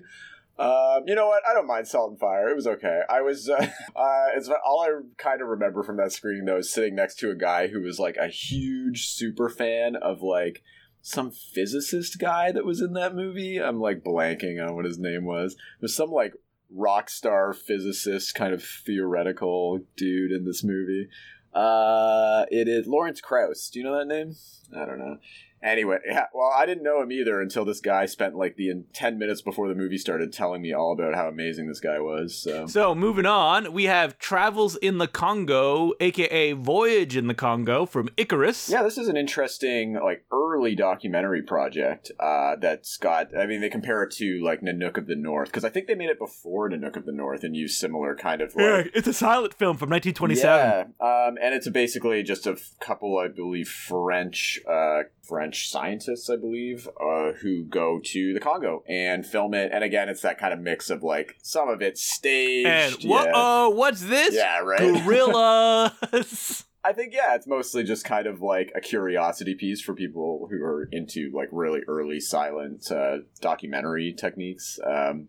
Um, 0.58 1.04
you 1.06 1.14
know 1.14 1.26
what? 1.26 1.42
I 1.48 1.54
don't 1.54 1.66
mind 1.66 1.88
Salt 1.88 2.10
and 2.10 2.18
Fire. 2.20 2.48
It 2.48 2.56
was 2.56 2.66
okay. 2.66 3.00
I 3.08 3.22
was. 3.22 3.48
Uh, 3.48 3.54
uh, 3.96 4.26
it's 4.36 4.50
all 4.64 4.82
I 4.82 4.90
kind 5.16 5.40
of 5.40 5.48
remember 5.48 5.82
from 5.82 5.96
that 5.96 6.12
screening 6.12 6.44
though 6.44 6.58
is 6.58 6.70
sitting 6.72 6.94
next 6.94 7.18
to 7.20 7.30
a 7.30 7.34
guy 7.34 7.68
who 7.68 7.80
was 7.80 7.98
like 7.98 8.16
a 8.16 8.28
huge 8.28 9.06
super 9.08 9.48
fan 9.48 9.96
of 9.96 10.22
like 10.22 10.62
some 11.02 11.30
physicist 11.30 12.18
guy 12.18 12.52
that 12.52 12.64
was 12.64 12.80
in 12.80 12.92
that 12.94 13.14
movie. 13.14 13.58
I'm 13.58 13.80
like 13.80 14.04
blanking 14.04 14.64
on 14.64 14.74
what 14.76 14.84
his 14.84 14.98
name 14.98 15.24
was. 15.24 15.56
There's 15.80 15.96
some 15.96 16.10
like 16.10 16.34
rock 16.70 17.10
star 17.10 17.52
physicist 17.52 18.34
kind 18.34 18.54
of 18.54 18.62
theoretical 18.62 19.80
dude 19.96 20.32
in 20.32 20.44
this 20.44 20.62
movie. 20.62 21.08
Uh, 21.52 22.44
it 22.50 22.68
is 22.68 22.86
Lawrence 22.86 23.20
Krauss. 23.20 23.70
Do 23.70 23.80
you 23.80 23.84
know 23.84 23.98
that 23.98 24.06
name? 24.06 24.36
I 24.76 24.84
don't 24.84 24.98
know. 24.98 25.18
Anyway, 25.62 25.98
yeah, 26.06 26.26
well, 26.34 26.50
I 26.54 26.66
didn't 26.66 26.82
know 26.82 27.02
him 27.02 27.12
either 27.12 27.40
until 27.40 27.64
this 27.64 27.80
guy 27.80 28.06
spent 28.06 28.34
like 28.36 28.56
the 28.56 28.70
in 28.70 28.84
10 28.92 29.18
minutes 29.18 29.42
before 29.42 29.68
the 29.68 29.74
movie 29.74 29.98
started 29.98 30.32
telling 30.32 30.62
me 30.62 30.72
all 30.72 30.92
about 30.92 31.14
how 31.14 31.28
amazing 31.28 31.68
this 31.68 31.80
guy 31.80 31.98
was. 32.00 32.36
So, 32.36 32.66
So, 32.66 32.94
moving 32.94 33.26
on, 33.26 33.72
we 33.72 33.84
have 33.84 34.18
Travels 34.18 34.76
in 34.76 34.98
the 34.98 35.06
Congo, 35.08 35.92
aka 36.00 36.52
Voyage 36.52 37.16
in 37.16 37.26
the 37.26 37.34
Congo 37.34 37.86
from 37.86 38.08
Icarus. 38.16 38.68
yeah, 38.70 38.82
this 38.82 38.96
is 38.98 39.08
an 39.08 39.16
interesting, 39.16 39.94
like, 39.94 40.24
early 40.32 40.74
documentary 40.74 41.42
project 41.42 42.10
uh, 42.20 42.56
that's 42.56 42.96
got, 42.96 43.36
I 43.36 43.46
mean, 43.46 43.60
they 43.60 43.68
compare 43.68 44.02
it 44.02 44.12
to, 44.12 44.42
like, 44.42 44.60
Nanook 44.60 44.96
of 44.96 45.06
the 45.06 45.16
North, 45.16 45.48
because 45.48 45.64
I 45.64 45.68
think 45.68 45.86
they 45.86 45.94
made 45.94 46.10
it 46.10 46.18
before 46.18 46.70
Nanook 46.70 46.96
of 46.96 47.06
the 47.06 47.12
North 47.12 47.44
and 47.44 47.54
used 47.56 47.78
similar 47.78 48.14
kind 48.14 48.40
of, 48.40 48.54
like, 48.56 48.64
Yeah, 48.64 48.82
it's 48.94 49.08
a 49.08 49.12
silent 49.12 49.54
film 49.54 49.76
from 49.76 49.90
1927. 49.90 50.94
Yeah, 51.00 51.06
um, 51.06 51.36
and 51.42 51.54
it's 51.54 51.68
basically 51.68 52.22
just 52.22 52.46
a 52.46 52.56
couple, 52.80 53.18
I 53.18 53.28
believe, 53.28 53.68
French 53.68 54.60
uh, 54.68 55.02
French 55.30 55.70
scientists, 55.70 56.28
I 56.28 56.34
believe, 56.34 56.88
uh, 57.00 57.32
who 57.40 57.62
go 57.62 58.00
to 58.02 58.34
the 58.34 58.40
Congo 58.40 58.82
and 58.88 59.24
film 59.24 59.54
it. 59.54 59.70
And 59.72 59.84
again, 59.84 60.08
it's 60.08 60.22
that 60.22 60.38
kind 60.38 60.52
of 60.52 60.58
mix 60.58 60.90
of 60.90 61.04
like 61.04 61.36
some 61.40 61.68
of 61.68 61.80
it's 61.80 62.02
staged. 62.02 62.66
And 62.66 63.04
yeah. 63.04 63.30
Oh, 63.32 63.70
what's 63.70 64.02
this? 64.02 64.34
yeah, 64.34 64.58
right. 64.58 65.04
Gorillas. 65.04 66.64
I 66.84 66.92
think 66.92 67.12
yeah, 67.14 67.36
it's 67.36 67.46
mostly 67.46 67.84
just 67.84 68.04
kind 68.04 68.26
of 68.26 68.42
like 68.42 68.72
a 68.74 68.80
curiosity 68.80 69.54
piece 69.54 69.80
for 69.80 69.94
people 69.94 70.48
who 70.50 70.64
are 70.64 70.88
into 70.90 71.30
like 71.32 71.48
really 71.52 71.80
early 71.86 72.18
silent 72.18 72.90
uh, 72.90 73.18
documentary 73.40 74.12
techniques. 74.12 74.80
Um, 74.84 75.28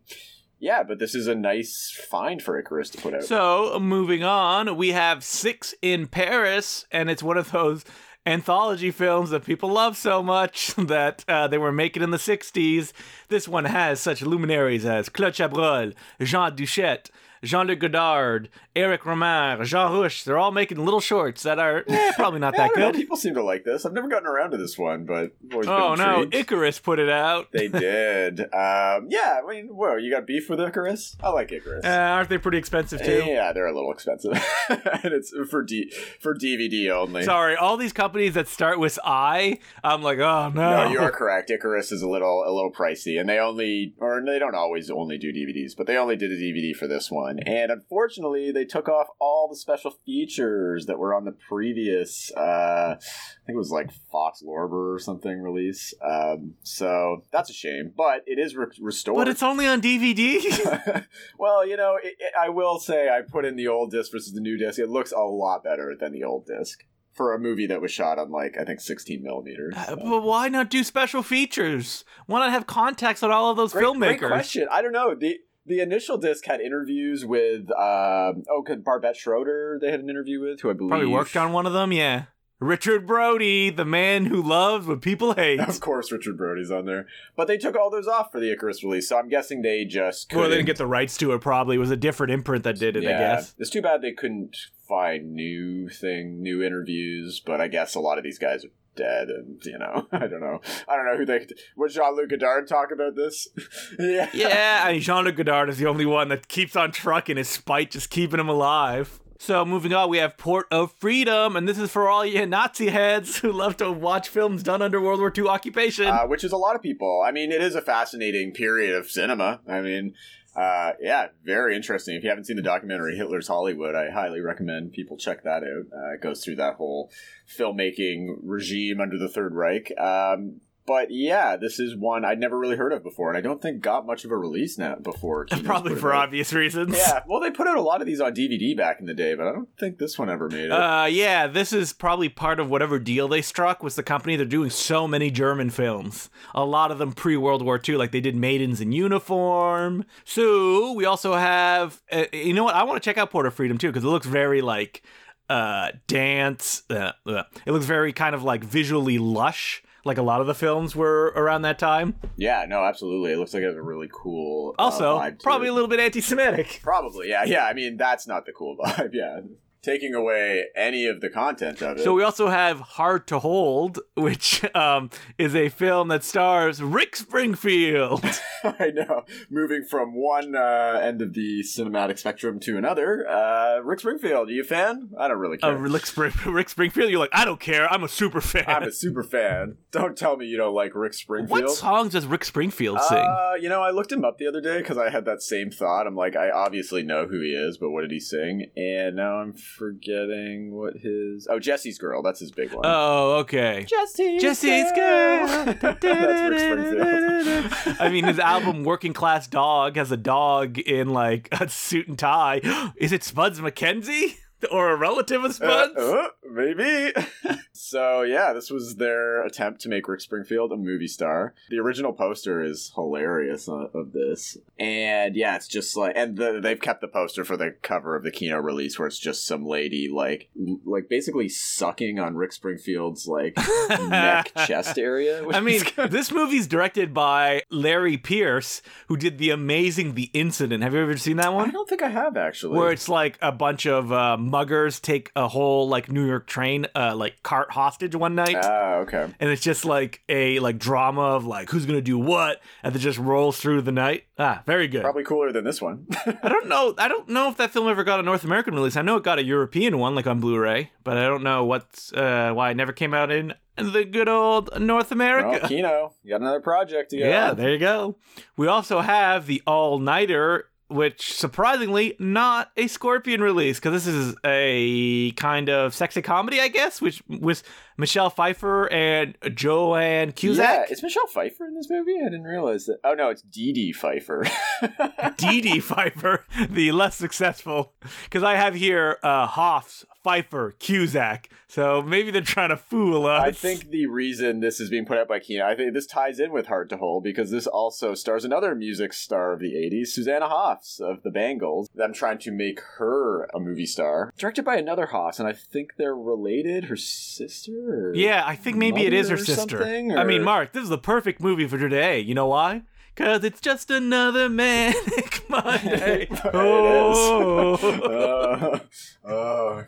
yeah, 0.59 0.83
but 0.83 0.97
this 0.99 1.13
is 1.13 1.27
a 1.27 1.35
nice 1.35 1.91
find 2.09 2.41
for 2.41 2.57
Icarus 2.57 2.89
to 2.91 2.99
put 2.99 3.15
out. 3.15 3.23
so, 3.23 3.79
moving 3.79 4.23
on, 4.23 4.77
we 4.77 4.89
have 4.89 5.23
Six 5.23 5.73
in 5.81 6.07
Paris, 6.07 6.85
and 6.91 7.09
it's 7.09 7.23
one 7.23 7.37
of 7.37 7.51
those 7.51 7.83
anthology 8.25 8.91
films 8.91 9.31
that 9.31 9.45
people 9.45 9.69
love 9.69 9.97
so 9.97 10.21
much 10.21 10.73
that 10.77 11.25
uh, 11.27 11.47
they 11.47 11.57
were 11.57 11.71
making 11.71 12.03
in 12.03 12.11
the 12.11 12.17
60s. 12.17 12.91
This 13.29 13.47
one 13.47 13.65
has 13.65 13.99
such 13.99 14.21
luminaries 14.21 14.85
as 14.85 15.09
Claude 15.09 15.33
Chabrol, 15.33 15.93
Jean 16.21 16.55
Douchet, 16.55 17.09
Jean-Luc 17.43 17.79
Godard, 17.79 18.49
Eric 18.75 19.01
Rohmer, 19.01 19.63
Jean 19.65 19.91
Rouch. 19.99 20.23
They're 20.23 20.37
all 20.37 20.51
making 20.51 20.83
little 20.83 20.99
shorts 20.99 21.43
that 21.43 21.57
are 21.57 21.83
eh, 21.87 22.11
probably 22.15 22.39
not 22.39 22.55
that 22.55 22.71
know, 22.75 22.91
good. 22.91 22.95
People 22.95 23.17
seem 23.17 23.33
to 23.33 23.43
like 23.43 23.63
this. 23.63 23.85
I've 23.85 23.93
never 23.93 24.07
gotten 24.07 24.27
around 24.27 24.51
to 24.51 24.57
this 24.57 24.77
one, 24.77 25.05
but 25.05 25.31
I've 25.45 25.53
always 25.53 25.67
been 25.67 25.75
Oh 25.75 25.95
no. 25.95 26.27
Icarus 26.31 26.79
put 26.79 26.99
it 26.99 27.09
out. 27.09 27.51
They 27.51 27.67
did. 27.67 28.41
Um, 28.41 29.07
yeah, 29.09 29.39
I 29.43 29.47
mean, 29.47 29.67
whoa, 29.67 29.95
you 29.95 30.11
got 30.11 30.27
beef 30.27 30.49
with 30.49 30.59
Icarus? 30.59 31.17
I 31.21 31.29
like 31.29 31.51
Icarus. 31.51 31.83
Uh, 31.83 31.89
aren't 31.89 32.29
they 32.29 32.37
pretty 32.37 32.59
expensive 32.59 33.01
too? 33.01 33.23
yeah, 33.25 33.51
they're 33.53 33.67
a 33.67 33.73
little 33.73 33.91
expensive, 33.91 34.33
and 34.69 35.13
it's 35.13 35.33
for 35.49 35.63
D 35.63 35.91
for 36.19 36.35
DVD 36.35 36.89
only. 36.91 37.23
Sorry, 37.23 37.55
all 37.55 37.77
these 37.77 37.93
companies 37.93 38.35
that 38.35 38.47
start 38.47 38.79
with 38.79 38.99
I, 39.03 39.59
I'm 39.83 40.01
like, 40.01 40.19
oh 40.19 40.51
no. 40.53 40.85
No, 40.85 40.91
you 40.91 40.99
are 40.99 41.11
correct. 41.11 41.49
Icarus 41.49 41.91
is 41.91 42.01
a 42.01 42.09
little 42.09 42.43
a 42.45 42.51
little 42.51 42.71
pricey, 42.71 43.19
and 43.19 43.27
they 43.27 43.39
only 43.39 43.95
or 43.97 44.21
they 44.23 44.37
don't 44.39 44.55
always 44.55 44.89
only 44.89 45.17
do 45.17 45.33
DVDs, 45.33 45.75
but 45.75 45.87
they 45.87 45.97
only 45.97 46.15
did 46.15 46.31
a 46.31 46.37
DVD 46.37 46.75
for 46.75 46.87
this 46.87 47.09
one. 47.09 47.30
And 47.39 47.71
unfortunately, 47.71 48.51
they 48.51 48.65
took 48.65 48.87
off 48.89 49.07
all 49.19 49.47
the 49.49 49.55
special 49.55 49.91
features 50.05 50.85
that 50.85 50.97
were 50.99 51.13
on 51.13 51.25
the 51.25 51.31
previous. 51.47 52.31
Uh, 52.35 52.95
I 52.99 53.45
think 53.45 53.55
it 53.55 53.57
was 53.57 53.71
like 53.71 53.91
Fox 54.11 54.41
Lorber 54.45 54.95
or 54.95 54.99
something 54.99 55.41
release. 55.41 55.93
Um, 56.03 56.55
so 56.63 57.23
that's 57.31 57.49
a 57.49 57.53
shame, 57.53 57.93
but 57.95 58.21
it 58.25 58.39
is 58.39 58.55
re- 58.55 58.65
restored. 58.79 59.17
But 59.17 59.27
it's 59.27 59.43
only 59.43 59.67
on 59.67 59.81
DVD. 59.81 61.05
well, 61.39 61.67
you 61.67 61.77
know, 61.77 61.97
it, 62.01 62.15
it, 62.19 62.33
I 62.39 62.49
will 62.49 62.79
say 62.79 63.09
I 63.09 63.21
put 63.21 63.45
in 63.45 63.55
the 63.55 63.67
old 63.67 63.91
disc 63.91 64.11
versus 64.11 64.33
the 64.33 64.41
new 64.41 64.57
disc. 64.57 64.79
It 64.79 64.89
looks 64.89 65.11
a 65.11 65.19
lot 65.21 65.63
better 65.63 65.95
than 65.99 66.11
the 66.11 66.23
old 66.23 66.45
disc 66.45 66.83
for 67.13 67.33
a 67.33 67.39
movie 67.39 67.67
that 67.67 67.81
was 67.81 67.91
shot 67.91 68.17
on 68.17 68.31
like 68.31 68.55
I 68.59 68.63
think 68.63 68.79
16 68.79 69.21
millimeters. 69.21 69.73
Uh, 69.75 69.95
but 69.97 70.21
why 70.23 70.47
not 70.47 70.69
do 70.69 70.83
special 70.83 71.21
features? 71.21 72.05
Why 72.25 72.39
not 72.39 72.51
have 72.51 72.67
contacts 72.67 73.21
on 73.21 73.31
all 73.31 73.51
of 73.51 73.57
those 73.57 73.73
Great, 73.73 73.83
filmmakers? 73.85 74.19
great 74.19 74.31
question. 74.31 74.67
I 74.71 74.81
don't 74.81 74.93
know. 74.93 75.13
the 75.15 75.37
The 75.71 75.79
initial 75.79 76.17
disc 76.17 76.43
had 76.43 76.59
interviews 76.59 77.25
with 77.25 77.71
um, 77.71 78.43
oh, 78.49 78.61
could 78.65 78.83
Barbet 78.83 79.15
Schroeder. 79.15 79.79
They 79.79 79.89
had 79.89 80.01
an 80.01 80.09
interview 80.09 80.41
with 80.41 80.59
who 80.59 80.69
I 80.69 80.73
believe 80.73 80.89
Probably 80.89 81.07
worked 81.07 81.37
on 81.37 81.53
one 81.53 81.65
of 81.65 81.71
them, 81.71 81.93
yeah. 81.93 82.25
Richard 82.59 83.07
Brody, 83.07 83.69
the 83.69 83.85
man 83.85 84.25
who 84.25 84.43
loves 84.43 84.85
what 84.85 85.01
people 85.01 85.33
hate. 85.33 85.61
Of 85.61 85.79
course, 85.79 86.11
Richard 86.11 86.37
Brody's 86.37 86.71
on 86.71 86.83
there, 86.83 87.07
but 87.37 87.47
they 87.47 87.57
took 87.57 87.77
all 87.77 87.89
those 87.89 88.05
off 88.05 88.33
for 88.33 88.41
the 88.41 88.51
Icarus 88.51 88.83
release. 88.83 89.07
So 89.07 89.17
I'm 89.17 89.29
guessing 89.29 89.61
they 89.61 89.85
just 89.85 90.33
Well, 90.33 90.49
they 90.49 90.57
didn't 90.57 90.65
get 90.65 90.75
the 90.75 90.85
rights 90.85 91.15
to 91.19 91.31
it. 91.31 91.39
Probably 91.39 91.77
it 91.77 91.79
was 91.79 91.89
a 91.89 91.95
different 91.95 92.33
imprint 92.33 92.65
that 92.65 92.77
did 92.77 92.97
it. 92.97 93.05
I 93.05 93.11
guess. 93.11 93.55
It's 93.57 93.69
too 93.69 93.81
bad 93.81 94.01
they 94.01 94.11
couldn't 94.11 94.57
find 94.89 95.33
new 95.33 95.87
thing, 95.87 96.43
new 96.43 96.61
interviews. 96.61 97.39
But 97.39 97.61
I 97.61 97.69
guess 97.69 97.95
a 97.95 98.01
lot 98.01 98.17
of 98.17 98.25
these 98.25 98.39
guys 98.39 98.65
are 98.65 98.71
dead, 98.95 99.29
and 99.29 99.63
you 99.65 99.77
know, 99.77 100.07
I 100.11 100.27
don't 100.27 100.41
know. 100.41 100.61
I 100.87 100.95
don't 100.95 101.05
know 101.05 101.17
who 101.17 101.25
they 101.25 101.47
would 101.75 101.91
Jean 101.91 102.15
Luc 102.15 102.29
Godard 102.29 102.67
talk 102.67 102.91
about 102.91 103.15
this. 103.15 103.47
yeah, 103.99 104.29
Yeah, 104.33 104.83
I 104.85 104.93
mean, 104.93 105.01
Jean 105.01 105.25
Luc 105.25 105.35
Godard 105.35 105.69
is 105.69 105.77
the 105.77 105.87
only 105.87 106.05
one 106.05 106.29
that 106.29 106.47
keeps 106.47 106.75
on 106.75 106.91
trucking 106.91 107.37
his 107.37 107.49
spite, 107.49 107.91
just 107.91 108.09
keeping 108.09 108.39
him 108.39 108.49
alive. 108.49 109.19
So, 109.41 109.65
moving 109.65 109.91
on, 109.91 110.07
we 110.11 110.19
have 110.19 110.37
Port 110.37 110.67
of 110.69 110.91
Freedom, 110.93 111.55
and 111.55 111.67
this 111.67 111.79
is 111.79 111.89
for 111.89 112.07
all 112.07 112.23
you 112.23 112.45
Nazi 112.45 112.89
heads 112.89 113.39
who 113.39 113.51
love 113.51 113.75
to 113.77 113.91
watch 113.91 114.29
films 114.29 114.61
done 114.61 114.83
under 114.83 115.01
World 115.01 115.19
War 115.19 115.33
II 115.35 115.47
occupation. 115.47 116.05
uh, 116.05 116.27
which 116.27 116.43
is 116.43 116.51
a 116.51 116.57
lot 116.57 116.75
of 116.75 116.83
people. 116.83 117.23
I 117.25 117.31
mean, 117.31 117.51
it 117.51 117.59
is 117.59 117.73
a 117.73 117.81
fascinating 117.81 118.51
period 118.51 118.93
of 118.93 119.09
cinema. 119.09 119.61
I 119.67 119.81
mean. 119.81 120.13
Uh, 120.55 120.91
yeah, 120.99 121.27
very 121.45 121.75
interesting. 121.75 122.15
If 122.15 122.23
you 122.23 122.29
haven't 122.29 122.45
seen 122.45 122.57
the 122.57 122.61
documentary 122.61 123.15
Hitler's 123.15 123.47
Hollywood, 123.47 123.95
I 123.95 124.09
highly 124.09 124.41
recommend 124.41 124.91
people 124.91 125.15
check 125.17 125.43
that 125.43 125.63
out. 125.63 125.85
Uh, 125.93 126.13
it 126.13 126.21
goes 126.21 126.43
through 126.43 126.57
that 126.57 126.75
whole 126.75 127.09
filmmaking 127.47 128.35
regime 128.43 128.99
under 128.99 129.17
the 129.17 129.29
Third 129.29 129.53
Reich. 129.53 129.93
Um, 129.97 130.59
but 130.91 131.09
yeah, 131.09 131.55
this 131.55 131.79
is 131.79 131.95
one 131.95 132.25
I'd 132.25 132.37
never 132.37 132.59
really 132.59 132.75
heard 132.75 132.91
of 132.91 133.01
before, 133.01 133.29
and 133.29 133.37
I 133.37 133.41
don't 133.41 133.61
think 133.61 133.79
got 133.79 134.05
much 134.05 134.25
of 134.25 134.31
a 134.31 134.35
release 134.35 134.77
now 134.77 134.95
before. 134.95 135.45
Kino's 135.49 135.65
Probably 135.65 135.95
for 135.95 136.13
obvious 136.13 136.51
reasons. 136.51 136.97
Yeah, 136.97 137.21
well, 137.29 137.39
they 137.39 137.49
put 137.49 137.65
out 137.65 137.77
a 137.77 137.81
lot 137.81 138.01
of 138.01 138.07
these 138.07 138.19
on 138.19 138.35
DVD 138.35 138.75
back 138.75 138.99
in 138.99 139.05
the 139.05 139.13
day, 139.13 139.33
but 139.33 139.47
I 139.47 139.53
don't 139.53 139.69
think 139.79 139.99
this 139.99 140.19
one 140.19 140.29
ever 140.29 140.49
made 140.49 140.65
it. 140.65 140.71
Uh, 140.73 141.07
yeah, 141.09 141.47
this 141.47 141.71
is 141.71 141.93
probably 141.93 142.27
part 142.27 142.59
of 142.59 142.69
whatever 142.69 142.99
deal 142.99 143.29
they 143.29 143.41
struck 143.41 143.81
with 143.81 143.95
the 143.95 144.03
company. 144.03 144.35
They're 144.35 144.45
doing 144.45 144.69
so 144.69 145.07
many 145.07 145.31
German 145.31 145.69
films, 145.69 146.29
a 146.53 146.65
lot 146.65 146.91
of 146.91 146.97
them 146.97 147.13
pre 147.13 147.37
World 147.37 147.63
War 147.63 147.79
II, 147.87 147.95
like 147.95 148.11
they 148.11 148.19
did 148.19 148.35
Maidens 148.35 148.81
in 148.81 148.91
Uniform. 148.91 150.03
So 150.25 150.91
we 150.91 151.05
also 151.05 151.35
have, 151.35 152.01
uh, 152.11 152.25
you 152.33 152.53
know 152.53 152.65
what? 152.65 152.75
I 152.75 152.83
want 152.83 153.01
to 153.01 153.09
check 153.09 153.17
out 153.17 153.31
Port 153.31 153.45
of 153.45 153.53
Freedom 153.53 153.77
too 153.77 153.87
because 153.87 154.03
it 154.03 154.09
looks 154.09 154.27
very 154.27 154.61
like 154.61 155.03
uh, 155.49 155.91
dance. 156.07 156.83
Uh, 156.89 157.13
uh, 157.25 157.43
it 157.65 157.71
looks 157.71 157.85
very 157.85 158.11
kind 158.11 158.35
of 158.35 158.43
like 158.43 158.61
visually 158.61 159.17
lush. 159.17 159.81
Like 160.03 160.17
a 160.17 160.23
lot 160.23 160.41
of 160.41 160.47
the 160.47 160.55
films 160.55 160.95
were 160.95 161.27
around 161.35 161.61
that 161.61 161.77
time. 161.77 162.15
yeah, 162.35 162.65
no, 162.67 162.83
absolutely. 162.83 163.33
It 163.33 163.37
looks 163.37 163.53
like 163.53 163.61
it 163.63 163.67
has 163.67 163.75
a 163.75 163.81
really 163.81 164.09
cool. 164.11 164.73
uh, 164.79 164.83
Also, 164.83 165.17
vibe 165.19 165.41
probably 165.43 165.67
a 165.67 165.73
little 165.73 165.87
bit 165.89 165.99
anti-Semitic. 165.99 166.79
Probably, 166.83 167.29
yeah, 167.29 167.43
yeah. 167.43 167.65
I 167.65 167.73
mean, 167.73 167.97
that's 167.97 168.25
not 168.27 168.45
the 168.45 168.51
cool 168.51 168.77
vibe. 168.83 169.11
Yeah, 169.13 169.41
taking 169.81 170.13
away 170.13 170.65
any 170.75 171.07
of 171.07 171.21
the 171.21 171.29
content 171.29 171.81
of 171.81 171.97
it. 171.97 172.03
So 172.03 172.13
we 172.13 172.23
also 172.23 172.49
have 172.49 172.79
Hard 172.79 173.27
to 173.27 173.39
Hold, 173.39 173.99
which 174.15 174.63
um, 174.75 175.09
is 175.37 175.55
a 175.55 175.69
film 175.69 176.09
that 176.09 176.23
stars 176.23 176.81
Rick 176.81 177.15
Springfield. 177.15 178.23
I 178.63 178.91
know. 178.93 179.23
Moving 179.49 179.83
from 179.83 180.13
one 180.15 180.55
uh, 180.55 180.99
end 181.01 181.21
of 181.21 181.33
the 181.33 181.63
cinematic 181.63 182.19
spectrum 182.19 182.59
to 182.61 182.77
another, 182.77 183.27
uh, 183.27 183.79
Rick 183.79 184.01
Springfield. 184.01 184.49
Are 184.49 184.51
you 184.51 184.61
a 184.61 184.65
fan? 184.65 185.09
I 185.19 185.27
don't 185.27 185.39
really 185.39 185.57
care. 185.57 185.71
Uh, 185.71 185.77
Rick, 185.77 186.05
Spring- 186.05 186.33
Rick 186.45 186.69
Springfield, 186.69 187.09
you're 187.09 187.19
like, 187.19 187.29
I 187.33 187.43
don't 187.45 187.59
care. 187.59 187.91
I'm 187.91 188.03
a 188.03 188.09
super 188.09 188.41
fan. 188.41 188.65
I'm 188.67 188.83
a 188.83 188.91
super 188.91 189.23
fan. 189.23 189.77
Don't 189.91 190.15
tell 190.15 190.37
me 190.37 190.45
you 190.45 190.57
don't 190.57 190.75
like 190.75 190.93
Rick 190.93 191.13
Springfield. 191.15 191.63
what 191.63 191.71
songs 191.71 192.13
does 192.13 192.27
Rick 192.27 192.45
Springfield 192.45 193.01
sing? 193.01 193.17
Uh, 193.17 193.53
you 193.59 193.69
know, 193.69 193.81
I 193.81 193.89
looked 193.91 194.11
him 194.11 194.23
up 194.23 194.37
the 194.37 194.47
other 194.47 194.61
day 194.61 194.77
because 194.77 194.97
I 194.97 195.09
had 195.09 195.25
that 195.25 195.41
same 195.41 195.71
thought. 195.71 196.05
I'm 196.05 196.15
like, 196.15 196.35
I 196.35 196.51
obviously 196.51 197.03
know 197.03 197.25
who 197.27 197.41
he 197.41 197.53
is, 197.53 197.77
but 197.77 197.89
what 197.89 198.01
did 198.01 198.11
he 198.11 198.19
sing? 198.19 198.67
And 198.75 199.15
now 199.15 199.37
I'm 199.37 199.53
forgetting 199.71 200.71
what 200.75 200.93
his. 200.95 201.47
Oh, 201.49 201.59
Jesse's 201.59 201.97
Girl. 201.97 202.21
That's 202.21 202.39
his 202.39 202.51
big 202.51 202.73
one. 202.73 202.83
oh, 202.85 203.37
okay. 203.39 203.85
Jesse. 203.87 204.39
Jesse's 204.39 204.91
girl. 204.91 205.47
That's 205.81 206.03
Rick 206.03 206.59
Springfield. 206.59 207.97
I 207.99 208.09
mean, 208.09 208.25
his 208.25 208.39
album 208.39 208.83
"Working 208.83 209.13
Class 209.13 209.47
Dog" 209.47 209.95
has 209.95 210.11
a 210.11 210.17
dog 210.17 210.77
in 210.79 211.09
like 211.09 211.49
a 211.51 211.69
suit 211.69 212.07
and 212.07 212.17
tie. 212.19 212.61
Is 212.95 213.11
it 213.11 213.23
Spuds 213.23 213.59
MacKenzie 213.59 214.35
or 214.71 214.89
a 214.91 214.95
relative 214.95 215.43
of 215.43 215.53
Spuds? 215.53 215.93
Uh, 215.97 216.01
uh, 216.01 216.27
maybe. 216.49 217.13
so 217.71 218.21
yeah, 218.21 218.53
this 218.53 218.69
was 218.69 218.95
their 218.97 219.43
attempt 219.43 219.81
to 219.81 219.89
make 219.89 220.07
Rick 220.07 220.21
Springfield 220.21 220.71
a 220.71 220.77
movie 220.77 221.07
star. 221.07 221.53
The 221.69 221.79
original 221.79 222.13
poster 222.13 222.63
is 222.63 222.91
hilarious 222.95 223.67
uh, 223.69 223.87
of 223.93 224.11
this, 224.13 224.57
and 224.77 225.35
yeah, 225.35 225.55
it's 225.55 225.67
just 225.67 225.95
like, 225.97 226.13
and 226.15 226.37
the, 226.37 226.59
they've 226.61 226.79
kept 226.79 227.01
the 227.01 227.07
poster 227.07 227.43
for 227.43 227.57
the 227.57 227.75
cover 227.81 228.15
of 228.15 228.23
the 228.23 228.31
Kino 228.31 228.57
release, 228.59 228.97
where 228.99 229.07
it's 229.07 229.19
just 229.19 229.45
some 229.45 229.65
lady 229.65 230.09
like, 230.09 230.49
like 230.85 231.09
basically 231.09 231.49
sucking 231.49 232.19
on 232.19 232.35
Rick 232.35 232.53
Springfield's 232.53 233.27
like 233.27 233.57
neck 233.89 234.51
chest 234.67 234.97
area. 234.97 235.43
which 235.43 235.55
I 235.55 235.59
mean, 235.59 235.75
is 235.75 235.83
kind 235.83 236.05
of- 236.05 236.11
this 236.11 236.31
movie's 236.31 236.67
directed 236.67 237.13
by 237.13 237.63
Larry 237.69 238.17
Peerce, 238.17 238.81
who 239.07 239.17
did 239.17 239.37
the 239.37 239.49
amazing 239.49 240.15
The 240.15 240.29
Incident. 240.33 240.83
Have 240.83 240.93
you 240.93 241.01
ever 241.01 241.17
seen 241.17 241.37
that 241.37 241.53
one? 241.53 241.69
I 241.69 241.71
don't 241.71 241.87
think 241.89 242.01
I 242.01 242.09
have 242.09 242.37
actually. 242.37 242.77
Where 242.77 242.91
it's 242.91 243.09
like 243.09 243.37
a 243.41 243.51
bunch 243.51 243.85
of 243.85 244.11
uh, 244.11 244.37
muggers 244.51 244.99
take 244.99 245.31
a 245.35 245.47
whole 245.47 245.87
like 245.87 246.11
New 246.11 246.25
York 246.27 246.45
train, 246.45 246.85
uh, 246.95 247.15
like 247.15 247.41
cart 247.41 247.71
hostage 247.71 248.15
one 248.15 248.35
night. 248.35 248.57
Ah, 248.61 248.95
okay. 248.97 249.27
and 249.39 249.49
it's 249.49 249.61
just 249.61 249.85
like 249.85 250.21
a 250.29 250.59
like 250.59 250.77
drama 250.77 251.21
of 251.21 251.45
like 251.45 251.69
who's 251.69 251.85
gonna 251.85 252.01
do 252.01 252.19
what, 252.19 252.61
and 252.83 252.95
it 252.95 252.99
just 252.99 253.17
rolls 253.17 253.59
through 253.59 253.81
the 253.81 253.91
night. 253.91 254.25
Ah, 254.37 254.61
very 254.65 254.87
good. 254.87 255.01
Probably 255.03 255.23
cooler 255.23 255.51
than 255.51 255.63
this 255.63 255.81
one. 255.81 256.05
I 256.43 256.49
don't 256.49 256.67
know. 256.67 256.93
I 256.97 257.07
don't 257.07 257.29
know 257.29 257.49
if 257.49 257.57
that 257.57 257.71
film 257.71 257.87
ever 257.87 258.03
got 258.03 258.19
a 258.19 258.23
North 258.23 258.43
American 258.43 258.75
release. 258.75 258.95
I 258.95 259.01
know 259.01 259.17
it 259.17 259.23
got 259.23 259.39
a 259.39 259.43
European 259.43 259.97
one, 259.97 260.13
like 260.15 260.27
on 260.27 260.39
Blu-ray, 260.39 260.91
but 261.03 261.17
I 261.17 261.23
don't 261.27 261.43
know 261.43 261.63
what's 261.65 262.11
uh, 262.13 262.51
why 262.53 262.71
it 262.71 262.77
never 262.77 262.91
came 262.91 263.13
out 263.13 263.31
in 263.31 263.53
the 263.77 264.03
good 264.03 264.27
old 264.27 264.79
North 264.79 265.11
America. 265.11 265.49
well, 265.49 265.67
Kino, 265.69 266.13
you 266.23 266.29
got 266.31 266.41
another 266.41 266.59
project 266.59 267.11
to 267.11 267.17
get 267.17 267.29
Yeah, 267.29 267.51
on. 267.51 267.57
there 267.57 267.71
you 267.71 267.79
go. 267.79 268.17
We 268.57 268.67
also 268.67 268.99
have 269.01 269.47
the 269.47 269.61
All 269.65 269.97
Nighter, 269.99 270.65
which 270.91 271.33
surprisingly 271.33 272.15
not 272.19 272.71
a 272.77 272.87
Scorpion 272.87 273.41
release 273.41 273.79
because 273.79 274.03
this 274.03 274.13
is 274.13 274.35
a 274.43 275.31
kind 275.31 275.69
of 275.69 275.93
sexy 275.93 276.21
comedy, 276.21 276.59
I 276.59 276.67
guess, 276.67 277.01
which 277.01 277.23
with 277.27 277.63
Michelle 278.01 278.31
Pfeiffer 278.31 278.91
and 278.91 279.37
Joan 279.53 280.31
Cusack. 280.31 280.87
Yeah, 280.87 280.91
is 280.91 281.03
Michelle 281.03 281.27
Pfeiffer 281.27 281.67
in 281.67 281.75
this 281.75 281.87
movie? 281.87 282.15
I 282.19 282.25
didn't 282.25 282.45
realize 282.45 282.85
that. 282.87 282.97
Oh 283.03 283.13
no, 283.13 283.29
it's 283.29 283.43
Dee 283.43 283.71
Dee 283.71 283.93
Pfeiffer. 283.93 284.47
Dee 285.37 285.61
Dee 285.61 285.79
Pfeiffer, 285.79 286.43
the 286.67 286.91
less 286.93 287.15
successful, 287.15 287.93
because 288.23 288.41
I 288.41 288.55
have 288.55 288.73
here 288.73 289.19
uh, 289.21 289.45
Hoffs, 289.45 290.03
Pfeiffer, 290.23 290.73
Cusack. 290.79 291.49
So 291.67 292.01
maybe 292.01 292.31
they're 292.31 292.41
trying 292.41 292.69
to 292.69 292.77
fool 292.77 293.25
us. 293.27 293.41
I 293.41 293.51
think 293.51 293.91
the 293.91 294.07
reason 294.07 294.59
this 294.59 294.81
is 294.81 294.89
being 294.89 295.05
put 295.05 295.17
out 295.17 295.29
by 295.29 295.39
Kino, 295.39 295.65
I 295.65 295.73
think 295.75 295.93
this 295.93 296.05
ties 296.05 296.39
in 296.39 296.51
with 296.51 296.67
Hard 296.67 296.89
to 296.89 296.97
Hold 296.97 297.23
because 297.23 297.49
this 297.49 297.65
also 297.65 298.13
stars 298.13 298.43
another 298.43 298.75
music 298.75 299.13
star 299.13 299.53
of 299.53 299.59
the 299.59 299.73
80s, 299.73 300.07
Susanna 300.07 300.49
Hoffs 300.49 300.99
of 300.99 301.23
the 301.23 301.31
Bangles. 301.31 301.87
Them 301.95 302.13
trying 302.13 302.39
to 302.39 302.51
make 302.51 302.81
her 302.97 303.45
a 303.53 303.59
movie 303.59 303.85
star. 303.85 304.33
Directed 304.37 304.65
by 304.65 304.75
another 304.75 305.07
Hoffs, 305.07 305.39
and 305.39 305.47
I 305.47 305.53
think 305.53 305.93
they're 305.97 306.15
related, 306.15 306.85
her 306.85 306.97
sister? 306.97 307.90
Or... 307.91 308.13
Yeah, 308.15 308.43
I 308.45 308.55
think 308.55 308.77
maybe 308.77 309.05
it 309.05 309.13
is 309.13 309.29
her 309.29 309.37
sister. 309.37 309.77
something, 309.77 310.17
I 310.17 310.23
mean, 310.23 310.41
or- 310.41 310.45
Mark, 310.45 310.73
this 310.73 310.83
is 310.83 310.89
the 310.89 310.97
perfect 310.97 311.41
movie 311.41 311.67
for 311.67 311.77
today. 311.77 312.19
You 312.19 312.33
know 312.35 312.47
why? 312.47 312.83
Cause 313.15 313.43
it's 313.43 313.59
just 313.59 313.91
another 313.91 314.47
manic 314.49 315.43
Monday. 315.49 316.27
It 316.31 316.31
is. 316.31 316.39
oh. 316.53 318.79
Uh, 319.23 319.29
uh, 319.29 319.83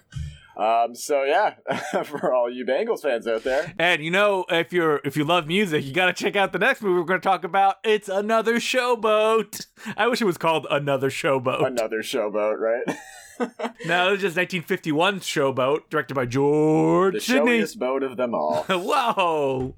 um, 0.55 0.93
so 0.93 1.23
yeah, 1.23 1.55
for 2.03 2.31
all 2.33 2.49
you 2.51 2.63
Bangles 2.65 3.01
fans 3.01 3.25
out 3.27 3.43
there, 3.43 3.73
and 3.79 4.03
you 4.03 4.11
know, 4.11 4.45
if 4.49 4.71
you're 4.71 5.01
if 5.03 5.17
you 5.17 5.23
love 5.23 5.47
music, 5.47 5.83
you 5.83 5.91
got 5.93 6.05
to 6.05 6.13
check 6.13 6.35
out 6.35 6.53
the 6.53 6.59
next 6.59 6.83
movie 6.83 6.99
we're 6.99 7.05
going 7.05 7.19
to 7.19 7.27
talk 7.27 7.43
about. 7.43 7.77
It's 7.83 8.07
another 8.07 8.57
showboat. 8.57 9.65
I 9.97 10.07
wish 10.07 10.21
it 10.21 10.25
was 10.25 10.37
called 10.37 10.67
Another 10.69 11.09
Showboat. 11.09 11.65
another 11.65 12.03
showboat, 12.03 12.59
right? 12.59 12.83
no, 13.85 14.13
it's 14.13 14.21
just 14.21 14.37
1951 14.37 15.19
Showboat, 15.19 15.89
directed 15.89 16.13
by 16.13 16.25
George 16.25 17.13
the 17.15 17.19
Sidney. 17.19 17.59
showiest 17.59 17.79
boat 17.79 18.03
of 18.03 18.17
them 18.17 18.33
all. 18.33 18.63
Whoa. 18.69 19.75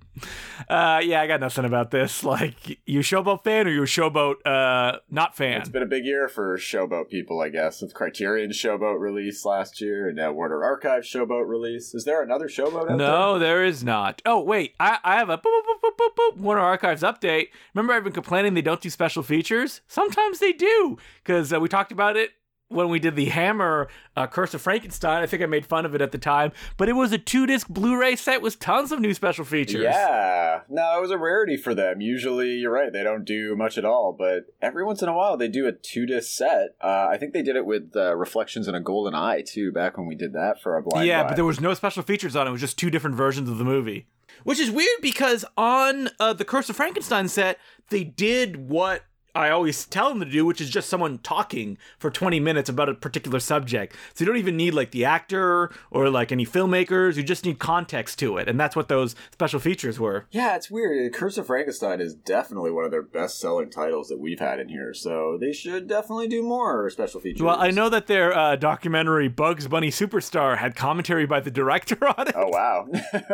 Uh, 0.70 1.02
yeah, 1.04 1.22
I 1.22 1.28
got 1.28 1.40
nothing 1.40 1.66
about 1.66 1.92
this. 1.92 2.24
Like, 2.36 2.80
you 2.86 3.00
Showboat 3.00 3.44
fan 3.46 3.66
or 3.68 3.72
you 3.72 3.82
Showboat 3.84 4.46
uh, 4.46 4.98
not 5.10 5.38
fan? 5.38 5.62
It's 5.62 5.70
been 5.70 5.84
a 5.84 5.86
big 5.86 6.04
year 6.06 6.28
for 6.28 6.58
Showboat 6.58 7.10
people, 7.10 7.40
I 7.40 7.48
guess, 7.50 7.82
with 7.82 7.94
Criterion 7.94 8.50
Showboat 8.50 9.00
release 9.00 9.46
last 9.46 9.80
year 9.80 10.08
and 10.08 10.18
now 10.18 10.34
Warner 10.34 10.64
Archive 10.64 11.04
Showboat 11.04 11.48
release. 11.48 11.94
Is 11.94 12.04
there 12.04 12.22
another 12.22 12.48
Showboat 12.48 12.82
out 12.82 12.88
there? 12.88 12.98
No, 12.98 13.40
there 13.40 13.64
is 13.64 13.84
not. 13.86 14.22
Oh, 14.26 14.42
wait. 14.42 14.74
I, 14.80 14.98
I 15.04 15.16
have 15.16 15.30
a 15.30 15.38
boop, 15.38 15.44
boop, 15.44 15.82
boop, 15.82 15.92
boop, 15.92 15.98
boop, 15.98 16.16
boop, 16.16 16.38
Warner 16.38 16.62
Archives 16.62 17.04
update. 17.04 17.50
Remember, 17.74 17.94
I've 17.94 18.04
been 18.04 18.12
complaining 18.12 18.54
they 18.54 18.62
don't 18.62 18.82
do 18.82 18.90
special 18.90 19.24
features? 19.24 19.82
Sometimes 19.88 20.40
they 20.40 20.52
do, 20.52 20.98
because 21.24 21.54
uh, 21.54 21.60
we 21.60 21.70
talked 21.70 21.92
about 21.92 22.18
it 22.18 22.32
when 22.70 22.90
we 22.90 23.00
did 23.00 23.16
the 23.16 23.26
Hammer 23.26 23.88
uh, 24.16 24.28
Curse 24.28 24.54
of 24.54 24.62
Frankenstein. 24.62 25.22
I 25.22 25.26
think 25.26 25.44
I 25.44 25.46
made 25.46 25.66
fun 25.66 25.86
of 25.86 25.94
it 25.94 26.02
at 26.02 26.12
the 26.12 26.18
time, 26.18 26.52
but 26.78 26.90
it 26.90 26.94
was 26.94 27.12
a 27.12 27.18
two 27.18 27.46
disc 27.46 27.68
Blu 27.68 28.00
ray 28.00 28.16
set 28.16 28.42
with 28.42 28.60
tons 28.60 28.92
of 28.92 29.00
new 29.00 29.14
special 29.14 29.46
features. 29.46 29.84
Yeah. 29.84 30.62
No, 30.70 30.98
it 30.98 31.02
was 31.02 31.12
a 31.12 31.18
rarity 31.18 31.58
for 31.58 31.76
them. 31.76 32.02
Usually, 32.02 32.52
you're 32.52 32.72
right, 32.72 32.92
they 32.92 33.04
don't 33.04 33.26
do 33.26 33.56
much 33.56 33.78
at 33.78 33.86
all, 33.86 34.16
but 34.18 34.48
every 34.62 34.84
once 34.84 35.02
in 35.02 35.10
a 35.10 35.14
while 35.14 35.38
they 35.38 35.48
do 35.48 35.68
a 35.68 35.72
two 35.72 36.06
disc 36.06 36.32
set. 36.36 36.76
Uh, 36.82 37.08
I 37.10 37.18
think 37.18 37.34
they 37.34 37.44
did 37.44 37.56
it 37.56 37.66
with 37.66 37.92
uh, 37.96 38.16
Reflections 38.16 38.68
in 38.68 38.76
a 38.76 38.82
Golden 38.82 39.14
Eye, 39.14 39.44
too, 39.46 39.72
back 39.72 39.98
when 39.98 40.08
we 40.08 40.16
did 40.16 40.34
that 40.34 40.62
for 40.62 40.76
our 40.76 40.82
blind 40.82 41.08
yeah, 41.08 41.24
Buy. 41.24 41.30
but 41.30 41.36
there 41.36 41.46
was 41.46 41.62
no 41.62 41.74
special 41.74 42.04
features 42.04 42.36
on 42.36 42.48
it. 42.48 42.50
It 42.50 42.54
was 42.54 42.62
just 42.62 42.78
two 42.78 42.90
different 42.90 43.16
versions 43.16 43.50
of 43.50 43.58
the 43.58 43.64
movie. 43.64 44.08
Which 44.44 44.60
is 44.60 44.70
weird 44.70 45.02
because 45.02 45.46
on 45.58 46.10
uh, 46.20 46.34
the 46.34 46.46
Curse 46.46 46.70
of 46.70 46.76
Frankenstein 46.76 47.28
set, 47.28 47.58
they 47.90 48.04
did 48.04 48.70
what 48.70 49.04
I 49.36 49.50
always 49.50 49.86
tell 49.86 50.10
them 50.10 50.20
to 50.22 50.26
do, 50.26 50.46
which 50.46 50.62
is 50.62 50.70
just 50.70 50.90
someone 50.90 51.18
talking 51.20 51.78
for 52.00 52.10
20 52.10 52.40
minutes 52.40 52.70
about 52.70 52.88
a 52.90 52.94
particular 52.94 53.40
subject. 53.40 53.96
So 54.14 54.24
you 54.24 54.28
don't 54.28 54.38
even 54.40 54.56
need 54.56 54.74
like 54.74 54.92
the 54.92 55.04
actor 55.06 55.72
or 55.92 56.10
like 56.10 56.32
any 56.32 56.46
filmmakers. 56.46 57.18
You 57.18 57.24
just 57.24 57.44
need 57.46 57.60
context 57.60 58.18
to 58.20 58.38
it. 58.38 58.48
And 58.48 58.60
that's 58.60 58.76
what 58.76 58.88
those 58.88 59.16
special 59.32 59.60
features 59.60 60.00
were. 60.00 60.26
Yeah, 60.32 60.56
it's 60.56 60.72
weird. 60.72 61.14
Curse 61.14 61.38
of 61.38 61.48
Frankenstein 61.48 62.00
is 62.00 62.14
definitely 62.16 62.72
one 62.72 62.86
of 62.86 62.92
their 62.92 63.02
best 63.02 63.40
selling 63.40 63.70
titles 63.70 64.08
that 64.08 64.20
we've 64.20 64.40
had 64.40 64.60
in 64.60 64.70
here, 64.70 64.94
so 64.94 65.38
they 65.40 65.52
should 65.52 65.88
definitely 65.88 66.28
do 66.28 66.42
more 66.42 66.90
special 66.90 67.20
features. 67.20 67.42
Well, 67.42 67.60
I 67.60 67.72
know 67.72 67.90
that 67.90 68.08
their 68.08 68.34
uh, 68.36 68.56
documentary 68.56 69.28
Bugs 69.28 69.68
Bunny 69.68 69.90
Superstar 69.90 70.58
had 70.58 70.76
commentary 70.76 71.26
by 71.26 71.42
the 71.42 71.52
director 71.52 71.98
on 72.18 72.28
it. 72.30 72.36
Oh, 72.38 72.48
wow. 72.48 72.88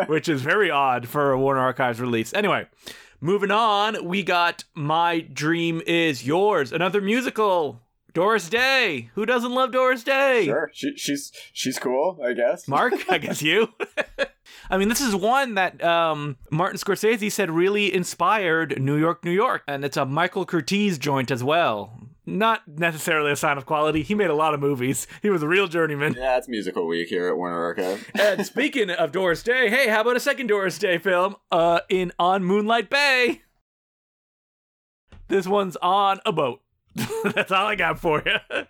which 0.08 0.28
is 0.28 0.42
very 0.42 0.72
odd 0.72 1.08
for 1.08 1.32
a 1.32 1.40
Warner 1.40 1.62
Archives 1.62 2.00
release. 2.02 2.34
Anyway, 2.34 2.68
moving 3.22 3.52
on, 3.52 4.04
we 4.06 4.24
got 4.24 4.66
My 4.76 5.20
Dream 5.20 5.82
Is 5.86 6.26
Yours, 6.26 6.74
another 6.74 7.00
musical 7.00 7.82
Doris 8.14 8.50
Day. 8.50 9.10
Who 9.14 9.26
doesn't 9.26 9.54
love 9.54 9.72
Doris 9.72 10.04
Day? 10.04 10.46
Sure, 10.46 10.70
she, 10.74 10.98
she's 10.98 11.32
she's 11.54 11.80
cool, 11.80 12.20
I 12.24 12.34
guess. 12.34 12.68
Mark, 12.68 12.94
I 13.10 13.18
guess 13.20 13.42
you. 13.42 13.70
I 14.70 14.78
mean, 14.78 14.90
this 14.90 15.02
is 15.02 15.16
one 15.16 15.56
that 15.56 15.82
um, 15.84 16.38
Martin 16.50 16.78
Scorsese 16.78 17.32
said 17.32 17.52
really 17.52 17.94
inspired 17.94 18.82
New 18.82 18.98
York, 18.98 19.24
New 19.24 19.32
York, 19.32 19.64
and 19.68 19.86
it's 19.86 19.98
a 19.98 20.06
Michael 20.06 20.46
Curtiz 20.46 20.98
joint 21.00 21.32
as 21.32 21.44
well. 21.44 21.98
Not 22.26 22.68
necessarily 22.68 23.32
a 23.32 23.36
sign 23.36 23.58
of 23.58 23.66
quality. 23.66 24.04
He 24.04 24.14
made 24.14 24.30
a 24.30 24.36
lot 24.36 24.54
of 24.54 24.60
movies. 24.60 25.08
He 25.24 25.30
was 25.32 25.42
a 25.42 25.48
real 25.48 25.68
journeyman. 25.68 26.14
Yeah, 26.14 26.38
it's 26.38 26.48
musical 26.48 26.86
week 26.86 27.08
here 27.10 27.28
at 27.28 27.36
Warner 27.36 27.60
Archive. 27.60 28.10
and 28.20 28.46
speaking 28.46 28.92
of 28.92 29.12
Doris 29.12 29.42
Day, 29.42 29.70
hey, 29.70 29.88
how 29.88 30.02
about 30.02 30.16
a 30.16 30.20
second 30.20 30.48
Doris 30.48 30.78
Day 30.78 31.00
film? 31.00 31.36
Uh, 31.52 31.80
in 31.90 32.12
On 32.20 32.44
Moonlight 32.44 32.90
Bay. 32.92 33.42
This 35.30 35.48
one's 35.48 35.78
on 35.78 36.20
a 36.26 36.32
boat. 36.32 36.62
That's 37.24 37.52
all 37.52 37.66
I 37.68 37.76
got 37.76 38.00
for 38.00 38.22
you. 38.26 38.66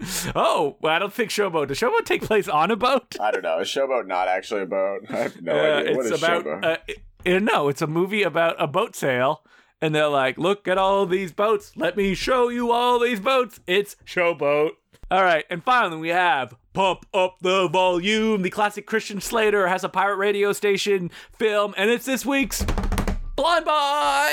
oh, 0.36 0.76
well, 0.80 0.92
I 0.94 0.98
don't 0.98 1.12
think 1.12 1.30
Showboat. 1.30 1.68
Does 1.68 1.80
Showboat 1.80 2.04
take 2.04 2.22
place 2.22 2.46
on 2.46 2.70
a 2.70 2.76
boat? 2.76 3.16
I 3.20 3.30
don't 3.30 3.42
know. 3.42 3.58
Is 3.58 3.68
Showboat 3.68 4.06
not 4.06 4.28
actually 4.28 4.62
a 4.62 4.66
boat? 4.66 5.06
I 5.10 5.16
have 5.16 5.42
no 5.42 5.52
Uh, 5.52 5.78
idea. 5.80 5.96
What 5.96 6.06
it's 6.06 6.14
is 6.14 6.22
about. 6.22 6.44
Showboat? 6.44 6.64
Uh, 6.64 6.76
it- 7.24 7.42
no, 7.42 7.68
it's 7.68 7.82
a 7.82 7.86
movie 7.86 8.22
about 8.22 8.54
a 8.58 8.66
boat 8.68 8.94
sale, 8.94 9.42
and 9.80 9.94
they're 9.94 10.08
like, 10.08 10.38
"Look 10.38 10.68
at 10.68 10.78
all 10.78 11.06
these 11.06 11.32
boats. 11.32 11.72
Let 11.76 11.96
me 11.96 12.14
show 12.14 12.48
you 12.48 12.72
all 12.72 12.98
these 12.98 13.20
boats." 13.20 13.60
It's 13.66 13.96
Showboat. 14.06 14.70
All 15.10 15.22
right, 15.22 15.44
and 15.48 15.64
finally 15.64 16.00
we 16.00 16.08
have 16.10 16.54
Pump 16.74 17.06
Up 17.14 17.36
the 17.40 17.66
Volume. 17.68 18.42
The 18.42 18.50
classic 18.50 18.86
Christian 18.86 19.20
Slater 19.20 19.66
has 19.68 19.82
a 19.82 19.88
pirate 19.88 20.16
radio 20.16 20.52
station 20.52 21.10
film, 21.32 21.74
and 21.78 21.88
it's 21.90 22.04
this 22.04 22.26
week's 22.26 22.64
Blind 23.38 23.64
Buy. 23.64 24.30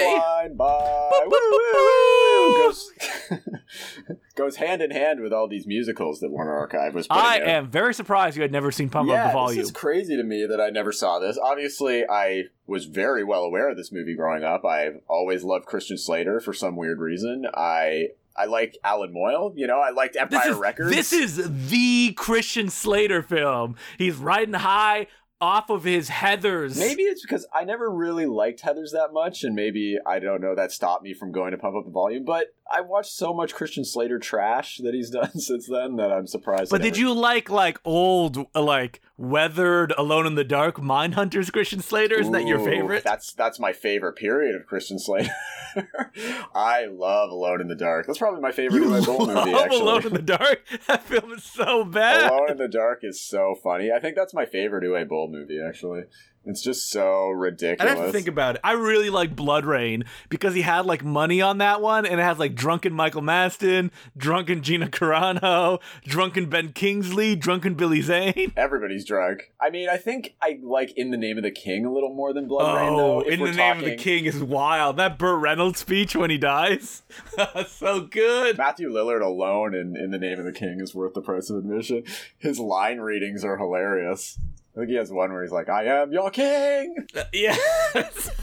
Blind 0.57 0.57
Boop, 0.57 1.25
boop, 1.27 1.51
boop, 1.51 1.73
boop. 1.75 2.55
goes 2.57 2.91
goes 4.35 4.55
hand 4.55 4.81
in 4.81 4.89
hand 4.91 5.21
with 5.21 5.31
all 5.31 5.47
these 5.47 5.67
musicals 5.67 6.19
that 6.21 6.31
Warner 6.31 6.53
Archive 6.55 6.95
was. 6.95 7.07
Putting 7.07 7.23
I 7.23 7.39
out. 7.39 7.47
am 7.47 7.69
very 7.69 7.93
surprised 7.93 8.35
you 8.35 8.41
had 8.41 8.51
never 8.51 8.71
seen 8.71 8.89
Pump 8.89 9.09
Up 9.11 9.27
the 9.27 9.33
Volume. 9.33 9.57
this 9.57 9.67
is 9.67 9.71
crazy 9.71 10.17
to 10.17 10.23
me 10.23 10.45
that 10.45 10.59
I 10.59 10.71
never 10.71 10.91
saw 10.91 11.19
this. 11.19 11.37
Obviously, 11.37 12.03
I 12.09 12.45
was 12.65 12.85
very 12.85 13.23
well 13.23 13.43
aware 13.43 13.69
of 13.69 13.77
this 13.77 13.91
movie 13.91 14.15
growing 14.15 14.43
up. 14.43 14.65
I've 14.65 15.01
always 15.07 15.43
loved 15.43 15.65
Christian 15.65 15.97
Slater 15.97 16.39
for 16.39 16.53
some 16.53 16.75
weird 16.75 16.99
reason. 16.99 17.45
I 17.53 18.07
I 18.35 18.45
like 18.45 18.77
Allan 18.83 19.13
Moyle. 19.13 19.53
You 19.55 19.67
know, 19.67 19.79
I 19.79 19.91
liked 19.91 20.15
Empire 20.15 20.41
this 20.41 20.51
is, 20.53 20.57
Records. 20.57 20.95
This 20.95 21.13
is 21.13 21.69
the 21.69 22.13
Christian 22.13 22.69
Slater 22.69 23.21
film. 23.21 23.75
He's 23.97 24.15
riding 24.15 24.55
high 24.55 25.07
off 25.45 25.69
of 25.69 25.83
his 25.83 26.09
Heathers. 26.09 26.75
Maybe 26.79 27.03
it's 27.03 27.21
because 27.21 27.45
I 27.53 27.65
never 27.65 27.87
really 27.91 28.25
liked 28.25 28.61
Heather's 28.61 28.93
that 28.93 29.13
much, 29.13 29.43
and 29.43 29.55
maybe 29.55 29.97
I 30.03 30.17
don't 30.17 30.41
know 30.41 30.55
that 30.55 30.71
stopped 30.71 31.03
me 31.03 31.13
from 31.13 31.31
going 31.31 31.51
to 31.51 31.57
pump 31.57 31.75
up 31.75 31.85
the 31.85 31.91
volume. 31.91 32.25
But 32.25 32.47
I 32.71 32.81
watched 32.81 33.11
so 33.11 33.31
much 33.31 33.53
Christian 33.53 33.85
Slater 33.85 34.17
trash 34.17 34.77
that 34.83 34.95
he's 34.95 35.09
done 35.21 35.37
since 35.39 35.67
then 35.67 35.97
that 35.97 36.11
I'm 36.11 36.25
surprised. 36.25 36.71
But 36.71 36.81
did 36.81 36.93
never- 36.93 36.99
you 36.99 37.13
like 37.13 37.51
like 37.51 37.79
old 37.85 38.47
like 38.55 39.01
weathered 39.17 39.93
Alone 39.97 40.25
in 40.25 40.35
the 40.35 40.43
Dark 40.43 40.77
Mindhunters 40.77 41.51
Christian 41.51 41.81
Slater? 41.81 42.15
Isn't 42.15 42.33
that 42.33 42.47
your 42.47 42.59
favorite? 42.59 43.03
That's 43.03 43.33
that's 43.33 43.59
my 43.59 43.73
favorite 43.73 44.13
period 44.13 44.55
of 44.55 44.65
Christian 44.65 44.99
Slater. 44.99 45.31
I 46.55 46.85
love 46.85 47.29
Alone 47.31 47.61
in 47.61 47.67
the 47.67 47.75
Dark. 47.75 48.07
That's 48.07 48.19
probably 48.19 48.41
my 48.41 48.51
favorite 48.51 48.81
you 48.81 48.89
Uwe 48.89 49.05
Boll 49.05 49.25
love 49.25 49.45
movie. 49.45 49.57
Actually, 49.57 49.79
Alone 49.79 50.07
in 50.07 50.13
the 50.13 50.21
Dark. 50.21 50.61
That 50.87 51.03
film 51.03 51.31
is 51.33 51.43
so 51.43 51.83
bad. 51.83 52.31
Alone 52.31 52.51
in 52.51 52.57
the 52.57 52.67
Dark 52.67 52.99
is 53.03 53.21
so 53.21 53.55
funny. 53.55 53.91
I 53.91 53.99
think 53.99 54.15
that's 54.15 54.33
my 54.33 54.45
favorite 54.45 54.83
Uwe 54.83 55.07
Boll 55.07 55.29
movie. 55.29 55.59
Actually, 55.59 56.03
it's 56.45 56.61
just 56.61 56.89
so 56.89 57.29
ridiculous. 57.29 57.93
I 57.93 57.95
have 57.95 58.05
to 58.07 58.11
think 58.11 58.27
about 58.27 58.55
it. 58.55 58.61
I 58.63 58.73
really 58.73 59.09
like 59.09 59.35
BloodRayne 59.35 60.05
because 60.29 60.53
he 60.53 60.61
had 60.61 60.85
like 60.85 61.03
money 61.03 61.41
on 61.41 61.57
that 61.59 61.81
one, 61.81 62.05
and 62.05 62.19
it 62.19 62.23
has 62.23 62.39
like 62.39 62.55
drunken 62.55 62.93
Michael 62.93 63.21
Madsen, 63.21 63.91
drunken 64.17 64.61
Gina 64.61 64.87
Carano, 64.87 65.79
drunken 66.05 66.49
Ben 66.49 66.71
Kingsley, 66.73 67.35
drunken 67.35 67.73
Billy 67.75 68.01
Zane. 68.01 68.53
Everybody's 68.57 69.05
drunk. 69.05 69.51
I 69.59 69.69
mean, 69.69 69.89
I 69.89 69.97
think 69.97 70.35
I 70.41 70.59
like 70.61 70.91
In 70.97 71.11
the 71.11 71.17
Name 71.17 71.37
of 71.37 71.43
the 71.43 71.51
King 71.51 71.85
a 71.85 71.91
little 71.91 72.13
more 72.13 72.33
than 72.33 72.47
BloodRayne, 72.47 72.91
Oh, 72.91 72.97
though. 72.97 73.29
in 73.29 73.39
the 73.39 73.51
name 73.51 73.79
of 73.79 73.85
the 73.85 73.95
king 73.95 74.25
is 74.25 74.41
wild. 74.43 74.97
That 74.97 75.17
Burt 75.17 75.39
Reynolds 75.41 75.79
speech 75.79 76.15
when 76.15 76.29
he 76.29 76.37
dies, 76.37 77.03
so 77.67 78.01
good. 78.01 78.57
Matthew 78.57 78.89
Lillard 78.91 79.21
alone 79.23 79.73
in 79.73 79.95
In 79.95 80.11
the 80.11 80.19
Name 80.19 80.39
of 80.39 80.45
the 80.45 80.51
King 80.51 80.79
is 80.81 80.93
worth 80.93 81.13
the 81.13 81.21
price 81.21 81.49
of 81.49 81.57
admission. 81.57 82.03
His 82.37 82.59
line 82.59 82.99
readings 82.99 83.43
are 83.43 83.57
hilarious. 83.57 84.37
I 84.75 84.79
think 84.79 84.89
he 84.89 84.95
has 84.97 85.09
one 85.09 85.31
where 85.31 85.41
he's 85.41 85.53
like, 85.53 85.69
I 85.69 85.85
am 85.85 86.11
your 86.11 86.29
king. 86.29 87.07
Yeah. 87.31 87.55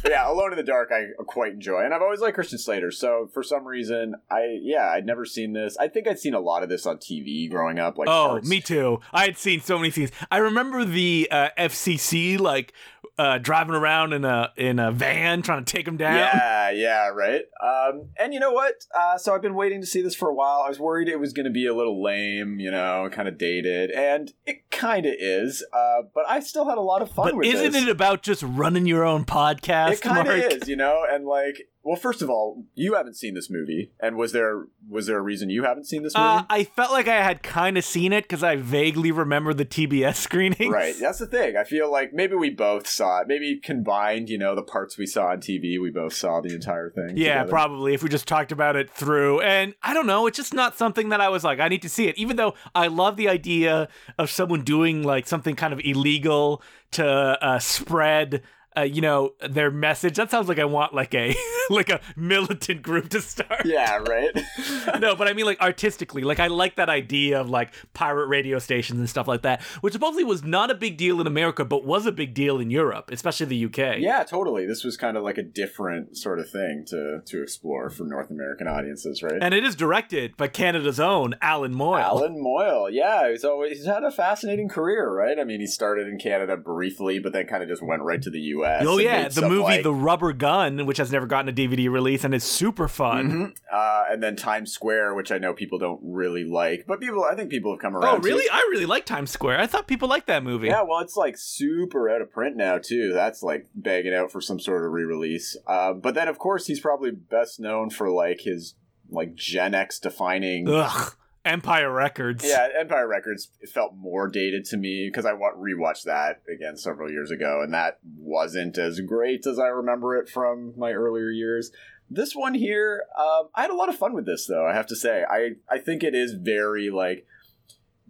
yeah, 0.09 0.31
Alone 0.31 0.53
in 0.53 0.57
the 0.57 0.63
Dark 0.63 0.91
I 0.91 1.09
quite 1.25 1.53
enjoy. 1.53 1.81
And 1.85 1.93
I've 1.93 2.01
always 2.01 2.21
liked 2.21 2.37
Christian 2.37 2.59
Slater. 2.59 2.91
So 2.91 3.29
for 3.35 3.43
some 3.43 3.67
reason, 3.67 4.15
I, 4.31 4.59
yeah, 4.63 4.91
I'd 4.91 5.05
never 5.05 5.27
seen 5.27 5.53
this. 5.53 5.77
I 5.79 5.89
think 5.89 6.09
I'd 6.09 6.19
seen 6.19 6.33
a 6.33 6.41
lot 6.41 6.63
of 6.63 6.71
this 6.71 6.87
on 6.87 6.97
TV 6.97 7.51
growing 7.51 7.79
up. 7.79 7.99
Like 7.99 8.09
Oh, 8.09 8.41
me 8.45 8.63
too. 8.63 9.01
I 9.13 9.25
had 9.25 9.37
seen 9.37 9.61
so 9.61 9.79
many 9.79 9.91
scenes. 9.91 10.11
I 10.31 10.39
remember 10.39 10.87
the 10.87 11.29
uh, 11.31 11.51
FCC 11.59 12.41
like 12.41 12.73
uh, 13.19 13.39
driving 13.39 13.75
around 13.75 14.13
in 14.13 14.25
a 14.25 14.51
in 14.57 14.79
a 14.79 14.91
van 14.91 15.43
trying 15.43 15.65
to 15.65 15.71
take 15.71 15.87
him 15.87 15.97
down. 15.97 16.17
Yeah, 16.17 16.71
yeah, 16.73 17.09
right. 17.09 17.43
Um, 17.63 18.09
and 18.19 18.33
you 18.33 18.41
know 18.41 18.53
what? 18.53 18.75
Uh, 18.99 19.19
so 19.19 19.35
I've 19.35 19.43
been 19.43 19.55
waiting 19.55 19.81
to 19.81 19.87
see 19.87 20.03
this 20.03 20.15
for 20.15 20.29
a 20.29 20.35
while. 20.35 20.63
I 20.65 20.69
was 20.69 20.81
worried 20.81 21.09
it 21.09 21.21
was 21.21 21.33
going 21.33 21.45
to 21.45 21.51
be 21.53 21.67
a 21.67 21.75
little 21.75 22.03
lame, 22.03 22.59
you 22.59 22.71
know, 22.71 23.09
kind 23.13 23.29
of 23.29 23.37
dated, 23.39 23.91
and 23.91 24.33
it 24.47 24.71
kind 24.71 25.05
of 25.07 25.15
is. 25.19 25.65
Uh, 25.73 26.03
but 26.15 26.25
I 26.29 26.41
still 26.41 26.69
had 26.69 26.79
a 26.79 26.83
lot 26.83 27.03
of 27.03 27.11
fun 27.11 27.27
But 27.27 27.37
with 27.37 27.47
isn't 27.47 27.73
this. 27.73 27.83
it 27.83 27.89
about 27.89 28.23
just 28.23 28.43
running 28.43 28.87
your 28.87 29.05
own 29.05 29.25
podcast? 29.25 29.93
It 29.93 30.01
kind 30.01 30.27
of 30.29 30.35
is, 30.35 30.69
you 30.69 30.77
know, 30.77 31.05
and 31.11 31.27
like, 31.27 31.69
well, 31.85 31.97
first 31.97 32.23
of 32.23 32.31
all, 32.31 32.65
you 32.75 32.95
haven't 32.95 33.17
seen 33.17 33.35
this 33.35 33.51
movie, 33.51 33.91
and 33.99 34.17
was 34.17 34.31
there 34.31 34.67
was 34.89 35.07
there 35.07 35.19
a 35.19 35.23
reason 35.23 35.51
you 35.51 35.65
haven't 35.65 35.85
seen 35.85 36.05
this 36.05 36.15
movie? 36.15 36.25
Uh, 36.25 36.43
I 36.49 36.63
felt 36.63 36.93
like 36.93 37.09
I 37.09 37.23
had 37.23 37.43
kind 37.43 37.77
of 37.77 37.85
seen 37.85 38.13
it 38.13 38.23
because 38.25 38.45
I 38.45 38.55
vaguely 38.55 39.11
remember 39.11 39.53
the 39.53 39.65
TBS 39.65 40.15
screening. 40.17 40.71
Right, 40.71 40.95
that's 41.01 41.19
the 41.19 41.27
thing. 41.27 41.57
I 41.57 41.65
feel 41.65 41.91
like 41.91 42.13
maybe 42.13 42.37
we 42.37 42.51
both 42.51 42.87
saw 42.87 43.21
it. 43.21 43.27
Maybe 43.27 43.59
combined, 43.59 44.29
you 44.29 44.39
know, 44.39 44.55
the 44.55 44.63
parts 44.63 44.97
we 44.97 45.07
saw 45.07 45.29
on 45.29 45.39
TV, 45.41 45.81
we 45.81 45.91
both 45.91 46.15
saw 46.15 46.41
the 46.41 46.55
entire 46.55 46.91
thing. 46.91 47.17
Yeah, 47.17 47.41
together. 47.41 47.51
probably 47.51 47.95
if 47.95 48.03
we 48.05 48.09
just 48.09 48.29
talked 48.29 48.53
about 48.53 48.77
it 48.77 48.89
through. 48.89 49.41
And 49.41 49.75
I 49.83 49.93
don't 49.93 50.07
know, 50.07 50.29
it's 50.29 50.37
just 50.37 50.55
not 50.55 50.79
something 50.79 51.09
that 51.09 51.21
I 51.21 51.31
was 51.31 51.43
like, 51.43 51.59
I 51.59 51.67
need 51.67 51.83
to 51.83 51.89
see 51.89 52.07
it. 52.07 52.17
Even 52.17 52.37
though 52.37 52.55
I 52.77 52.87
love 52.87 53.17
the 53.17 53.29
idea 53.29 53.89
of 54.19 54.31
someone 54.31 54.63
doing 54.63 55.03
like 55.03 55.27
something 55.27 55.57
kind 55.57 55.73
of 55.73 55.81
illegal 55.83 56.63
to 56.93 57.05
uh, 57.05 57.59
spread. 57.59 58.43
Uh, 58.77 58.83
you 58.83 59.01
know 59.01 59.35
their 59.49 59.71
message. 59.71 60.17
That 60.17 60.31
sounds 60.31 60.49
like 60.49 60.59
I 60.59 60.65
want 60.65 60.95
like 60.95 61.15
a 61.15 61.35
like 61.71 61.91
a 61.91 62.01
militant 62.17 62.83
group 62.83 63.11
to 63.11 63.21
start. 63.21 63.67
Yeah, 63.67 63.99
right. 63.99 64.31
no, 65.01 65.15
but 65.15 65.29
I 65.29 65.33
mean 65.33 65.45
like 65.45 65.61
artistically. 65.61 66.23
Like 66.23 66.41
I 66.41 66.47
like 66.47 66.77
that 66.77 66.89
idea 66.89 67.41
of 67.41 67.51
like 67.51 67.73
pirate 67.93 68.27
radio 68.27 68.59
stations 68.59 68.99
and 68.99 69.09
stuff 69.09 69.29
like 69.29 69.43
that, 69.43 69.63
which 69.81 69.93
supposedly 69.93 70.25
was 70.25 70.43
not 70.43 70.71
a 70.71 70.75
big 70.75 70.97
deal 70.97 71.21
in 71.21 71.27
America, 71.27 71.65
but 71.65 71.85
was 71.85 72.07
a 72.07 72.13
big 72.13 72.35
deal 72.35 72.61
in 72.61 72.71
Europe, 72.71 73.11
especially 73.13 73.47
the 73.47 73.65
UK. 73.67 73.99
yeah, 73.99 74.23
totally. 74.25 74.67
This 74.67 74.85
was 74.85 74.97
kind 74.97 75.17
of 75.17 75.23
like 75.23 75.39
a 75.39 75.43
different 75.43 76.17
sort 76.17 76.39
of 76.39 76.49
thing 76.51 76.85
to 76.89 77.21
to 77.25 77.43
explore 77.43 77.91
for 77.91 78.05
North 78.05 78.31
American 78.31 78.69
audiences, 78.69 79.23
right? 79.23 79.39
And 79.41 79.55
it 79.55 79.65
is 79.65 79.77
directed 79.77 80.37
by 80.37 80.49
Canada's 80.49 81.01
own 81.01 81.35
Allan 81.43 81.75
Moyle. 81.75 82.01
Allan 82.01 82.41
Moyle, 82.41 82.89
yeah, 82.91 83.31
he's 83.31 83.45
always 83.45 83.79
he's 83.79 83.87
had 83.87 84.05
a 84.05 84.11
fascinating 84.11 84.69
career, 84.69 85.11
right? 85.11 85.39
I 85.39 85.45
mean, 85.45 85.61
he 85.61 85.67
started 85.67 86.09
in 86.09 86.19
Canada 86.19 86.57
briefly, 86.57 87.19
but 87.19 87.33
then 87.33 87.47
kind 87.47 87.63
of 87.63 87.69
just 87.69 87.83
went 87.83 88.03
right 88.03 88.23
to 88.23 88.31
the 88.31 88.41
U.S. 88.63 88.85
Oh 88.87 88.99
yeah, 88.99 89.29
the 89.29 89.49
movie 89.49 89.63
like- 89.63 89.83
The 89.83 89.93
Rubber 89.95 90.33
Gun, 90.33 90.87
which 90.87 90.99
has 90.99 91.11
never 91.13 91.27
gotten 91.27 91.49
a 91.49 91.53
DVD 91.53 91.91
release 91.91 92.25
and 92.25 92.35
is 92.35 92.45
super 92.45 92.89
fun. 92.89 93.31
Mhm. 93.31 93.57
Uh, 93.73 94.05
and 94.11 94.23
then 94.23 94.37
Times 94.37 94.73
Square, 94.73 95.15
which 95.15 95.31
I 95.33 95.39
know 95.39 95.53
people 95.53 95.79
don't 95.79 96.01
really 96.03 96.45
like, 96.45 96.85
but 96.87 97.01
people, 97.01 97.25
I 97.25 97.35
think 97.35 97.51
people 97.51 97.73
have 97.73 97.81
come 97.81 97.97
around. 97.97 98.17
Oh 98.17 98.21
to. 98.21 98.29
really? 98.29 98.49
I 98.51 98.59
really 98.71 98.87
like 98.87 99.05
Times 99.07 99.31
Square. 99.31 99.59
I 99.61 99.67
thought 99.67 99.87
people 99.87 100.09
liked 100.09 100.27
that 100.29 100.43
movie. 100.43 100.69
Yeah, 100.69 100.83
well, 100.83 101.01
it's 101.01 101.17
like 101.17 101.37
super 101.39 102.09
out 102.09 102.21
of 102.23 102.31
print 102.33 102.57
now 102.57 102.79
too. 102.79 103.13
That's 103.13 103.43
like 103.43 103.67
begging 103.75 104.15
out 104.15 104.31
for 104.33 104.41
some 104.41 104.61
sort 104.61 104.85
of 104.85 104.93
re-release. 104.93 105.57
Uh, 105.67 105.93
but 105.93 106.15
then, 106.15 106.29
of 106.29 106.39
course, 106.39 106.67
he's 106.67 106.81
probably 106.81 107.11
best 107.11 107.59
known 107.61 107.91
for 107.91 108.11
like 108.11 108.41
his 108.43 108.75
like 109.11 109.35
Gen 109.35 109.75
X 109.75 109.99
defining. 109.99 110.69
Ugh. 110.69 111.15
Empire 111.45 111.93
Records. 111.93 112.45
Yeah, 112.47 112.69
Empire 112.79 113.09
Records 113.09 113.51
felt 113.73 113.95
more 113.97 114.29
dated 114.29 114.65
to 114.67 114.77
me 114.77 115.09
because 115.09 115.27
I 115.27 115.33
rewatched 115.33 116.05
that 116.05 116.43
again 116.53 116.77
several 116.77 117.11
years 117.11 117.31
ago, 117.31 117.61
and 117.63 117.75
that 117.75 117.99
wasn't 118.17 118.79
as 118.79 119.01
great 119.01 119.47
as 119.47 119.59
I 119.59 119.67
remember 119.67 120.17
it 120.17 120.29
from 120.29 120.75
my 120.77 120.93
earlier 120.93 121.31
years. 121.31 121.73
This 122.09 122.35
one 122.35 122.55
here, 122.55 123.05
um, 123.19 123.49
I 123.55 123.63
had 123.63 123.71
a 123.71 123.77
lot 123.77 123.89
of 123.89 123.97
fun 123.97 124.13
with 124.13 124.27
this, 124.27 124.47
though. 124.47 124.67
I 124.67 124.75
have 124.75 124.87
to 124.89 124.97
say, 124.97 125.25
I 125.29 125.53
I 125.69 125.79
think 125.79 126.03
it 126.03 126.15
is 126.15 126.35
very 126.35 126.91
like 126.91 127.27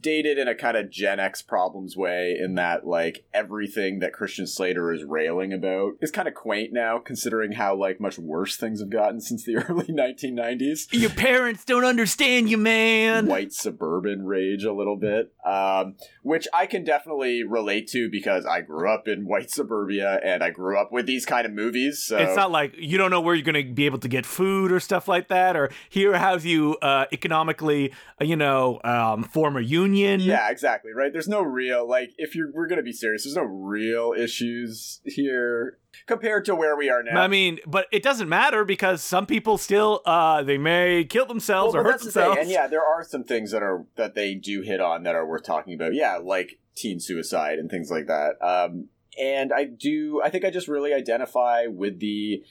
dated 0.03 0.39
in 0.39 0.49
a 0.49 0.55
kind 0.55 0.77
of 0.77 0.91
Gen 0.91 1.21
X 1.21 1.43
problems 1.43 1.97
way, 1.97 2.37
in 2.39 2.55
that 2.57 2.87
like 2.87 3.25
everything 3.33 4.01
that 4.01 4.13
Christian 4.13 4.47
Slater 4.47 4.93
is 4.93 5.05
railing 5.05 5.53
about 5.53 5.93
is 6.01 6.11
kind 6.11 6.29
of 6.29 6.35
quaint 6.35 6.73
now, 6.73 6.99
considering 6.99 7.53
how 7.53 7.75
like 7.75 8.01
much 8.01 8.19
worse 8.19 8.57
things 8.57 8.81
have 8.81 8.91
gotten 8.91 9.21
since 9.21 9.45
the 9.45 9.57
early 9.69 9.87
1990s. 9.87 10.89
Your 10.93 11.11
parents 11.11 11.65
don't 11.65 11.85
understand 11.85 12.51
you, 12.51 12.59
man. 12.59 13.27
White 13.27 13.53
suburban 13.53 14.27
rage 14.27 14.65
a 14.65 14.73
little 14.73 14.97
bit, 14.97 15.33
um, 15.47 15.97
which 16.23 16.49
I 16.53 16.67
can 16.67 16.85
definitely 16.85 17.45
relate 17.45 17.87
to 17.89 18.11
because 18.11 18.45
I 18.45 18.61
grew 18.61 18.93
up 18.93 19.07
in 19.07 19.27
white 19.27 19.51
suburbia 19.51 20.21
and 20.25 20.43
I 20.43 20.51
grew 20.51 20.79
up 20.79 20.91
with 20.93 21.07
these 21.07 21.25
kind 21.25 21.47
of 21.47 21.53
movies. 21.53 22.03
So 22.05 22.19
It's 22.19 22.37
not 22.37 22.51
like 22.51 22.75
you 22.77 22.99
don't 22.99 23.11
know 23.11 23.21
where 23.21 23.35
you're 23.35 23.45
going 23.45 23.67
to 23.67 23.73
be 23.73 23.87
able 23.87 23.99
to 24.01 24.09
get 24.09 24.27
food 24.27 24.73
or 24.73 24.81
stuff 24.81 25.07
like 25.09 25.29
that, 25.29 25.57
or 25.57 25.71
here 25.89 26.17
have 26.17 26.45
you 26.45 26.77
uh, 26.83 27.07
economically, 27.13 27.93
uh, 28.21 28.25
you 28.25 28.37
know, 28.37 28.81
um, 28.85 29.23
form 29.25 29.57
a 29.57 29.61
union. 29.61 29.92
Yeah, 30.21 30.51
exactly. 30.51 30.93
Right. 30.93 31.13
There's 31.13 31.29
no 31.29 31.43
real 31.43 31.89
like 31.89 32.13
if 32.19 32.35
you're 32.35 32.51
we're 32.53 32.67
gonna 32.67 32.83
be 32.83 32.93
serious. 32.93 33.25
There's 33.25 33.37
no 33.37 33.43
real 33.43 34.15
issues 34.17 35.01
here 35.05 35.79
compared 36.07 36.45
to 36.47 36.55
where 36.55 36.77
we 36.77 36.91
are 36.91 37.03
now. 37.03 37.21
I 37.21 37.29
mean, 37.29 37.59
but 37.67 37.87
it 37.93 38.03
doesn't 38.03 38.29
matter 38.29 38.65
because 38.65 39.03
some 39.03 39.27
people 39.27 39.59
still, 39.59 40.01
uh, 40.05 40.43
they 40.43 40.59
may 40.59 41.05
kill 41.05 41.27
themselves 41.27 41.75
Well, 41.75 41.83
or 41.83 41.85
hurt 41.85 41.93
that's 42.01 42.05
the 42.05 42.21
themselves. 42.21 42.39
And 42.41 42.51
yeah, 42.51 42.67
there 42.67 42.85
are 42.85 43.05
some 43.05 43.25
things 43.25 43.51
that 43.51 43.63
are 43.63 43.87
that 43.97 44.15
they 44.15 44.35
do 44.35 44.63
hit 44.63 44.81
on 44.81 45.03
that 45.05 45.15
are 45.15 45.27
worth 45.27 45.45
talking 45.45 45.75
about. 45.75 45.95
Yeah, 45.95 46.17
like 46.17 46.59
teen 46.75 47.01
suicide 47.01 47.59
and 47.59 47.71
things 47.71 47.91
like 47.91 48.07
that. 48.07 48.43
Um, 48.43 48.89
and 49.21 49.53
I 49.53 49.65
do. 49.65 50.21
I 50.25 50.31
think 50.31 50.45
I 50.45 50.51
just 50.51 50.69
really 50.69 50.93
identify 50.93 51.67
with 51.67 52.01
the 52.01 52.43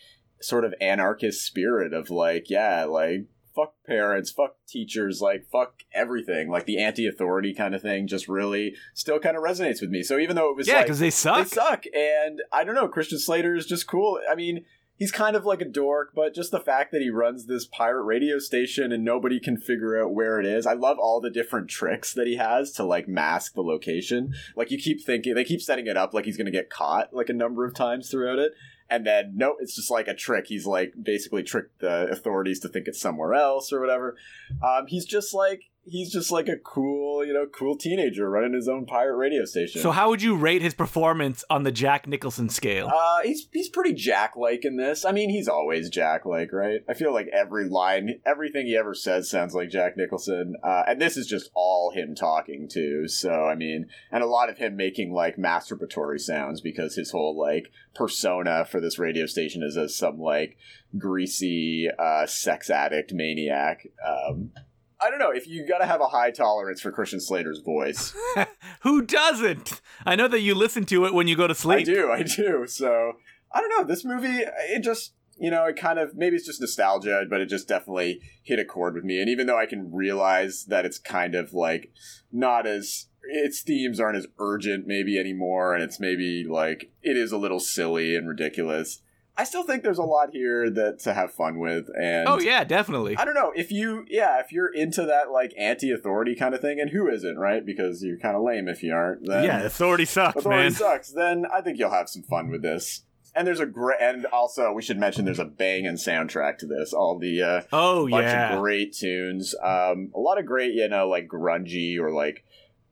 sort 0.41 0.65
of 0.65 0.73
anarchist 0.81 1.45
spirit 1.45 1.93
of 1.93 2.09
like, 2.09 2.49
yeah, 2.49 2.85
like 2.85 3.25
fuck 3.61 3.73
parents, 3.85 4.31
fuck 4.31 4.55
teachers, 4.67 5.21
like 5.21 5.45
fuck 5.51 5.83
everything, 5.93 6.49
like 6.49 6.65
the 6.65 6.79
anti-authority 6.79 7.53
kind 7.53 7.75
of 7.75 7.81
thing. 7.81 8.07
Just 8.07 8.27
really 8.27 8.75
still 8.93 9.19
kind 9.19 9.37
of 9.37 9.43
resonates 9.43 9.81
with 9.81 9.89
me. 9.89 10.03
So 10.03 10.17
even 10.17 10.35
though 10.35 10.49
it 10.49 10.57
was 10.57 10.67
yeah, 10.67 10.77
like, 10.77 10.85
because 10.85 10.99
they 10.99 11.09
suck. 11.09 11.37
they 11.37 11.55
suck. 11.55 11.85
And 11.93 12.41
I 12.51 12.63
don't 12.63 12.75
know, 12.75 12.87
Christian 12.87 13.19
Slater 13.19 13.55
is 13.55 13.65
just 13.65 13.87
cool. 13.87 14.19
I 14.29 14.35
mean, 14.35 14.65
he's 14.95 15.11
kind 15.11 15.35
of 15.35 15.45
like 15.45 15.61
a 15.61 15.65
dork, 15.65 16.11
but 16.15 16.35
just 16.35 16.51
the 16.51 16.59
fact 16.59 16.91
that 16.91 17.01
he 17.01 17.09
runs 17.09 17.45
this 17.45 17.65
pirate 17.65 18.03
radio 18.03 18.37
station 18.39 18.91
and 18.91 19.03
nobody 19.03 19.39
can 19.39 19.57
figure 19.57 20.01
out 20.01 20.13
where 20.13 20.39
it 20.39 20.45
is. 20.45 20.65
I 20.65 20.73
love 20.73 20.97
all 20.99 21.19
the 21.19 21.31
different 21.31 21.69
tricks 21.69 22.13
that 22.13 22.27
he 22.27 22.35
has 22.37 22.71
to 22.73 22.83
like 22.83 23.07
mask 23.07 23.53
the 23.53 23.63
location. 23.63 24.33
Like 24.55 24.71
you 24.71 24.77
keep 24.77 25.03
thinking 25.03 25.33
they 25.33 25.43
keep 25.43 25.61
setting 25.61 25.87
it 25.87 25.97
up 25.97 26.13
like 26.13 26.25
he's 26.25 26.37
going 26.37 26.45
to 26.45 26.51
get 26.51 26.69
caught 26.69 27.13
like 27.13 27.29
a 27.29 27.33
number 27.33 27.65
of 27.65 27.73
times 27.73 28.09
throughout 28.09 28.39
it. 28.39 28.53
And 28.91 29.07
then 29.07 29.31
no, 29.35 29.55
it's 29.59 29.75
just 29.75 29.89
like 29.89 30.07
a 30.07 30.13
trick. 30.13 30.47
He's 30.47 30.67
like 30.67 30.93
basically 31.01 31.43
tricked 31.43 31.79
the 31.79 32.09
authorities 32.11 32.59
to 32.59 32.67
think 32.67 32.87
it's 32.87 33.01
somewhere 33.01 33.33
else 33.33 33.71
or 33.71 33.79
whatever. 33.79 34.17
Um, 34.61 34.85
he's 34.87 35.05
just 35.05 35.33
like 35.33 35.70
he's 35.83 36.11
just 36.11 36.31
like 36.31 36.47
a 36.47 36.57
cool, 36.57 37.25
you 37.25 37.33
know, 37.33 37.45
cool 37.47 37.75
teenager 37.75 38.29
running 38.29 38.53
his 38.53 38.67
own 38.67 38.85
pirate 38.85 39.15
radio 39.15 39.45
station. 39.45 39.81
So 39.81 39.91
how 39.91 40.09
would 40.09 40.21
you 40.21 40.35
rate 40.35 40.61
his 40.61 40.73
performance 40.73 41.43
on 41.49 41.63
the 41.63 41.71
Jack 41.71 42.07
Nicholson 42.07 42.49
scale? 42.49 42.87
Uh, 42.87 43.21
he's 43.23 43.47
he's 43.51 43.69
pretty 43.69 43.93
Jack 43.93 44.35
like 44.35 44.63
in 44.63 44.77
this. 44.77 45.05
I 45.05 45.11
mean, 45.11 45.29
he's 45.29 45.47
always 45.47 45.89
Jack 45.89 46.25
like, 46.25 46.53
right? 46.53 46.81
I 46.87 46.93
feel 46.93 47.13
like 47.13 47.27
every 47.33 47.67
line, 47.67 48.19
everything 48.25 48.67
he 48.67 48.77
ever 48.77 48.93
says 48.93 49.29
sounds 49.29 49.53
like 49.53 49.69
Jack 49.69 49.97
Nicholson. 49.97 50.55
Uh, 50.63 50.83
and 50.87 51.01
this 51.01 51.17
is 51.17 51.27
just 51.27 51.49
all 51.53 51.91
him 51.91 52.15
talking 52.15 52.67
too. 52.67 53.07
So 53.07 53.31
I 53.31 53.55
mean, 53.55 53.87
and 54.11 54.23
a 54.23 54.27
lot 54.27 54.49
of 54.49 54.57
him 54.57 54.75
making 54.75 55.13
like 55.13 55.37
masturbatory 55.37 56.19
sounds 56.19 56.61
because 56.61 56.95
his 56.95 57.11
whole 57.11 57.37
like 57.37 57.71
persona 57.95 58.65
for 58.65 58.79
this 58.79 58.99
radio 58.99 59.25
station 59.25 59.63
is 59.63 59.77
as 59.77 59.95
some 59.95 60.19
like 60.19 60.57
greasy 60.97 61.89
uh, 61.97 62.25
sex 62.27 62.69
addict 62.69 63.13
maniac. 63.13 63.87
Um, 64.05 64.51
I 65.01 65.09
don't 65.09 65.19
know 65.19 65.31
if 65.31 65.47
you 65.47 65.65
got 65.67 65.79
to 65.79 65.85
have 65.85 66.01
a 66.01 66.07
high 66.07 66.31
tolerance 66.31 66.81
for 66.81 66.91
Christian 66.91 67.19
Slater's 67.19 67.59
voice. 67.59 68.13
Who 68.81 69.01
doesn't? 69.01 69.81
I 70.05 70.15
know 70.15 70.27
that 70.27 70.41
you 70.41 70.53
listen 70.53 70.85
to 70.85 71.05
it 71.05 71.13
when 71.13 71.27
you 71.27 71.35
go 71.35 71.47
to 71.47 71.55
sleep. 71.55 71.79
I 71.79 71.83
do, 71.83 72.11
I 72.11 72.23
do. 72.23 72.65
So 72.67 73.13
I 73.51 73.61
don't 73.61 73.69
know. 73.69 73.83
This 73.83 74.05
movie, 74.05 74.43
it 74.69 74.83
just 74.83 75.13
you 75.37 75.49
know, 75.49 75.65
it 75.65 75.75
kind 75.75 75.97
of 75.97 76.15
maybe 76.15 76.35
it's 76.35 76.45
just 76.45 76.61
nostalgia, 76.61 77.23
but 77.27 77.41
it 77.41 77.47
just 77.47 77.67
definitely 77.67 78.21
hit 78.43 78.59
a 78.59 78.65
chord 78.65 78.93
with 78.93 79.03
me. 79.03 79.19
And 79.19 79.27
even 79.27 79.47
though 79.47 79.57
I 79.57 79.65
can 79.65 79.91
realize 79.91 80.65
that 80.65 80.85
it's 80.85 80.99
kind 80.99 81.33
of 81.33 81.51
like 81.51 81.91
not 82.31 82.67
as 82.67 83.07
its 83.23 83.61
themes 83.61 83.99
aren't 83.99 84.17
as 84.17 84.27
urgent 84.37 84.85
maybe 84.85 85.17
anymore, 85.17 85.73
and 85.73 85.83
it's 85.83 85.99
maybe 85.99 86.45
like 86.47 86.91
it 87.01 87.17
is 87.17 87.31
a 87.31 87.37
little 87.37 87.59
silly 87.59 88.15
and 88.15 88.27
ridiculous. 88.27 89.01
I 89.37 89.43
still 89.45 89.63
think 89.63 89.83
there's 89.83 89.97
a 89.97 90.03
lot 90.03 90.29
here 90.33 90.69
that 90.69 90.99
to 90.99 91.13
have 91.13 91.33
fun 91.33 91.59
with, 91.59 91.87
and 91.99 92.27
Oh 92.27 92.39
yeah, 92.39 92.63
definitely. 92.63 93.15
I 93.17 93.25
don't 93.25 93.33
know 93.33 93.53
if 93.55 93.71
you, 93.71 94.05
yeah, 94.09 94.39
if 94.39 94.51
you're 94.51 94.73
into 94.73 95.05
that 95.05 95.31
like 95.31 95.53
anti-authority 95.57 96.35
kind 96.35 96.53
of 96.53 96.61
thing, 96.61 96.79
and 96.79 96.89
who 96.89 97.09
isn't, 97.09 97.37
right? 97.37 97.65
Because 97.65 98.03
you're 98.03 98.17
kind 98.17 98.35
of 98.35 98.43
lame 98.43 98.67
if 98.67 98.83
you 98.83 98.93
aren't. 98.93 99.25
Then 99.25 99.45
yeah, 99.45 99.61
authority 99.61 100.05
sucks, 100.05 100.37
authority 100.37 100.63
man. 100.63 100.71
sucks. 100.73 101.11
Then 101.11 101.45
I 101.51 101.61
think 101.61 101.79
you'll 101.79 101.91
have 101.91 102.09
some 102.09 102.23
fun 102.23 102.49
with 102.49 102.61
this. 102.61 103.03
And 103.33 103.47
there's 103.47 103.61
a 103.61 103.65
great, 103.65 104.01
and 104.01 104.25
also 104.25 104.73
we 104.73 104.81
should 104.81 104.97
mention 104.97 105.23
there's 105.23 105.39
a 105.39 105.45
banging 105.45 105.93
soundtrack 105.93 106.57
to 106.57 106.65
this. 106.65 106.91
All 106.91 107.17
the 107.17 107.41
uh, 107.41 107.61
Oh 107.71 108.09
bunch 108.09 108.25
yeah. 108.25 108.53
of 108.53 108.59
great 108.59 108.93
tunes. 108.93 109.55
Um, 109.63 110.11
a 110.13 110.19
lot 110.19 110.37
of 110.37 110.45
great, 110.45 110.73
you 110.73 110.89
know, 110.89 111.07
like 111.07 111.29
grungy 111.29 111.97
or 111.97 112.11
like 112.11 112.43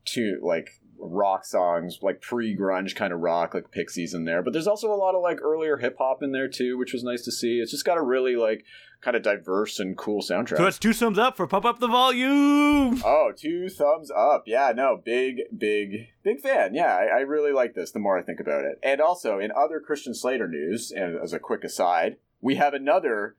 to 0.06 0.38
like 0.42 0.70
rock 1.00 1.44
songs, 1.44 1.98
like 2.02 2.20
pre-grunge 2.20 2.94
kind 2.94 3.12
of 3.12 3.20
rock, 3.20 3.54
like 3.54 3.70
Pixies 3.70 4.14
in 4.14 4.24
there. 4.24 4.42
But 4.42 4.52
there's 4.52 4.66
also 4.66 4.92
a 4.92 4.94
lot 4.94 5.14
of 5.14 5.22
like 5.22 5.40
earlier 5.42 5.78
hip 5.78 5.96
hop 5.98 6.22
in 6.22 6.32
there 6.32 6.48
too, 6.48 6.78
which 6.78 6.92
was 6.92 7.02
nice 7.02 7.22
to 7.22 7.32
see. 7.32 7.58
It's 7.58 7.70
just 7.70 7.84
got 7.84 7.98
a 7.98 8.02
really 8.02 8.36
like 8.36 8.64
kind 9.00 9.16
of 9.16 9.22
diverse 9.22 9.80
and 9.80 9.96
cool 9.96 10.22
soundtrack. 10.22 10.58
So 10.58 10.64
that's 10.64 10.78
two 10.78 10.92
thumbs 10.92 11.18
up 11.18 11.36
for 11.36 11.46
pump 11.46 11.64
up 11.64 11.80
the 11.80 11.88
volume. 11.88 13.02
Oh, 13.04 13.32
two 13.34 13.68
thumbs 13.68 14.10
up. 14.10 14.44
Yeah, 14.46 14.72
no, 14.74 15.00
big, 15.02 15.42
big, 15.56 16.08
big 16.22 16.40
fan. 16.40 16.74
Yeah, 16.74 16.94
I, 16.94 17.18
I 17.18 17.20
really 17.20 17.52
like 17.52 17.74
this 17.74 17.92
the 17.92 17.98
more 17.98 18.18
I 18.18 18.22
think 18.22 18.40
about 18.40 18.64
it. 18.64 18.78
And 18.82 19.00
also, 19.00 19.38
in 19.38 19.50
other 19.52 19.80
Christian 19.80 20.14
Slater 20.14 20.48
news, 20.48 20.90
and 20.90 21.16
as 21.16 21.32
a 21.32 21.38
quick 21.38 21.64
aside, 21.64 22.16
we 22.40 22.56
have 22.56 22.74
another 22.74 23.36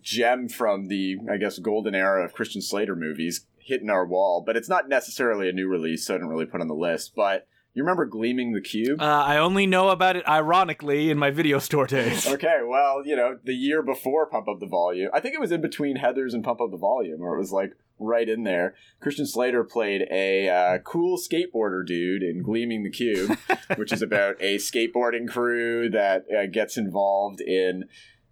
gem 0.00 0.48
from 0.48 0.86
the, 0.86 1.16
I 1.30 1.38
guess, 1.38 1.58
golden 1.58 1.94
era 1.94 2.24
of 2.24 2.32
Christian 2.32 2.62
Slater 2.62 2.94
movies 2.94 3.46
hitting 3.60 3.90
our 3.90 4.06
wall, 4.06 4.42
but 4.44 4.56
it's 4.56 4.68
not 4.68 4.88
necessarily 4.88 5.48
a 5.48 5.52
new 5.52 5.68
release, 5.68 6.06
so 6.06 6.14
I 6.14 6.18
didn't 6.18 6.30
really 6.30 6.46
put 6.46 6.60
on 6.60 6.68
the 6.68 6.74
list. 6.74 7.14
But 7.14 7.46
you 7.72 7.84
remember 7.84 8.04
Gleaming 8.04 8.52
the 8.52 8.60
Cube? 8.60 9.00
Uh, 9.00 9.04
I 9.04 9.36
only 9.36 9.64
know 9.66 9.90
about 9.90 10.16
it 10.16 10.26
ironically 10.26 11.08
in 11.08 11.18
my 11.18 11.30
video 11.30 11.58
store 11.58 11.86
days. 11.86 12.26
Okay, 12.40 12.60
well, 12.66 13.02
you 13.04 13.14
know, 13.14 13.38
the 13.44 13.54
year 13.54 13.82
before 13.82 14.26
Pump 14.26 14.48
Up 14.48 14.60
the 14.60 14.66
Volume, 14.66 15.10
I 15.12 15.20
think 15.20 15.34
it 15.34 15.40
was 15.40 15.52
in 15.52 15.60
between 15.60 15.98
Heathers 15.98 16.32
and 16.32 16.42
Pump 16.42 16.60
Up 16.60 16.70
the 16.70 16.76
Volume, 16.76 17.20
or 17.20 17.34
it 17.34 17.38
was 17.38 17.52
like 17.52 17.72
right 17.98 18.28
in 18.28 18.44
there. 18.44 18.74
Christian 19.00 19.26
Slater 19.26 19.62
played 19.62 20.08
a 20.10 20.48
uh, 20.48 20.78
cool 20.78 21.18
skateboarder 21.18 21.84
dude 21.86 22.22
in 22.22 22.42
Gleaming 22.42 22.82
the 22.82 22.90
Cube, 22.90 23.36
which 23.76 23.92
is 23.92 24.02
about 24.02 24.36
a 24.40 24.56
skateboarding 24.56 25.28
crew 25.28 25.90
that 25.90 26.24
uh, 26.36 26.46
gets 26.46 26.76
involved 26.76 27.40
in. 27.40 27.84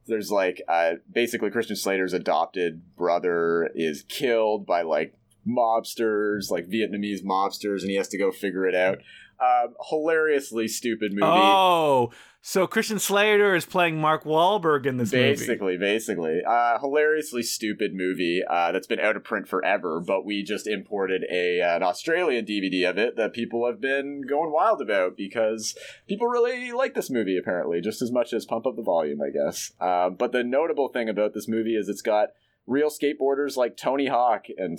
There's 0.06 0.32
like 0.32 0.62
uh, 0.68 0.94
basically 1.12 1.50
Christian 1.50 1.76
Slater's 1.76 2.14
adopted 2.14 2.96
brother 2.96 3.70
is 3.74 4.04
killed 4.08 4.64
by 4.64 4.82
like 4.82 5.14
mobsters, 5.48 6.50
like 6.50 6.66
Vietnamese 6.68 7.24
mobsters, 7.24 7.80
and 7.80 7.90
he 7.90 7.96
has 7.96 8.08
to 8.08 8.18
go 8.18 8.30
figure 8.30 8.66
it 8.66 8.74
out. 8.74 8.98
Um, 9.40 9.74
hilariously 9.88 10.66
stupid 10.66 11.12
movie. 11.12 11.22
Oh, 11.24 12.10
so 12.40 12.66
Christian 12.66 12.98
Slater 12.98 13.54
is 13.54 13.66
playing 13.66 14.00
Mark 14.00 14.24
Wahlberg 14.24 14.86
in 14.86 14.96
this 14.96 15.12
movie. 15.12 15.28
Basically, 15.28 15.76
basically, 15.76 16.40
uh, 16.44 16.78
hilariously 16.80 17.42
stupid 17.42 17.94
movie 17.94 18.42
uh, 18.48 18.72
that's 18.72 18.86
been 18.86 18.98
out 18.98 19.16
of 19.16 19.22
print 19.22 19.46
forever. 19.46 20.00
But 20.00 20.24
we 20.24 20.42
just 20.42 20.66
imported 20.66 21.24
a 21.30 21.60
an 21.60 21.82
Australian 21.82 22.46
DVD 22.46 22.90
of 22.90 22.98
it 22.98 23.16
that 23.16 23.32
people 23.32 23.66
have 23.66 23.80
been 23.80 24.22
going 24.28 24.52
wild 24.52 24.80
about 24.80 25.16
because 25.16 25.76
people 26.08 26.26
really 26.26 26.72
like 26.72 26.94
this 26.94 27.10
movie 27.10 27.36
apparently 27.36 27.80
just 27.80 28.02
as 28.02 28.10
much 28.10 28.32
as 28.32 28.44
Pump 28.44 28.66
Up 28.66 28.76
the 28.76 28.82
Volume, 28.82 29.20
I 29.20 29.30
guess. 29.30 29.72
Uh, 29.80 30.10
but 30.10 30.32
the 30.32 30.42
notable 30.42 30.88
thing 30.88 31.08
about 31.08 31.34
this 31.34 31.46
movie 31.46 31.76
is 31.76 31.88
it's 31.88 32.02
got 32.02 32.30
real 32.66 32.90
skateboarders 32.90 33.56
like 33.56 33.76
Tony 33.76 34.06
Hawk 34.06 34.46
and 34.56 34.78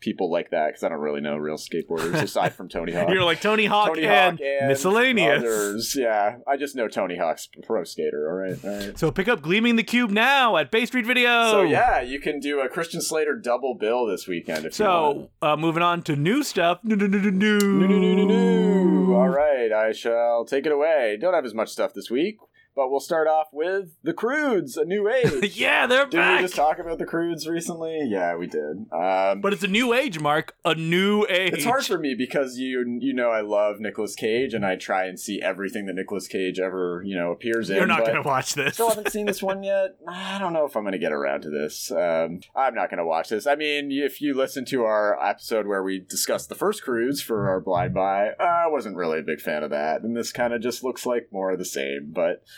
people 0.00 0.30
like 0.30 0.50
that 0.50 0.68
because 0.68 0.82
I 0.82 0.88
don't 0.88 1.00
really 1.00 1.20
know 1.20 1.36
real 1.36 1.56
skateboarders 1.56 2.14
aside 2.22 2.54
from 2.54 2.68
Tony 2.68 2.92
Hawk. 2.92 3.08
You're 3.12 3.24
like 3.24 3.40
Tony 3.40 3.66
Hawk, 3.66 3.88
Tony 3.88 4.06
and, 4.06 4.38
Hawk 4.38 4.46
and 4.46 4.68
miscellaneous. 4.68 5.38
others. 5.38 5.96
Yeah, 5.96 6.38
I 6.46 6.56
just 6.56 6.76
know 6.76 6.88
Tony 6.88 7.16
Hawk's 7.16 7.48
pro 7.64 7.84
skater. 7.84 8.28
All 8.28 8.36
right, 8.36 8.64
all 8.64 8.86
right. 8.86 8.98
So 8.98 9.10
pick 9.10 9.28
up 9.28 9.42
Gleaming 9.42 9.76
the 9.76 9.82
Cube 9.82 10.10
now 10.10 10.56
at 10.56 10.70
Bay 10.70 10.86
Street 10.86 11.06
Video. 11.06 11.50
So 11.50 11.62
yeah, 11.62 12.00
you 12.00 12.20
can 12.20 12.40
do 12.40 12.60
a 12.60 12.68
Christian 12.68 13.00
Slater 13.00 13.34
double 13.34 13.74
bill 13.74 14.06
this 14.06 14.26
weekend 14.26 14.66
if 14.66 14.78
you 14.78 14.84
want. 14.84 15.30
So 15.42 15.46
uh, 15.46 15.56
moving 15.56 15.82
on 15.82 16.02
to 16.02 16.16
new 16.16 16.42
stuff. 16.42 16.80
New, 16.82 16.96
new, 16.96 17.08
new, 17.08 17.30
new, 17.30 18.26
new. 18.26 19.14
All 19.14 19.28
right, 19.28 19.72
I 19.72 19.92
shall 19.92 20.44
take 20.44 20.66
it 20.66 20.72
away. 20.72 21.16
Don't 21.20 21.34
have 21.34 21.44
as 21.44 21.54
much 21.54 21.70
stuff 21.70 21.92
this 21.94 22.10
week, 22.10 22.38
But 22.78 22.92
we'll 22.92 23.00
start 23.00 23.26
off 23.26 23.48
with 23.52 23.96
the 24.04 24.12
Croods, 24.12 24.76
a 24.76 24.84
new 24.84 25.08
age. 25.12 25.56
yeah, 25.56 25.88
they're 25.88 26.04
Didn't 26.04 26.20
back. 26.20 26.36
we 26.38 26.44
just 26.44 26.54
talk 26.54 26.78
about 26.78 26.98
the 26.98 27.06
Croods 27.06 27.48
recently? 27.48 28.02
Yeah, 28.06 28.36
we 28.36 28.46
did. 28.46 28.86
Um, 28.92 29.40
but 29.40 29.52
it's 29.52 29.64
a 29.64 29.68
new 29.68 29.92
age, 29.92 30.20
Mark. 30.20 30.54
A 30.64 30.76
new 30.76 31.26
age. 31.28 31.54
it's 31.54 31.64
hard 31.64 31.84
for 31.84 31.98
me 31.98 32.14
because 32.16 32.56
you 32.56 32.98
you 33.00 33.12
know 33.12 33.30
I 33.30 33.40
love 33.40 33.80
Nicolas 33.80 34.14
Cage 34.14 34.54
and 34.54 34.64
I 34.64 34.76
try 34.76 35.06
and 35.06 35.18
see 35.18 35.42
everything 35.42 35.86
that 35.86 35.94
Nicolas 35.94 36.28
Cage 36.28 36.60
ever 36.60 37.02
you 37.04 37.16
know 37.16 37.32
appears 37.32 37.68
in. 37.68 37.78
You're 37.78 37.86
not 37.88 38.04
to 38.04 38.22
watch 38.24 38.54
this. 38.54 38.74
Still 38.74 38.90
haven't 38.90 39.10
seen 39.10 39.26
this 39.26 39.42
one 39.48 39.64
yet. 39.64 39.96
I 40.06 40.38
don't 40.38 40.52
know 40.52 40.64
if 40.64 40.76
I'm 40.76 40.84
going 40.84 40.92
to 40.92 40.98
get 40.98 41.10
around 41.10 41.40
to 41.42 41.50
this. 41.50 41.90
Um, 41.90 42.42
I'm 42.54 42.76
not 42.76 42.90
going 42.90 42.98
to 42.98 43.04
watch 43.06 43.28
this. 43.28 43.48
I 43.48 43.56
mean, 43.56 43.90
if 43.90 44.20
you 44.20 44.34
listen 44.34 44.64
to 44.66 44.84
our 44.84 45.20
episode 45.20 45.66
where 45.66 45.82
we 45.82 45.98
discussed 45.98 46.48
the 46.48 46.54
first 46.54 46.84
Croods 46.84 47.20
for 47.20 47.48
our 47.48 47.60
blind 47.60 47.92
buy, 47.92 48.28
I 48.38 48.68
wasn't 48.68 48.94
really 48.94 49.18
a 49.18 49.22
big 49.24 49.40
fan 49.40 49.64
of 49.64 49.70
that, 49.70 50.02
and 50.02 50.16
this 50.16 50.30
kind 50.30 50.52
of 50.52 50.60
just 50.60 50.84
looks 50.84 51.04
like 51.04 51.30
more 51.32 51.50
of 51.50 51.58
the 51.58 51.64
same. 51.64 52.12
But 52.14 52.44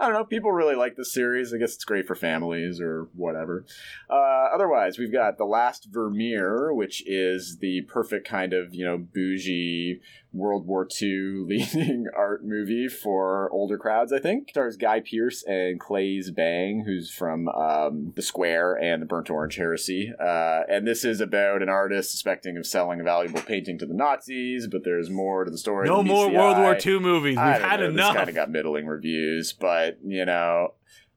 I 0.00 0.06
don't 0.06 0.14
know. 0.14 0.24
People 0.24 0.50
really 0.50 0.74
like 0.74 0.96
this 0.96 1.12
series. 1.12 1.52
I 1.52 1.58
guess 1.58 1.74
it's 1.74 1.84
great 1.84 2.06
for 2.06 2.14
families 2.14 2.80
or 2.80 3.08
whatever. 3.14 3.66
Uh, 4.08 4.48
otherwise, 4.50 4.98
we've 4.98 5.12
got 5.12 5.36
The 5.36 5.44
Last 5.44 5.88
Vermeer, 5.90 6.72
which 6.72 7.02
is 7.06 7.58
the 7.60 7.82
perfect 7.82 8.26
kind 8.26 8.54
of, 8.54 8.74
you 8.74 8.86
know, 8.86 8.96
bougie 8.96 10.00
World 10.32 10.66
War 10.66 10.88
II 11.00 11.44
leading 11.46 12.06
art 12.16 12.44
movie 12.44 12.88
for 12.88 13.50
older 13.52 13.76
crowds, 13.76 14.10
I 14.10 14.20
think. 14.20 14.48
It 14.48 14.52
Stars 14.52 14.78
Guy 14.78 15.00
Pearce 15.00 15.44
and 15.46 15.78
Claes 15.78 16.30
Bang, 16.30 16.84
who's 16.86 17.10
from 17.10 17.48
um, 17.48 18.12
The 18.16 18.22
Square 18.22 18.76
and 18.76 19.02
The 19.02 19.06
Burnt 19.06 19.28
Orange 19.28 19.56
Heresy. 19.56 20.12
Uh, 20.18 20.62
and 20.68 20.86
this 20.86 21.04
is 21.04 21.20
about 21.20 21.62
an 21.62 21.68
artist 21.68 22.12
suspecting 22.12 22.56
of 22.56 22.66
selling 22.66 23.00
a 23.00 23.04
valuable 23.04 23.42
painting 23.42 23.76
to 23.78 23.86
the 23.86 23.94
Nazis, 23.94 24.66
but 24.66 24.82
there's 24.84 25.10
more 25.10 25.44
to 25.44 25.50
the 25.50 25.58
story. 25.58 25.86
no 25.86 26.02
more 26.02 26.30
World 26.30 26.56
War. 26.56 26.78
II 26.84 27.00
movies. 27.00 27.36
We've 27.36 27.44
had 27.44 27.80
know, 27.80 27.86
enough. 27.90 28.14
Kind 28.14 28.28
of 28.28 28.34
got 28.34 28.50
middling 28.50 28.86
reviews, 28.86 29.52
but 29.52 29.89
you 30.04 30.24
know, 30.24 30.74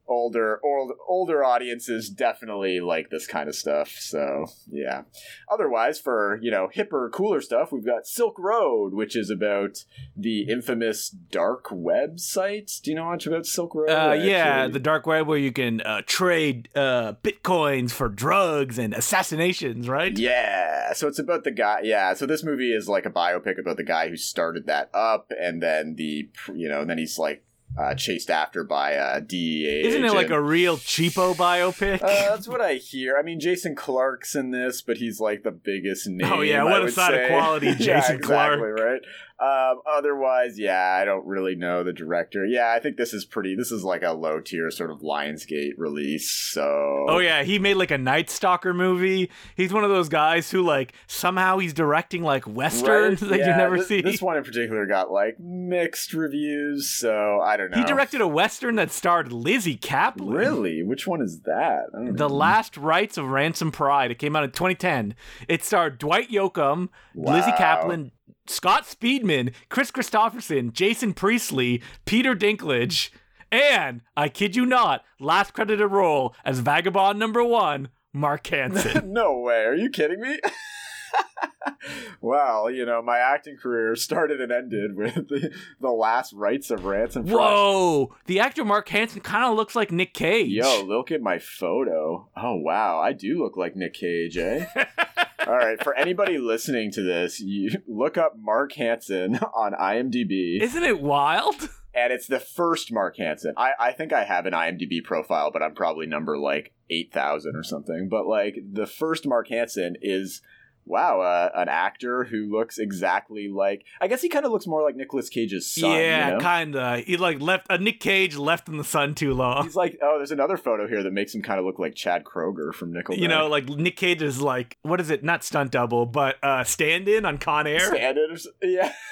older 0.07 0.59
old, 0.63 0.91
older 1.07 1.43
audiences 1.43 2.09
definitely 2.09 2.79
like 2.79 3.09
this 3.09 3.25
kind 3.27 3.47
of 3.47 3.55
stuff. 3.55 3.89
So 3.89 4.45
yeah. 4.69 5.03
Otherwise, 5.51 5.99
for 5.99 6.39
you 6.41 6.51
know 6.51 6.69
hipper, 6.73 7.11
cooler 7.11 7.41
stuff, 7.41 7.71
we've 7.71 7.85
got 7.85 8.05
Silk 8.05 8.37
Road, 8.37 8.93
which 8.93 9.15
is 9.15 9.29
about 9.29 9.83
the 10.15 10.41
infamous 10.41 11.09
dark 11.09 11.67
web 11.71 12.19
sites. 12.19 12.79
Do 12.79 12.91
you 12.91 12.95
know 12.95 13.05
much 13.05 13.27
about 13.27 13.45
Silk 13.45 13.75
Road? 13.75 13.89
Uh, 13.89 14.13
yeah, 14.13 14.67
the 14.67 14.79
dark 14.79 15.05
web 15.05 15.27
where 15.27 15.37
you 15.37 15.51
can 15.51 15.81
uh, 15.81 16.01
trade 16.05 16.69
uh, 16.75 17.13
bitcoins 17.23 17.91
for 17.91 18.09
drugs 18.09 18.77
and 18.77 18.93
assassinations, 18.93 19.87
right? 19.87 20.17
Yeah, 20.17 20.93
so 20.93 21.07
it's 21.07 21.19
about 21.19 21.43
the 21.43 21.51
guy. 21.51 21.81
Yeah, 21.83 22.13
so 22.13 22.25
this 22.25 22.43
movie 22.43 22.73
is 22.73 22.87
like 22.87 23.05
a 23.05 23.11
biopic 23.11 23.59
about 23.59 23.77
the 23.77 23.83
guy 23.83 24.09
who 24.09 24.17
started 24.17 24.67
that 24.67 24.89
up, 24.93 25.31
and 25.39 25.61
then 25.61 25.95
the 25.95 26.29
you 26.53 26.67
know, 26.69 26.81
and 26.81 26.89
then 26.89 26.97
he's 26.97 27.17
like 27.17 27.43
uh, 27.77 27.95
chased 27.95 28.29
after 28.29 28.63
by 28.63 28.91
a 28.91 29.19
DEA. 29.21 29.83
Isn't 29.87 30.05
it 30.05 30.13
like 30.13 30.29
a 30.29 30.41
real 30.41 30.77
cheapo 30.77 31.35
biopic? 31.35 32.01
Uh, 32.03 32.35
that's 32.35 32.47
what 32.47 32.61
I 32.61 32.75
hear. 32.75 33.17
I 33.17 33.23
mean, 33.23 33.39
Jason 33.39 33.75
Clarke's 33.75 34.35
in 34.35 34.51
this, 34.51 34.81
but 34.81 34.97
he's 34.97 35.19
like 35.19 35.43
the 35.43 35.51
biggest 35.51 36.07
name. 36.07 36.31
Oh, 36.31 36.41
yeah, 36.41 36.61
I 36.61 36.63
what 36.65 36.81
a 36.81 36.83
would 36.85 36.93
sign 36.93 37.13
of 37.13 37.19
say. 37.21 37.27
quality, 37.29 37.67
Yeah, 37.71 37.73
Jason 37.73 38.15
exactly, 38.17 38.19
Clarke. 38.59 38.79
Right. 38.79 39.01
Um, 39.39 39.81
otherwise, 39.91 40.57
yeah, 40.59 40.97
I 40.99 41.05
don't 41.05 41.25
really 41.25 41.55
know 41.55 41.83
the 41.83 41.91
director. 41.91 42.45
Yeah, 42.45 42.71
I 42.71 42.79
think 42.79 42.97
this 42.97 43.13
is 43.13 43.25
pretty. 43.25 43.55
This 43.55 43.71
is 43.71 43.83
like 43.83 44.03
a 44.03 44.11
low 44.13 44.39
tier 44.39 44.69
sort 44.71 44.91
of 44.91 44.99
Lionsgate 45.01 45.71
release. 45.77 46.29
So. 46.29 47.05
Oh 47.09 47.19
yeah, 47.19 47.43
he 47.43 47.59
made 47.59 47.75
like 47.75 47.91
a 47.91 47.97
Night 47.97 48.29
Stalker 48.29 48.73
movie. 48.73 49.29
He's 49.55 49.73
one 49.73 49.83
of 49.83 49.89
those 49.89 50.07
guys 50.09 50.51
who 50.51 50.61
like 50.61 50.93
somehow 51.07 51.57
he's 51.57 51.73
directing 51.73 52.23
like 52.23 52.45
westerns 52.47 53.21
Right? 53.21 53.29
that 53.31 53.39
Yeah, 53.39 53.51
you 53.51 53.57
never 53.57 53.77
this, 53.77 53.87
see. 53.87 54.01
This 54.01 54.21
one 54.21 54.37
in 54.37 54.43
particular 54.43 54.85
got 54.85 55.11
like 55.11 55.39
mixed 55.39 56.13
reviews, 56.13 56.89
so 56.89 57.39
I 57.41 57.57
don't 57.57 57.71
know. 57.71 57.77
he 57.77 57.83
directed 57.83 58.21
a 58.21 58.27
western 58.27 58.75
that 58.75 58.91
starred 58.91 59.31
Lizzy 59.31 59.75
Caplan. 59.77 60.33
Really? 60.33 60.83
Which 60.83 61.07
one 61.07 61.21
is 61.21 61.41
that? 61.41 61.85
The. 61.93 62.29
Last 62.33 62.77
Rites 62.77 63.17
of 63.17 63.27
Ransom 63.27 63.71
Pride. 63.71 64.11
It 64.11 64.19
came 64.19 64.35
out 64.35 64.43
in 64.43 64.51
2010. 64.51 65.13
It 65.47 65.63
starred 65.63 65.97
Dwight 65.99 66.29
Yoakam, 66.29 66.89
Lizzy 67.15 67.51
Wow. 67.51 67.57
Caplan, 67.57 68.11
Scott 68.45 68.85
Speedman, 68.85 69.53
Kris 69.69 69.91
Kristofferson, 69.91 70.73
Jason 70.73 71.13
Priestley, 71.13 71.81
Peter 72.05 72.35
Dinklage, 72.35 73.09
and 73.51 74.01
I 74.17 74.29
kid 74.29 74.55
you 74.55 74.65
not, 74.65 75.03
last 75.19 75.53
credited 75.53 75.91
role 75.91 76.35
as 76.43 76.59
Vagabond 76.59 77.19
number 77.19 77.43
one, 77.43 77.89
Mark 78.11 78.47
Hansen. 78.47 79.13
no 79.13 79.39
way. 79.39 79.63
Are 79.63 79.75
you 79.75 79.89
kidding 79.89 80.19
me? 80.19 80.39
well, 82.21 82.69
you 82.69 82.85
know, 82.85 83.01
my 83.01 83.17
acting 83.17 83.57
career 83.57 83.95
started 83.95 84.41
and 84.41 84.51
ended 84.51 84.95
with 84.95 85.15
the, 85.27 85.51
the 85.81 85.89
last 85.89 86.33
rites 86.33 86.69
of 86.71 86.85
ransom. 86.85 87.27
Whoa! 87.27 88.15
The 88.25 88.39
actor 88.39 88.65
Mark 88.65 88.89
Hansen 88.89 89.21
kind 89.21 89.45
of 89.45 89.55
looks 89.55 89.75
like 89.75 89.91
Nick 89.91 90.13
Cage. 90.13 90.49
Yo, 90.49 90.83
look 90.83 91.11
at 91.11 91.21
my 91.21 91.39
photo. 91.39 92.29
Oh, 92.35 92.55
wow. 92.55 92.99
I 92.99 93.13
do 93.13 93.41
look 93.41 93.57
like 93.57 93.75
Nick 93.75 93.93
Cage, 93.93 94.37
eh? 94.37 94.65
All 95.47 95.55
right. 95.55 95.83
For 95.83 95.93
anybody 95.95 96.37
listening 96.37 96.91
to 96.91 97.01
this, 97.01 97.39
you 97.39 97.71
look 97.87 98.17
up 98.17 98.33
Mark 98.39 98.73
Hansen 98.73 99.37
on 99.37 99.73
IMDb. 99.73 100.61
Isn't 100.61 100.83
it 100.83 101.01
wild? 101.01 101.69
and 101.93 102.11
it's 102.11 102.27
the 102.27 102.39
first 102.39 102.91
Mark 102.91 103.17
Hansen. 103.17 103.53
I, 103.55 103.71
I 103.79 103.91
think 103.91 104.13
I 104.13 104.23
have 104.23 104.45
an 104.45 104.53
IMDb 104.53 105.03
profile, 105.03 105.51
but 105.51 105.61
I'm 105.61 105.75
probably 105.75 106.07
number 106.07 106.37
like 106.37 106.73
8,000 106.89 107.55
or 107.55 107.63
something. 107.63 108.09
But 108.09 108.25
like 108.25 108.55
the 108.71 108.87
first 108.87 109.27
Mark 109.27 109.49
Hansen 109.49 109.95
is, 110.01 110.41
wow, 110.85 111.21
uh, 111.21 111.49
an 111.55 111.69
actor 111.69 112.25
who 112.25 112.51
looks 112.51 112.77
exactly 112.77 113.47
like, 113.47 113.85
I 114.01 114.07
guess 114.07 114.21
he 114.21 114.29
kind 114.29 114.45
of 114.45 114.51
looks 114.51 114.67
more 114.67 114.83
like 114.83 114.95
Nicolas 114.95 115.29
Cage's 115.29 115.65
son. 115.73 115.91
yeah, 115.91 116.27
you 116.27 116.33
know? 116.33 116.39
kinda. 116.39 116.97
He 117.05 117.17
like 117.17 117.39
left 117.41 117.67
a 117.69 117.77
Nick 117.77 117.99
Cage 117.99 118.35
left 118.35 118.67
in 118.67 118.77
the 118.77 118.83
sun 118.83 119.15
too 119.15 119.33
long. 119.33 119.63
He's 119.63 119.75
like, 119.75 119.97
oh, 120.01 120.15
there's 120.17 120.31
another 120.31 120.57
photo 120.57 120.87
here 120.87 121.03
that 121.03 121.11
makes 121.13 121.33
him 121.33 121.41
kind 121.41 121.59
of 121.59 121.65
look 121.65 121.79
like 121.79 121.95
Chad 121.95 122.23
Kroeger 122.23 122.73
from 122.73 122.93
Nickelback. 122.93 123.17
You 123.19 123.27
know, 123.27 123.47
like 123.47 123.65
Nick 123.67 123.95
Cage 123.95 124.21
is 124.21 124.41
like 124.41 124.77
what 124.81 124.99
is 124.99 125.09
it? 125.09 125.23
Not 125.23 125.43
stunt 125.43 125.71
double, 125.71 126.05
but 126.05 126.35
uh 126.43 126.63
stand-in 126.63 127.25
on 127.25 127.37
Con 127.37 127.67
Air. 127.67 127.79
Standard 127.79 128.31
or 128.31 128.33
s- 128.33 128.47
Yeah. 128.61 128.91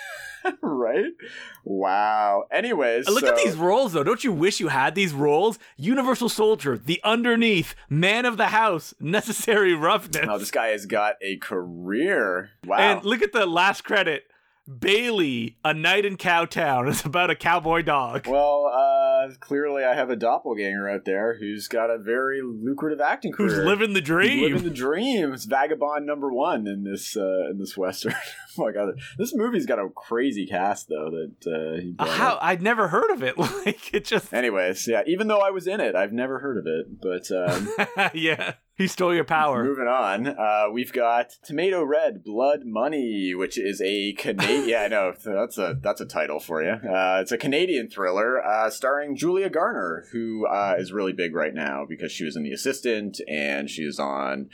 right? 0.61 1.11
Wow. 1.63 2.45
Anyways, 2.51 3.07
Look 3.07 3.23
at 3.23 3.37
these 3.37 3.55
roles 3.55 3.93
though. 3.93 4.03
Don't 4.03 4.23
you 4.23 4.31
wish 4.31 4.59
you 4.59 4.69
had 4.69 4.95
these 4.95 5.13
roles? 5.13 5.59
Universal 5.77 6.29
Soldier, 6.29 6.77
The 6.77 6.99
Underneath, 7.03 7.75
Man 7.89 8.25
of 8.25 8.37
the 8.37 8.47
House, 8.47 8.93
Necessary 8.99 9.73
Roughness. 9.73 10.25
Oh, 10.29 10.37
this 10.37 10.51
guy 10.51 10.67
has 10.67 10.85
got 10.85 11.15
a 11.21 11.37
career. 11.37 12.51
Wow. 12.65 12.77
And 12.77 13.05
look 13.05 13.21
at 13.21 13.33
the 13.33 13.45
last 13.45 13.83
credit. 13.83 14.23
Bailey, 14.79 15.57
A 15.65 15.73
Night 15.73 16.05
in 16.05 16.17
Cowtown. 16.17 16.87
It's 16.91 17.03
about 17.03 17.29
a 17.29 17.35
cowboy 17.35 17.81
dog. 17.81 18.27
Well, 18.27 18.71
uh, 18.73 19.10
clearly 19.39 19.83
I 19.83 19.95
have 19.95 20.09
a 20.09 20.15
doppelganger 20.15 20.89
out 20.89 21.05
there 21.05 21.37
who's 21.37 21.67
got 21.67 21.89
a 21.89 21.97
very 21.97 22.41
lucrative 22.41 23.01
acting 23.01 23.31
career. 23.31 23.49
Who's 23.49 23.65
living 23.65 23.93
the 23.93 24.01
dream? 24.01 24.41
living 24.41 24.63
the 24.63 24.69
dream. 24.69 25.33
It's 25.33 25.45
vagabond 25.45 26.05
number 26.05 26.31
one 26.31 26.67
in 26.67 26.83
this 26.83 27.15
uh, 27.17 27.49
in 27.49 27.57
this 27.59 27.75
western. 27.77 28.13
oh 28.57 28.65
my 28.65 28.71
god, 28.71 28.99
this 29.17 29.33
movie's 29.35 29.65
got 29.65 29.79
a 29.79 29.89
crazy 29.89 30.45
cast 30.45 30.89
though. 30.89 31.09
That 31.11 31.91
uh, 31.99 32.03
Uh, 32.03 32.11
How 32.11 32.33
up. 32.33 32.39
I'd 32.41 32.61
never 32.61 32.87
heard 32.89 33.11
of 33.11 33.23
it. 33.23 33.35
Like 33.65 33.93
it 33.93 34.05
just 34.05 34.33
Anyways, 34.33 34.87
yeah. 34.87 35.03
Even 35.05 35.27
though 35.27 35.39
I 35.39 35.51
was 35.51 35.67
in 35.67 35.79
it, 35.81 35.93
I've 35.95 36.13
never 36.13 36.39
heard 36.39 36.57
of 36.57 36.65
it. 36.67 36.99
But 37.01 37.31
um, 37.31 38.09
Yeah. 38.13 38.53
He 38.75 38.87
stole 38.87 39.13
your 39.13 39.25
power. 39.25 39.63
moving 39.63 39.87
on, 39.87 40.27
uh, 40.27 40.65
we've 40.71 40.93
got 40.93 41.31
Tomato 41.43 41.83
Red 41.83 42.23
Blood 42.23 42.61
Money, 42.65 43.35
which 43.35 43.57
is 43.57 43.81
a 43.81 44.13
Canadian. 44.13 44.67
yeah, 44.69 44.83
I 44.83 44.87
know 44.87 45.13
that's 45.23 45.57
a 45.57 45.77
that's 45.81 46.01
a 46.01 46.05
title 46.05 46.39
for 46.39 46.63
you. 46.63 46.71
Uh, 46.71 47.19
it's 47.21 47.31
a 47.31 47.37
Canadian 47.37 47.89
thriller 47.89 48.43
uh, 48.43 48.69
starring 48.69 49.15
Julia 49.15 49.49
Garner, 49.49 50.05
who 50.11 50.47
uh, 50.47 50.75
is 50.79 50.91
really 50.91 51.13
big 51.13 51.35
right 51.35 51.53
now 51.53 51.85
because 51.87 52.11
she 52.11 52.23
was 52.23 52.35
in 52.35 52.43
The 52.43 52.53
Assistant 52.53 53.19
and 53.27 53.69
she's 53.69 53.99
on 53.99 54.49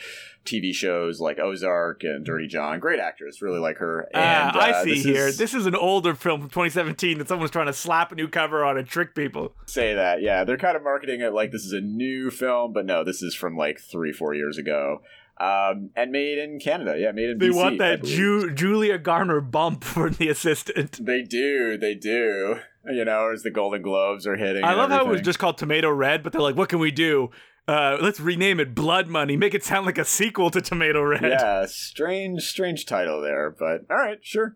TV 0.48 0.74
shows 0.74 1.20
like 1.22 1.38
Ozark 1.40 2.04
and 2.04 2.26
Dirty 2.26 2.48
John. 2.48 2.80
Great 2.80 3.00
actress, 3.00 3.42
really 3.42 3.60
like 3.60 3.78
her. 3.78 4.08
Ah, 4.16 4.50
And 4.50 4.58
I 4.58 4.72
uh, 4.72 4.84
see 4.84 4.94
this 4.96 5.04
here. 5.04 5.28
is- 5.28 5.38
This 5.38 5.54
is 5.54 5.66
an 5.68 5.76
older 5.76 6.16
film 6.16 6.42
from 6.42 6.50
2017 6.50 7.20
that 7.20 7.28
someone's 7.28 7.52
trying 7.52 7.68
to 7.68 7.74
slap 7.74 8.12
a 8.12 8.16
new 8.16 8.28
cover 8.28 8.66
on 8.66 8.78
and 8.78 8.88
trick 8.88 9.14
people. 9.14 9.54
say 9.66 9.94
that. 9.94 10.22
Yeah, 10.22 10.44
they're 10.44 10.58
kind 10.58 10.76
of 10.76 10.84
marketing 10.84 11.22
it 11.22 11.34
like 11.34 11.52
this 11.52 11.66
is 11.66 11.74
a 11.74 11.82
new 11.82 12.32
film, 12.32 12.74
but 12.74 12.86
no, 12.86 13.04
this 13.04 13.22
is 13.22 13.36
from 13.36 13.56
like 13.56 13.80
three, 13.80 14.12
four 14.14 14.34
years 14.34 14.58
ago, 14.58 15.02
um, 15.40 15.92
and 15.96 16.12
made 16.12 16.38
in 16.40 16.60
Canada. 16.60 16.96
Yeah, 16.98 17.12
made 17.12 17.30
in 17.30 17.38
They 17.38 17.50
BC, 17.50 17.56
want 17.56 17.78
that. 17.80 18.04
Ju- 18.04 18.52
Julia 18.54 18.98
Garner 18.98 19.42
bump 19.42 19.84
for 19.84 20.10
the 20.10 20.30
assistant. 20.30 21.06
They 21.06 21.22
do, 21.22 21.78
they 21.78 21.94
do. 21.94 22.58
You 22.90 23.04
know, 23.04 23.32
as 23.34 23.44
the 23.44 23.52
Golden 23.52 23.82
Globes 23.82 24.26
are 24.26 24.38
hitting. 24.38 24.64
I 24.64 24.74
love 24.74 24.90
how 24.90 25.02
it 25.02 25.08
was 25.10 25.20
just 25.22 25.40
called 25.40 25.58
Tomato 25.58 25.90
Red, 25.92 26.24
but 26.24 26.32
they're 26.32 26.42
like, 26.42 26.56
what 26.56 26.70
can 26.70 26.80
we 26.80 26.90
do? 26.90 27.32
Uh, 27.68 27.98
let's 28.02 28.20
rename 28.22 28.62
it 28.62 28.74
Blood 28.74 29.08
Money. 29.10 29.36
Make 29.36 29.54
it 29.54 29.62
sound 29.62 29.86
like 29.86 29.98
a 29.98 30.06
sequel 30.06 30.50
to 30.52 30.62
Tomato 30.62 31.02
Red. 31.04 31.22
Yeah, 31.24 31.66
strange, 31.68 32.44
strange 32.44 32.86
title 32.86 33.22
there, 33.22 33.50
but 33.52 33.82
all 33.92 33.98
right, 33.98 34.20
sure. 34.22 34.56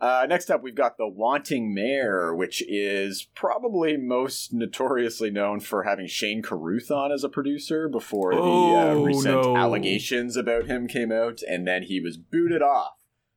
Uh, 0.00 0.26
next 0.28 0.48
up, 0.48 0.62
we've 0.62 0.76
got 0.76 0.96
The 0.96 1.08
Wanting 1.08 1.74
Mare, 1.74 2.32
which 2.32 2.62
is 2.68 3.26
probably 3.34 3.96
most 3.96 4.52
notoriously 4.52 5.28
known 5.30 5.58
for 5.58 5.82
having 5.82 6.06
Shane 6.06 6.40
Carruth 6.40 6.90
on 6.92 7.10
as 7.10 7.24
a 7.24 7.28
producer 7.28 7.88
before 7.88 8.32
the 8.32 8.40
uh, 8.40 8.44
Oh, 8.44 9.04
recent 9.04 9.42
no. 9.42 9.56
allegations 9.56 10.36
about 10.36 10.66
him 10.66 10.86
came 10.86 11.10
out, 11.10 11.40
and 11.42 11.66
then 11.66 11.82
he 11.82 11.98
was 12.00 12.16
booted 12.16 12.62
off. 12.62 12.92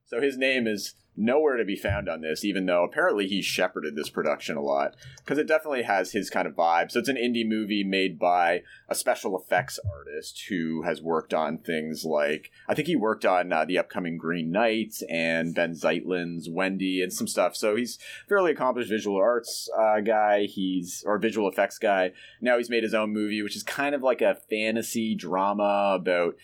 So 0.05 0.21
his 0.21 0.37
name 0.37 0.67
is 0.67 0.93
nowhere 1.17 1.57
to 1.57 1.65
be 1.65 1.75
found 1.75 2.09
on 2.09 2.21
this, 2.21 2.43
even 2.43 2.65
though 2.65 2.83
apparently 2.83 3.27
he 3.27 3.41
shepherded 3.41 3.95
this 3.95 4.09
production 4.09 4.57
a 4.57 4.61
lot 4.61 4.95
because 5.17 5.37
it 5.37 5.47
definitely 5.47 5.83
has 5.83 6.11
his 6.11 6.29
kind 6.29 6.47
of 6.47 6.55
vibe. 6.55 6.91
So 6.91 6.99
it's 6.99 7.09
an 7.09 7.15
indie 7.15 7.47
movie 7.47 7.83
made 7.83 8.19
by 8.19 8.63
a 8.89 8.95
special 8.95 9.37
effects 9.37 9.79
artist 9.91 10.45
who 10.49 10.83
has 10.83 11.01
worked 11.01 11.33
on 11.33 11.57
things 11.57 12.05
like 12.05 12.51
I 12.67 12.73
think 12.73 12.87
he 12.87 12.95
worked 12.95 13.25
on 13.25 13.51
uh, 13.51 13.65
the 13.65 13.77
upcoming 13.77 14.17
Green 14.17 14.51
Knight 14.51 14.95
and 15.09 15.55
Benh 15.55 15.75
Zeitlin's 15.79 16.49
Wendy 16.49 17.01
and 17.01 17.11
some 17.11 17.27
stuff. 17.27 17.55
So 17.55 17.75
he's 17.75 17.97
fairly 18.27 18.51
accomplished 18.51 18.89
visual 18.89 19.17
arts 19.17 19.69
uh, 19.77 20.01
guy. 20.01 20.45
He's 20.45 21.03
or 21.05 21.17
visual 21.17 21.49
effects 21.49 21.79
guy. 21.79 22.11
Now 22.41 22.57
he's 22.57 22.69
made 22.69 22.83
his 22.83 22.93
own 22.93 23.13
movie, 23.13 23.41
which 23.41 23.55
is 23.55 23.63
kind 23.63 23.95
of 23.95 24.01
like 24.01 24.21
a 24.21 24.35
fantasy 24.49 25.15
drama 25.15 25.93
about 25.95 26.35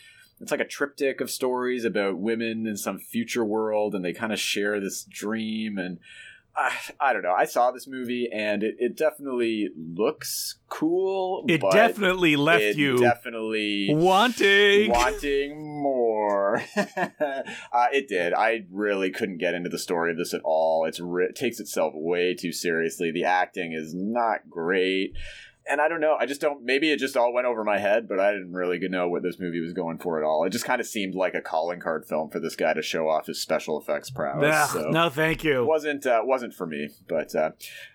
it's 0.42 0.52
like 0.52 0.60
a 0.60 0.66
triptych 0.66 1.22
of 1.22 1.30
stories 1.30 1.86
about 1.86 2.18
women 2.18 2.66
in 2.68 2.76
some 2.78 3.00
future 3.00 3.46
world 3.46 3.96
and 3.96 4.04
they 4.04 4.14
kind 4.14 4.34
of 4.34 4.40
share 4.40 4.80
this 4.80 5.04
dream 5.04 5.78
and 5.78 6.00
I, 6.54 6.74
I 7.00 7.14
don't 7.14 7.22
know 7.22 7.34
i 7.34 7.46
saw 7.46 7.72
this 7.72 7.88
movie 7.88 8.28
and 8.34 8.62
it, 8.62 8.76
it 8.78 8.98
definitely 8.98 9.70
looks 9.78 10.60
cool 10.68 11.46
It 11.48 11.62
definitely 11.72 12.36
left 12.36 12.62
it 12.62 12.78
you 12.78 12.98
definitely 12.98 13.88
wanting. 13.94 14.90
wanting 14.92 15.82
more. 15.82 16.64
Uh, 17.74 17.88
it 17.94 18.08
did. 18.08 18.34
I 18.34 18.66
really 18.72 19.12
couldn't 19.12 19.38
get 19.38 19.54
into 19.54 19.70
the 19.70 19.80
story 19.80 20.12
of 20.12 20.18
this 20.18 20.34
at 20.34 20.42
all. 20.44 20.86
It's 20.86 21.00
it 21.02 21.36
takes 21.36 21.60
itself 21.60 21.94
way 21.96 22.36
too 22.36 22.52
seriously. 22.52 23.12
The 23.12 23.24
acting 23.24 23.74
is 23.74 23.94
not 23.96 24.50
great 24.50 25.14
and 25.70 25.80
I 25.80 25.88
don't 25.88 26.02
know. 26.02 26.16
I 26.20 26.26
just 26.26 26.42
don't. 26.42 26.64
Maybe 26.64 26.92
it 26.92 26.98
just 26.98 27.16
all 27.16 27.34
went 27.34 27.48
over 27.48 27.64
my 27.64 27.78
head, 27.78 28.08
but 28.08 28.20
I 28.20 28.32
didn't 28.32 28.54
really 28.54 28.80
know 28.90 29.08
what 29.08 29.24
this 29.24 29.40
movie 29.40 29.60
was 29.60 29.74
going 29.74 30.00
for 30.00 30.22
at 30.22 30.26
all. 30.26 30.44
It 30.44 30.50
just 30.50 30.66
kind 30.66 30.82
of 30.82 30.88
seemed 30.88 31.16
like 31.16 31.36
a 31.36 31.42
calling 31.42 31.80
card 31.80 32.06
film 32.06 32.30
for 32.30 32.40
this 32.40 32.56
guy 32.56 32.74
to 32.74 32.82
show 32.82 33.08
off 33.08 33.28
his 33.28 33.42
special 33.42 33.80
effects 33.80 34.10
prowess. 34.10 34.54
Ugh, 34.54 34.70
so 34.74 34.90
no, 34.90 35.10
thank 35.10 35.44
you. 35.44 35.66
wasn't 35.66 36.06
uh, 36.06 36.22
wasn't 36.24 36.54
for 36.54 36.66
me. 36.66 36.90
But 37.08 37.36
uh, 37.36 37.52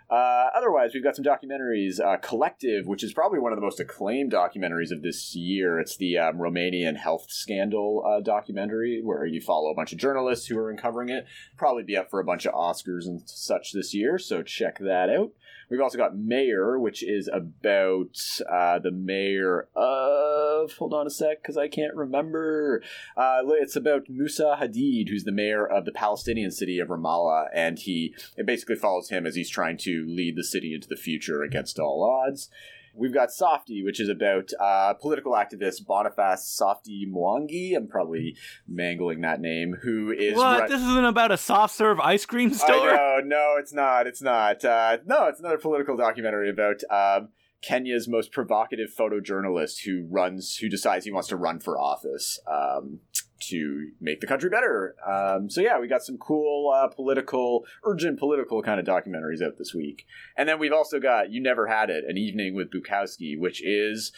uh, 0.09 0.51
otherwise, 0.57 0.93
we've 0.95 1.03
got 1.03 1.17
some 1.17 1.25
documentaries. 1.25 2.01
Uh, 2.01 2.17
Collective, 2.19 2.87
which 2.87 3.03
is 3.03 3.13
probably 3.13 3.41
one 3.41 3.53
of 3.53 3.57
the 3.57 3.65
most 3.65 3.81
acclaimed 3.81 4.33
documentaries 4.33 4.93
of 4.93 5.03
this 5.03 5.35
year. 5.35 5.81
It's 5.81 5.97
the 5.97 6.19
um, 6.19 6.37
Romanian 6.37 6.97
health 6.97 7.27
scandal 7.29 8.05
uh, 8.07 8.21
documentary 8.21 9.01
where 9.03 9.27
you 9.27 9.41
follow 9.41 9.71
a 9.71 9.75
bunch 9.75 9.93
of 9.93 9.99
journalists 9.99 10.47
who 10.47 10.59
are 10.59 10.71
uncovering 10.71 11.09
it. 11.09 11.27
Probably 11.57 11.83
be 11.83 11.97
up 11.97 12.11
for 12.11 12.21
a 12.21 12.25
bunch 12.25 12.47
of 12.47 12.55
Oscars 12.55 13.07
and 13.07 13.29
such 13.29 13.73
this 13.73 13.93
year, 13.93 14.19
so 14.19 14.43
check 14.43 14.79
that 14.79 15.11
out. 15.11 15.33
We've 15.69 15.81
also 15.81 15.99
got 15.99 16.17
Mayor, 16.17 16.79
which 16.79 17.03
is 17.03 17.29
about 17.33 18.17
uh, 18.51 18.79
the 18.79 18.93
mayor 18.93 19.69
of. 19.75 20.73
Hold 20.73 20.95
on 20.95 21.07
a 21.07 21.11
sec, 21.11 21.43
because 21.43 21.57
I 21.57 21.69
can't 21.69 21.95
remember. 21.95 22.83
Uh, 23.17 23.41
it's 23.45 23.77
about 23.77 24.09
Musa 24.09 24.59
Hadid, 24.61 25.09
who's 25.09 25.25
the 25.25 25.33
mayor 25.33 25.67
of 25.67 25.85
the 25.85 25.93
Palestinian 25.93 26.51
city 26.51 26.79
of 26.79 26.89
Ramallah, 26.89 27.49
and 27.53 27.79
he 27.79 28.15
it 28.37 28.47
basically 28.47 28.77
follows 28.77 29.09
him 29.09 29.27
as 29.27 29.35
he's 29.35 29.51
trying 29.51 29.77
to 29.79 30.05
lead 30.07 30.37
the 30.37 30.45
city 30.45 30.75
into 30.75 30.89
the 30.89 30.97
future 30.97 31.43
against 31.43 31.79
all 31.79 32.05
odds. 32.05 32.49
We've 32.97 33.13
got 33.13 33.31
Softie, 33.31 33.83
which 33.85 34.01
is 34.01 34.09
about 34.09 34.51
uh, 34.61 34.95
political 34.95 35.33
activist 35.33 35.87
Boniface 35.87 36.47
Softie 36.47 37.07
Mwangi. 37.11 37.77
I'm 37.77 37.89
probably 37.89 38.37
mangling 38.67 39.21
that 39.21 39.41
name. 39.41 39.77
Who 39.83 40.11
is 40.13 40.35
what? 40.37 40.61
run- 40.61 40.71
This 40.71 40.81
isn't 40.81 41.05
about 41.05 41.31
a 41.33 41.37
soft 41.37 41.75
serve 41.75 42.01
ice 42.01 42.25
cream 42.27 42.53
store? 42.53 42.91
know, 42.95 43.21
no, 43.25 43.55
it's 43.59 43.73
not. 43.73 44.07
It's 44.07 44.23
not. 44.23 44.65
Uh, 44.65 44.99
no, 45.07 45.27
it's 45.27 45.41
another 45.41 45.59
political 45.59 45.97
documentary 45.97 46.49
about 46.51 46.83
um, 46.91 47.29
Kenya's 47.63 48.07
most 48.09 48.33
provocative 48.33 48.91
photojournalist 48.97 49.85
who 49.85 50.07
runs, 50.11 50.57
who 50.57 50.69
decides 50.69 51.05
he 51.05 51.13
wants 51.13 51.29
to 51.29 51.37
run 51.37 51.59
for 51.61 51.79
office 51.79 52.39
um, 52.51 53.01
to 53.39 53.91
make 54.01 54.21
the 54.21 54.27
country 54.27 54.51
better. 54.51 54.95
Um, 55.07 55.51
so 55.51 55.61
yeah, 55.61 55.79
we 55.79 55.89
got 55.89 56.03
some 56.03 56.19
cool 56.19 56.73
uh, 56.75 56.89
political, 56.89 57.65
urgent 57.85 58.19
political 58.19 58.63
kind 58.63 58.81
of 58.81 58.87
documentaries 58.87 59.43
out 59.43 59.59
this 59.59 59.75
week, 59.75 60.07
and 60.37 60.49
then 60.49 60.59
we've 60.59 60.73
also 60.73 61.01
got 61.01 61.31
"You 61.31 61.41
Never 61.41 61.67
Had 61.67 61.91
It," 61.91 62.05
an 62.09 62.17
evening 62.17 62.55
with 62.55 62.71
Bukowski, 62.71 63.39
which 63.39 63.63
is 63.65 64.13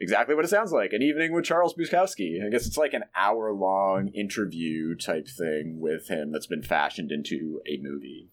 exactly 0.00 0.34
what 0.34 0.44
it 0.44 0.48
sounds 0.48 0.72
like 0.72 0.92
an 0.92 1.02
evening 1.02 1.32
with 1.32 1.44
Charles 1.44 1.74
Bukowski. 1.74 2.44
I 2.44 2.48
guess 2.48 2.66
it's 2.66 2.78
like 2.78 2.94
an 2.94 3.04
hour 3.14 3.52
long 3.52 4.08
interview 4.08 4.94
type 4.96 5.28
thing 5.28 5.78
with 5.78 6.08
him 6.08 6.32
that's 6.32 6.46
been 6.46 6.62
fashioned 6.62 7.12
into 7.12 7.60
a 7.68 7.78
movie. 7.82 8.30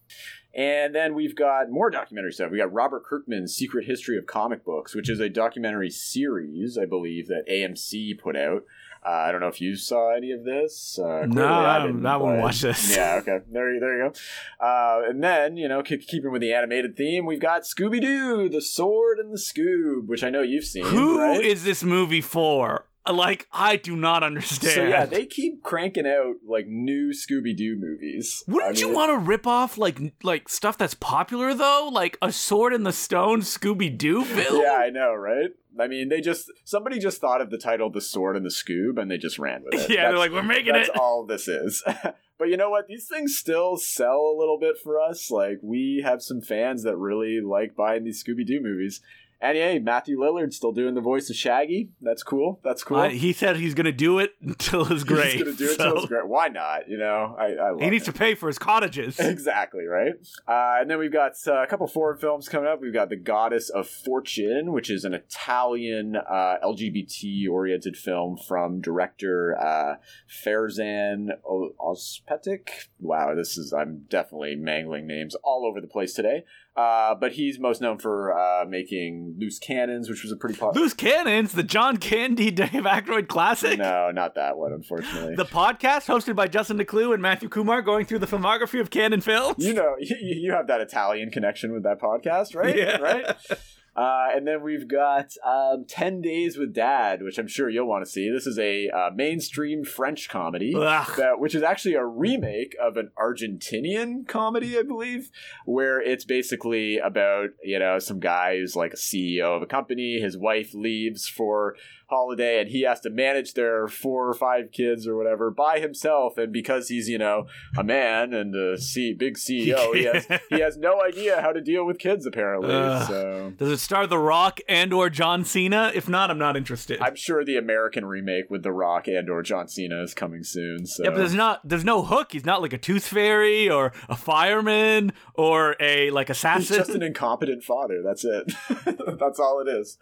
And 0.54 0.94
then 0.94 1.14
we've 1.14 1.36
got 1.36 1.70
more 1.70 1.90
documentary 1.90 2.32
stuff. 2.32 2.50
We 2.50 2.58
got 2.58 2.72
Robert 2.72 3.04
Kirkman's 3.04 3.54
Secret 3.54 3.86
History 3.86 4.16
of 4.16 4.26
Comic 4.26 4.64
Books, 4.64 4.94
which 4.94 5.10
is 5.10 5.20
a 5.20 5.28
documentary 5.28 5.90
series, 5.90 6.78
I 6.78 6.86
believe, 6.86 7.28
that 7.28 7.46
AMC 7.48 8.18
put 8.18 8.34
out. 8.34 8.64
Uh, 9.04 9.10
I 9.10 9.32
don't 9.32 9.40
know 9.40 9.48
if 9.48 9.60
you 9.60 9.76
saw 9.76 10.14
any 10.14 10.32
of 10.32 10.44
this. 10.44 10.98
Uh, 10.98 11.24
No, 11.26 11.46
I 11.46 11.86
didn't, 11.86 12.04
I 12.04 12.16
won't 12.16 12.40
watch 12.40 12.60
this. 12.60 12.94
Yeah, 12.96 13.16
okay. 13.22 13.38
There, 13.50 13.72
you- 13.72 13.80
there 13.80 13.96
you 14.04 14.10
go. 14.10 14.64
Uh, 14.64 15.08
and 15.08 15.22
then, 15.22 15.56
you 15.56 15.68
know, 15.68 15.82
keep, 15.82 16.06
keeping 16.06 16.32
with 16.32 16.40
the 16.42 16.52
animated 16.52 16.96
theme, 16.96 17.24
we've 17.26 17.40
got 17.40 17.62
Scooby 17.62 18.00
Doo, 18.00 18.48
The 18.48 18.60
Sword 18.60 19.18
and 19.18 19.32
the 19.32 19.38
Scoob, 19.38 20.06
which 20.08 20.24
I 20.24 20.30
know 20.30 20.42
you've 20.42 20.64
seen. 20.64 20.84
Who 20.84 21.20
is 21.22 21.38
right? 21.38 21.58
this 21.64 21.82
movie 21.84 22.20
for? 22.20 22.86
Like, 23.18 23.48
I 23.52 23.76
do 23.76 23.96
not 23.96 24.22
understand. 24.22 24.74
So 24.74 24.84
yeah, 24.84 25.04
they 25.04 25.26
keep 25.26 25.62
cranking 25.62 26.06
out 26.06 26.36
like 26.46 26.66
new 26.66 27.10
Scooby 27.10 27.56
Doo 27.56 27.76
movies. 27.76 28.44
Wouldn't 28.46 28.76
I 28.76 28.80
you 28.80 28.92
want 28.92 29.10
to 29.10 29.18
rip 29.18 29.46
off 29.46 29.76
like 29.76 29.98
like 30.22 30.48
stuff 30.48 30.78
that's 30.78 30.94
popular 30.94 31.54
though, 31.54 31.88
like 31.90 32.16
a 32.22 32.30
Sword 32.30 32.74
in 32.74 32.84
the 32.84 32.92
Stone 32.92 33.40
Scooby 33.40 33.96
Doo 33.96 34.24
film? 34.24 34.62
Yeah, 34.62 34.74
I 34.74 34.90
know, 34.90 35.14
right? 35.14 35.50
I 35.80 35.86
mean, 35.86 36.08
they 36.08 36.20
just 36.20 36.50
somebody 36.64 36.98
just 36.98 37.20
thought 37.20 37.40
of 37.40 37.50
the 37.50 37.58
title 37.58 37.90
"The 37.90 38.00
Sword 38.00 38.36
and 38.36 38.44
the 38.44 38.50
Scoob" 38.50 39.00
and 39.00 39.10
they 39.10 39.18
just 39.18 39.38
ran 39.38 39.62
with 39.64 39.74
it. 39.74 39.90
Yeah, 39.98 40.08
they're 40.08 40.18
like, 40.18 40.32
we're 40.32 40.42
making 40.42 40.72
that's 40.74 40.88
it. 40.88 40.92
That's 40.92 41.00
all 41.00 41.24
this 41.24 41.48
is. 41.48 41.82
but 42.38 42.48
you 42.48 42.56
know 42.56 42.70
what? 42.70 42.88
These 42.88 43.08
things 43.08 43.36
still 43.36 43.76
sell 43.76 44.20
a 44.20 44.38
little 44.38 44.58
bit 44.58 44.76
for 44.82 45.00
us. 45.00 45.30
Like 45.30 45.58
we 45.62 46.02
have 46.04 46.22
some 46.22 46.40
fans 46.40 46.82
that 46.82 46.96
really 46.96 47.40
like 47.40 47.74
buying 47.74 48.04
these 48.04 48.22
Scooby 48.22 48.46
Doo 48.46 48.60
movies. 48.62 49.00
And 49.40 49.56
hey, 49.56 49.78
Matthew 49.78 50.18
Lillard's 50.18 50.56
still 50.56 50.72
doing 50.72 50.94
the 50.94 51.00
voice 51.00 51.30
of 51.30 51.36
Shaggy. 51.36 51.90
That's 52.00 52.24
cool. 52.24 52.58
That's 52.64 52.82
cool. 52.82 52.98
Uh, 52.98 53.08
he 53.10 53.32
said 53.32 53.56
he's 53.56 53.74
gonna 53.74 53.92
do 53.92 54.18
it 54.18 54.32
until 54.42 54.84
his 54.84 55.04
grave. 55.04 55.32
He's 55.34 55.42
gonna 55.44 55.56
do 55.56 55.64
it 55.70 55.76
so 55.76 55.84
till 55.84 55.96
it's 55.98 56.06
great. 56.06 56.26
Why 56.26 56.48
not? 56.48 56.88
You 56.88 56.98
know, 56.98 57.36
I, 57.38 57.44
I 57.52 57.70
love 57.70 57.80
he 57.80 57.88
needs 57.90 58.08
it. 58.08 58.12
to 58.12 58.18
pay 58.18 58.34
for 58.34 58.48
his 58.48 58.58
cottages. 58.58 59.18
Exactly 59.38 59.84
right. 59.84 60.14
Uh, 60.48 60.80
and 60.80 60.90
then 60.90 60.98
we've 60.98 61.12
got 61.12 61.32
uh, 61.46 61.62
a 61.62 61.66
couple 61.66 61.86
foreign 61.86 62.18
films 62.18 62.48
coming 62.48 62.68
up. 62.68 62.80
We've 62.80 62.92
got 62.92 63.08
The 63.08 63.16
Goddess 63.16 63.68
of 63.70 63.86
Fortune, 63.86 64.72
which 64.72 64.90
is 64.90 65.04
an 65.04 65.14
Italian 65.14 66.16
uh, 66.16 66.56
LGBT-oriented 66.64 67.96
film 67.96 68.36
from 68.36 68.80
director 68.80 69.56
uh, 69.60 69.96
Ferzan 70.44 71.28
O- 71.48 71.70
Ozpetek. 71.80 72.68
Wow, 72.98 73.34
this 73.34 73.56
is 73.56 73.72
I'm 73.72 74.04
definitely 74.08 74.56
mangling 74.56 75.06
names 75.06 75.34
all 75.44 75.66
over 75.66 75.80
the 75.80 75.86
place 75.86 76.14
today. 76.14 76.44
Uh, 76.76 77.12
but 77.16 77.32
he's 77.32 77.58
most 77.58 77.80
known 77.80 77.98
for 77.98 78.32
uh, 78.38 78.64
making 78.64 79.34
Loose 79.36 79.58
Cannons, 79.58 80.08
which 80.08 80.22
was 80.22 80.30
a 80.30 80.36
pretty 80.36 80.56
popular. 80.56 80.80
Loose 80.84 80.94
Cannons, 80.94 81.52
the 81.52 81.64
John 81.64 81.96
Candy 81.96 82.50
Dave 82.52 82.70
Aykroyd 82.70 83.26
classic. 83.26 83.78
No, 83.80 84.12
not 84.12 84.36
that 84.36 84.56
one, 84.56 84.72
unfortunately. 84.72 85.34
The 85.34 85.44
podcast 85.44 86.06
hosted 86.06 86.36
by 86.36 86.46
Justin 86.46 86.78
Decloux 86.78 87.12
and 87.12 87.20
Matthew 87.20 87.48
Kumar 87.48 87.82
going 87.82 88.04
through 88.06 88.20
the 88.20 88.26
filmography 88.28 88.80
of 88.80 88.90
Cannon 88.90 89.20
films. 89.20 89.64
you 89.64 89.74
know, 89.74 89.96
you, 90.00 90.16
you 90.20 90.52
have 90.52 90.68
that 90.68 90.80
Italian 90.80 91.30
connection 91.30 91.72
with 91.72 91.82
that 91.82 92.00
podcast, 92.00 92.54
right? 92.54 92.76
Yeah. 92.76 92.98
Right. 92.98 93.26
Uh, 93.98 94.28
and 94.32 94.46
then 94.46 94.62
we've 94.62 94.86
got 94.86 95.32
um, 95.44 95.84
10 95.88 96.20
Days 96.20 96.56
with 96.56 96.72
Dad, 96.72 97.20
which 97.20 97.36
I'm 97.36 97.48
sure 97.48 97.68
you'll 97.68 97.88
want 97.88 98.04
to 98.04 98.10
see. 98.10 98.30
This 98.30 98.46
is 98.46 98.56
a 98.56 98.88
uh, 98.90 99.10
mainstream 99.12 99.84
French 99.84 100.28
comedy, 100.28 100.72
that, 101.16 101.40
which 101.40 101.52
is 101.52 101.64
actually 101.64 101.94
a 101.94 102.04
remake 102.04 102.76
of 102.80 102.96
an 102.96 103.10
Argentinian 103.18 104.24
comedy, 104.28 104.78
I 104.78 104.82
believe, 104.82 105.30
where 105.66 106.00
it's 106.00 106.24
basically 106.24 106.98
about, 106.98 107.48
you 107.64 107.80
know, 107.80 107.98
some 107.98 108.20
guy 108.20 108.58
who's 108.58 108.76
like 108.76 108.92
a 108.92 108.96
CEO 108.96 109.56
of 109.56 109.62
a 109.62 109.66
company. 109.66 110.20
His 110.20 110.38
wife 110.38 110.74
leaves 110.74 111.26
for 111.26 111.74
holiday 112.08 112.60
and 112.60 112.70
he 112.70 112.82
has 112.82 113.00
to 113.00 113.10
manage 113.10 113.54
their 113.54 113.86
four 113.86 114.28
or 114.28 114.34
five 114.34 114.72
kids 114.72 115.06
or 115.06 115.16
whatever 115.16 115.50
by 115.50 115.78
himself. 115.78 116.38
And 116.38 116.52
because 116.52 116.88
he's, 116.88 117.08
you 117.08 117.18
know, 117.18 117.46
a 117.76 117.84
man 117.84 118.32
and 118.32 118.54
a 118.54 118.78
C- 118.78 119.12
big 119.12 119.36
CEO, 119.36 119.94
he 119.94 120.04
has, 120.12 120.26
he 120.48 120.60
has 120.60 120.76
no 120.76 121.02
idea 121.02 121.40
how 121.40 121.52
to 121.52 121.60
deal 121.60 121.84
with 121.84 121.98
kids, 121.98 122.26
apparently. 122.26 122.70
Ugh. 122.72 123.08
So. 123.08 123.52
Does 123.56 123.70
it 123.70 123.78
star 123.78 124.06
The 124.06 124.18
Rock 124.18 124.60
and 124.68 124.92
or 124.92 125.10
John 125.10 125.44
Cena? 125.44 125.92
If 125.94 126.08
not, 126.08 126.30
I'm 126.30 126.38
not 126.38 126.56
interested. 126.56 127.00
I'm 127.00 127.16
sure 127.16 127.44
the 127.44 127.56
American 127.56 128.04
remake 128.06 128.50
with 128.50 128.62
The 128.62 128.72
Rock 128.72 129.06
and 129.06 129.28
or 129.28 129.42
John 129.42 129.68
Cena 129.68 130.02
is 130.02 130.14
coming 130.14 130.42
soon. 130.44 130.86
So 130.86 131.04
yeah, 131.04 131.10
but 131.10 131.18
there's 131.18 131.34
not 131.34 131.60
there's 131.68 131.84
no 131.84 132.02
hook. 132.02 132.32
He's 132.32 132.44
not 132.46 132.62
like 132.62 132.72
a 132.72 132.78
tooth 132.78 133.06
fairy 133.06 133.68
or 133.68 133.92
a 134.08 134.16
fireman 134.16 135.12
or 135.34 135.76
a 135.80 136.10
like 136.10 136.28
he's 136.28 136.38
assassin. 136.38 136.76
just 136.76 136.90
an 136.90 137.02
incompetent 137.02 137.62
father. 137.62 138.02
That's 138.02 138.24
it. 138.24 138.52
That's 139.18 139.38
all 139.38 139.60
it 139.60 139.68
is. 139.68 139.98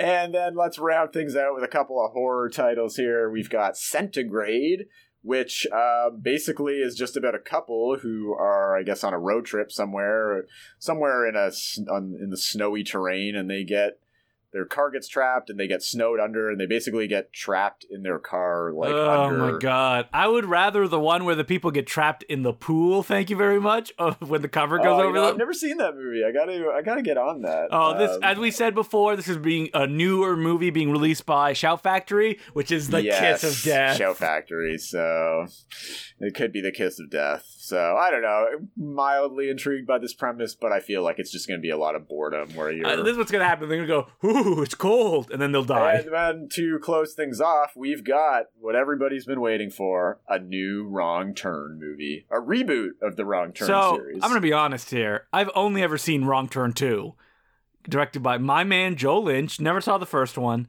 And 0.00 0.34
then 0.34 0.56
let's 0.56 0.78
round 0.78 1.12
things 1.12 1.36
out 1.36 1.54
with 1.54 1.62
a 1.62 1.68
couple 1.68 2.02
of 2.02 2.12
horror 2.12 2.48
titles 2.48 2.96
here. 2.96 3.28
We've 3.28 3.50
got 3.50 3.76
Centigrade, 3.76 4.86
which 5.20 5.66
uh, 5.70 6.08
basically 6.08 6.76
is 6.76 6.96
just 6.96 7.18
about 7.18 7.34
a 7.34 7.38
couple 7.38 7.98
who 7.98 8.32
are, 8.32 8.78
I 8.78 8.82
guess, 8.82 9.04
on 9.04 9.12
a 9.12 9.18
road 9.18 9.44
trip 9.44 9.70
somewhere, 9.70 10.46
somewhere 10.78 11.28
in 11.28 11.36
a 11.36 11.52
on, 11.92 12.16
in 12.18 12.30
the 12.30 12.38
snowy 12.38 12.82
terrain, 12.82 13.36
and 13.36 13.50
they 13.50 13.62
get 13.62 13.98
their 14.52 14.64
car 14.64 14.90
gets 14.90 15.06
trapped 15.08 15.48
and 15.50 15.58
they 15.58 15.66
get 15.68 15.82
snowed 15.82 16.18
under 16.20 16.50
and 16.50 16.60
they 16.60 16.66
basically 16.66 17.06
get 17.06 17.32
trapped 17.32 17.84
in 17.88 18.02
their 18.02 18.18
car 18.18 18.72
like 18.72 18.90
oh 18.90 19.24
under 19.24 19.52
my 19.52 19.58
god! 19.58 20.08
I 20.12 20.26
would 20.28 20.44
rather 20.44 20.88
the 20.88 20.98
one 21.00 21.24
where 21.24 21.34
the 21.34 21.44
people 21.44 21.70
get 21.70 21.86
trapped 21.86 22.22
in 22.24 22.42
the 22.42 22.52
pool. 22.52 23.02
Thank 23.02 23.30
you 23.30 23.36
very 23.36 23.60
much. 23.60 23.92
When 24.20 24.42
the 24.42 24.48
cover 24.48 24.78
goes 24.78 24.86
Oh, 24.86 25.02
over 25.02 25.12
know, 25.14 25.22
them. 25.22 25.30
I've 25.32 25.38
never 25.38 25.54
seen 25.54 25.76
that 25.78 25.94
movie. 25.94 26.22
I 26.24 26.32
gotta 26.32 26.70
I 26.74 26.82
gotta 26.82 27.02
get 27.02 27.16
on 27.16 27.42
that. 27.42 27.68
Oh, 27.70 27.96
this, 27.98 28.10
Um, 28.16 28.22
as 28.22 28.38
we 28.38 28.50
said 28.50 28.74
before, 28.74 29.16
this 29.16 29.28
is 29.28 29.36
being 29.38 29.70
a 29.74 29.86
newer 29.86 30.36
movie 30.36 30.70
being 30.70 30.90
released 30.90 31.26
by 31.26 31.52
Shout 31.52 31.82
Factory, 31.82 32.38
which 32.52 32.70
is 32.70 32.88
the 32.88 33.02
yes, 33.02 33.40
kiss 33.42 33.58
of 33.58 33.64
death. 33.64 33.96
Show 33.96 34.14
Factory. 34.14 34.78
So 34.78 35.46
it 36.18 36.34
could 36.34 36.52
be 36.52 36.60
the 36.60 36.72
kiss 36.72 36.98
of 37.00 37.10
death. 37.10 37.44
So 37.70 37.96
I 37.96 38.10
don't 38.10 38.22
know. 38.22 38.46
Mildly 38.76 39.48
intrigued 39.48 39.86
by 39.86 39.98
this 39.98 40.12
premise, 40.12 40.56
but 40.56 40.72
I 40.72 40.80
feel 40.80 41.04
like 41.04 41.20
it's 41.20 41.30
just 41.30 41.46
going 41.46 41.60
to 41.60 41.62
be 41.62 41.70
a 41.70 41.76
lot 41.78 41.94
of 41.94 42.08
boredom 42.08 42.50
where 42.56 42.72
you're. 42.72 42.84
Uh, 42.84 42.96
this 42.96 43.12
is 43.12 43.16
what's 43.16 43.30
gonna 43.30 43.44
happen. 43.44 43.68
They're 43.68 43.86
gonna 43.86 44.06
go, 44.22 44.28
"Ooh, 44.28 44.60
it's 44.60 44.74
cold," 44.74 45.30
and 45.30 45.40
then 45.40 45.52
they'll 45.52 45.62
die. 45.62 45.94
and 45.94 46.12
then 46.12 46.48
to 46.54 46.80
close 46.80 47.14
things 47.14 47.40
off, 47.40 47.74
we've 47.76 48.02
got 48.02 48.46
what 48.58 48.74
everybody's 48.74 49.24
been 49.24 49.40
waiting 49.40 49.70
for: 49.70 50.18
a 50.28 50.40
new 50.40 50.88
Wrong 50.88 51.32
Turn 51.32 51.78
movie, 51.80 52.26
a 52.28 52.40
reboot 52.40 53.00
of 53.00 53.14
the 53.14 53.24
Wrong 53.24 53.52
Turn 53.52 53.68
so 53.68 53.98
series. 53.98 54.20
I'm 54.20 54.30
gonna 54.30 54.40
be 54.40 54.52
honest 54.52 54.90
here. 54.90 55.28
I've 55.32 55.50
only 55.54 55.80
ever 55.80 55.96
seen 55.96 56.24
Wrong 56.24 56.48
Turn 56.48 56.72
two, 56.72 57.14
directed 57.88 58.20
by 58.20 58.36
my 58.38 58.64
man 58.64 58.96
Joe 58.96 59.20
Lynch. 59.20 59.60
Never 59.60 59.80
saw 59.80 59.96
the 59.96 60.06
first 60.06 60.36
one, 60.36 60.66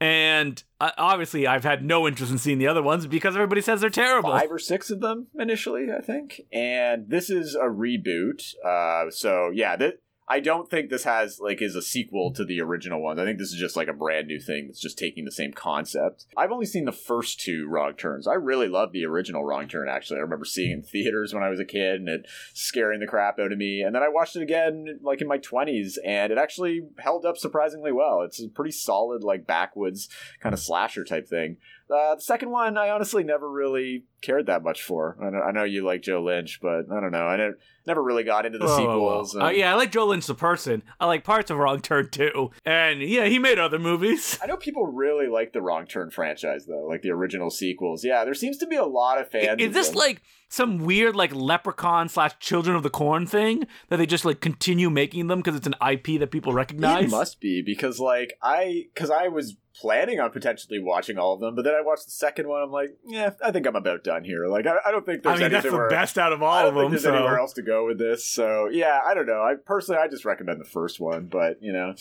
and 0.00 0.62
uh, 0.80 0.90
obviously 0.98 1.46
I've 1.46 1.64
had 1.64 1.84
no 1.84 2.06
interest 2.06 2.30
in 2.30 2.38
seeing 2.38 2.58
the 2.58 2.66
other 2.66 2.82
ones 2.82 3.06
because 3.06 3.34
everybody 3.34 3.60
says 3.60 3.80
they're 3.80 3.90
terrible. 3.90 4.30
five 4.30 4.50
or 4.50 4.58
six 4.58 4.90
of 4.90 5.00
them 5.00 5.28
initially, 5.38 5.86
I 5.90 6.00
think. 6.00 6.42
And 6.52 7.08
this 7.08 7.30
is 7.30 7.54
a 7.54 7.66
reboot. 7.66 8.54
Uh, 8.64 9.10
so 9.10 9.50
yeah, 9.52 9.76
that 9.76 9.94
I 10.28 10.40
don't 10.40 10.68
think 10.68 10.90
this 10.90 11.04
has 11.04 11.38
like 11.38 11.62
is 11.62 11.76
a 11.76 11.82
sequel 11.82 12.32
to 12.32 12.44
the 12.44 12.60
original 12.60 13.00
ones. 13.00 13.20
I 13.20 13.24
think 13.24 13.38
this 13.38 13.52
is 13.52 13.60
just 13.60 13.76
like 13.76 13.86
a 13.86 13.92
brand 13.92 14.26
new 14.26 14.40
thing 14.40 14.66
that's 14.66 14.80
just 14.80 14.98
taking 14.98 15.24
the 15.24 15.30
same 15.30 15.52
concept. 15.52 16.26
I've 16.36 16.50
only 16.50 16.66
seen 16.66 16.84
the 16.84 16.92
first 16.92 17.40
two 17.40 17.68
Wrong 17.68 17.94
Turns. 17.94 18.26
I 18.26 18.34
really 18.34 18.68
love 18.68 18.90
the 18.92 19.04
original 19.04 19.44
Wrong 19.44 19.68
Turn. 19.68 19.88
Actually, 19.88 20.18
I 20.18 20.22
remember 20.22 20.44
seeing 20.44 20.70
it 20.70 20.74
in 20.74 20.82
theaters 20.82 21.32
when 21.32 21.44
I 21.44 21.48
was 21.48 21.60
a 21.60 21.64
kid 21.64 22.00
and 22.00 22.08
it 22.08 22.26
scaring 22.54 22.98
the 22.98 23.06
crap 23.06 23.38
out 23.38 23.52
of 23.52 23.58
me. 23.58 23.82
And 23.82 23.94
then 23.94 24.02
I 24.02 24.08
watched 24.08 24.34
it 24.34 24.42
again 24.42 24.98
like 25.02 25.20
in 25.20 25.28
my 25.28 25.38
twenties, 25.38 25.98
and 26.04 26.32
it 26.32 26.38
actually 26.38 26.82
held 26.98 27.24
up 27.24 27.36
surprisingly 27.36 27.92
well. 27.92 28.22
It's 28.22 28.42
a 28.42 28.48
pretty 28.48 28.72
solid 28.72 29.22
like 29.22 29.46
backwoods 29.46 30.08
kind 30.40 30.52
of 30.52 30.58
slasher 30.58 31.04
type 31.04 31.28
thing. 31.28 31.58
Uh, 31.88 32.16
the 32.16 32.20
second 32.20 32.50
one, 32.50 32.76
I 32.76 32.90
honestly 32.90 33.22
never 33.22 33.48
really 33.48 34.04
cared 34.20 34.46
that 34.46 34.62
much 34.62 34.82
for. 34.82 35.16
I 35.22 35.30
know, 35.30 35.40
I 35.40 35.52
know 35.52 35.64
you 35.64 35.84
like 35.84 36.02
Joe 36.02 36.22
Lynch, 36.22 36.58
but 36.60 36.90
I 36.90 37.00
don't 37.00 37.12
know. 37.12 37.26
I 37.26 37.36
never, 37.36 37.58
never 37.86 38.02
really 38.02 38.24
got 38.24 38.44
into 38.44 38.58
the 38.58 38.66
whoa, 38.66 38.76
sequels. 38.76 39.34
whoa. 39.34 39.46
Uh, 39.46 39.50
yeah, 39.50 39.72
I 39.72 39.76
like 39.76 39.92
Joe 39.92 40.06
Lynch 40.06 40.26
the 40.26 40.34
person. 40.34 40.82
I 40.98 41.06
like 41.06 41.22
parts 41.22 41.50
of 41.50 41.58
Wrong 41.58 41.80
Turn 41.80 42.10
too, 42.10 42.50
and 42.64 43.00
yeah, 43.00 43.26
he 43.26 43.38
made 43.38 43.58
other 43.58 43.78
movies. 43.78 44.38
I 44.42 44.46
know 44.46 44.56
people 44.56 44.86
really 44.86 45.28
like 45.28 45.52
the 45.52 45.62
Wrong 45.62 45.86
Turn 45.86 46.10
franchise, 46.10 46.66
though, 46.66 46.86
like 46.88 47.02
the 47.02 47.10
original 47.10 47.50
sequels. 47.50 48.04
Yeah, 48.04 48.24
there 48.24 48.34
seems 48.34 48.58
to 48.58 48.66
be 48.66 48.76
a 48.76 48.84
lot 48.84 49.20
of 49.20 49.30
fans. 49.30 49.60
Is 49.60 49.72
this 49.72 49.88
them. 49.90 49.98
like 49.98 50.22
some 50.48 50.78
weird 50.78 51.16
like 51.16 51.34
Leprechaun 51.34 52.08
slash 52.08 52.38
Children 52.38 52.76
of 52.76 52.82
the 52.82 52.90
Corn 52.90 53.26
thing 53.26 53.66
that 53.88 53.96
they 53.96 54.06
just 54.06 54.24
like 54.24 54.40
continue 54.40 54.90
making 54.90 55.26
them 55.26 55.40
because 55.40 55.56
it's 55.56 55.66
an 55.66 55.74
IP 55.86 56.18
that 56.20 56.30
people 56.30 56.52
recognize? 56.52 57.04
It 57.04 57.10
must 57.10 57.40
be 57.40 57.62
because, 57.62 57.98
like, 57.98 58.34
I 58.42 58.84
because 58.94 59.10
I 59.10 59.28
was 59.28 59.56
planning 59.74 60.20
on 60.20 60.30
potentially 60.30 60.78
watching 60.78 61.18
all 61.18 61.34
of 61.34 61.40
them, 61.40 61.54
but 61.54 61.64
then 61.64 61.74
I 61.74 61.82
watched 61.82 62.06
the 62.06 62.10
second 62.12 62.48
one. 62.48 62.62
I'm 62.62 62.70
like, 62.70 62.96
yeah, 63.04 63.30
I 63.44 63.50
think 63.50 63.66
I'm 63.66 63.76
about 63.76 64.04
done 64.04 64.24
here. 64.24 64.46
Like, 64.46 64.66
I, 64.66 64.76
I 64.86 64.90
don't 64.90 65.04
think 65.04 65.22
there's 65.22 65.38
I 65.38 65.42
mean, 65.42 65.52
that's 65.52 65.70
the 65.70 65.88
best 65.90 66.18
out 66.18 66.32
of 66.32 66.42
all 66.42 66.66
of 66.68 66.74
them. 66.74 66.90
there's 66.90 67.02
So. 67.02 67.14
anywhere 67.14 67.38
else 67.38 67.52
to 67.54 67.62
go 67.62 67.86
with 67.86 67.98
this. 67.98 68.26
So 68.26 68.68
yeah, 68.70 69.00
I 69.06 69.14
don't 69.14 69.26
know. 69.26 69.42
I 69.42 69.54
personally, 69.62 70.00
I 70.00 70.08
just 70.08 70.24
recommend 70.24 70.60
the 70.60 70.64
first 70.64 71.00
one, 71.00 71.26
but 71.26 71.62
you 71.62 71.72
know. 71.72 71.94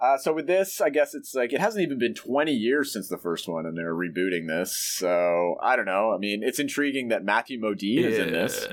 Uh, 0.00 0.16
so 0.16 0.32
with 0.32 0.46
this, 0.46 0.80
I 0.80 0.90
guess 0.90 1.14
it's 1.14 1.34
like 1.34 1.52
it 1.52 1.60
hasn't 1.60 1.82
even 1.82 1.98
been 1.98 2.14
20 2.14 2.52
years 2.52 2.92
since 2.92 3.08
the 3.08 3.18
first 3.18 3.48
one, 3.48 3.66
and 3.66 3.76
they're 3.76 3.94
rebooting 3.94 4.46
this. 4.46 4.72
So 4.76 5.56
I 5.60 5.74
don't 5.76 5.86
know. 5.86 6.12
I 6.12 6.18
mean, 6.18 6.42
it's 6.42 6.58
intriguing 6.60 7.08
that 7.08 7.24
Matthew 7.24 7.60
Modine 7.60 8.04
is 8.04 8.18
in 8.18 8.32
this. 8.32 8.66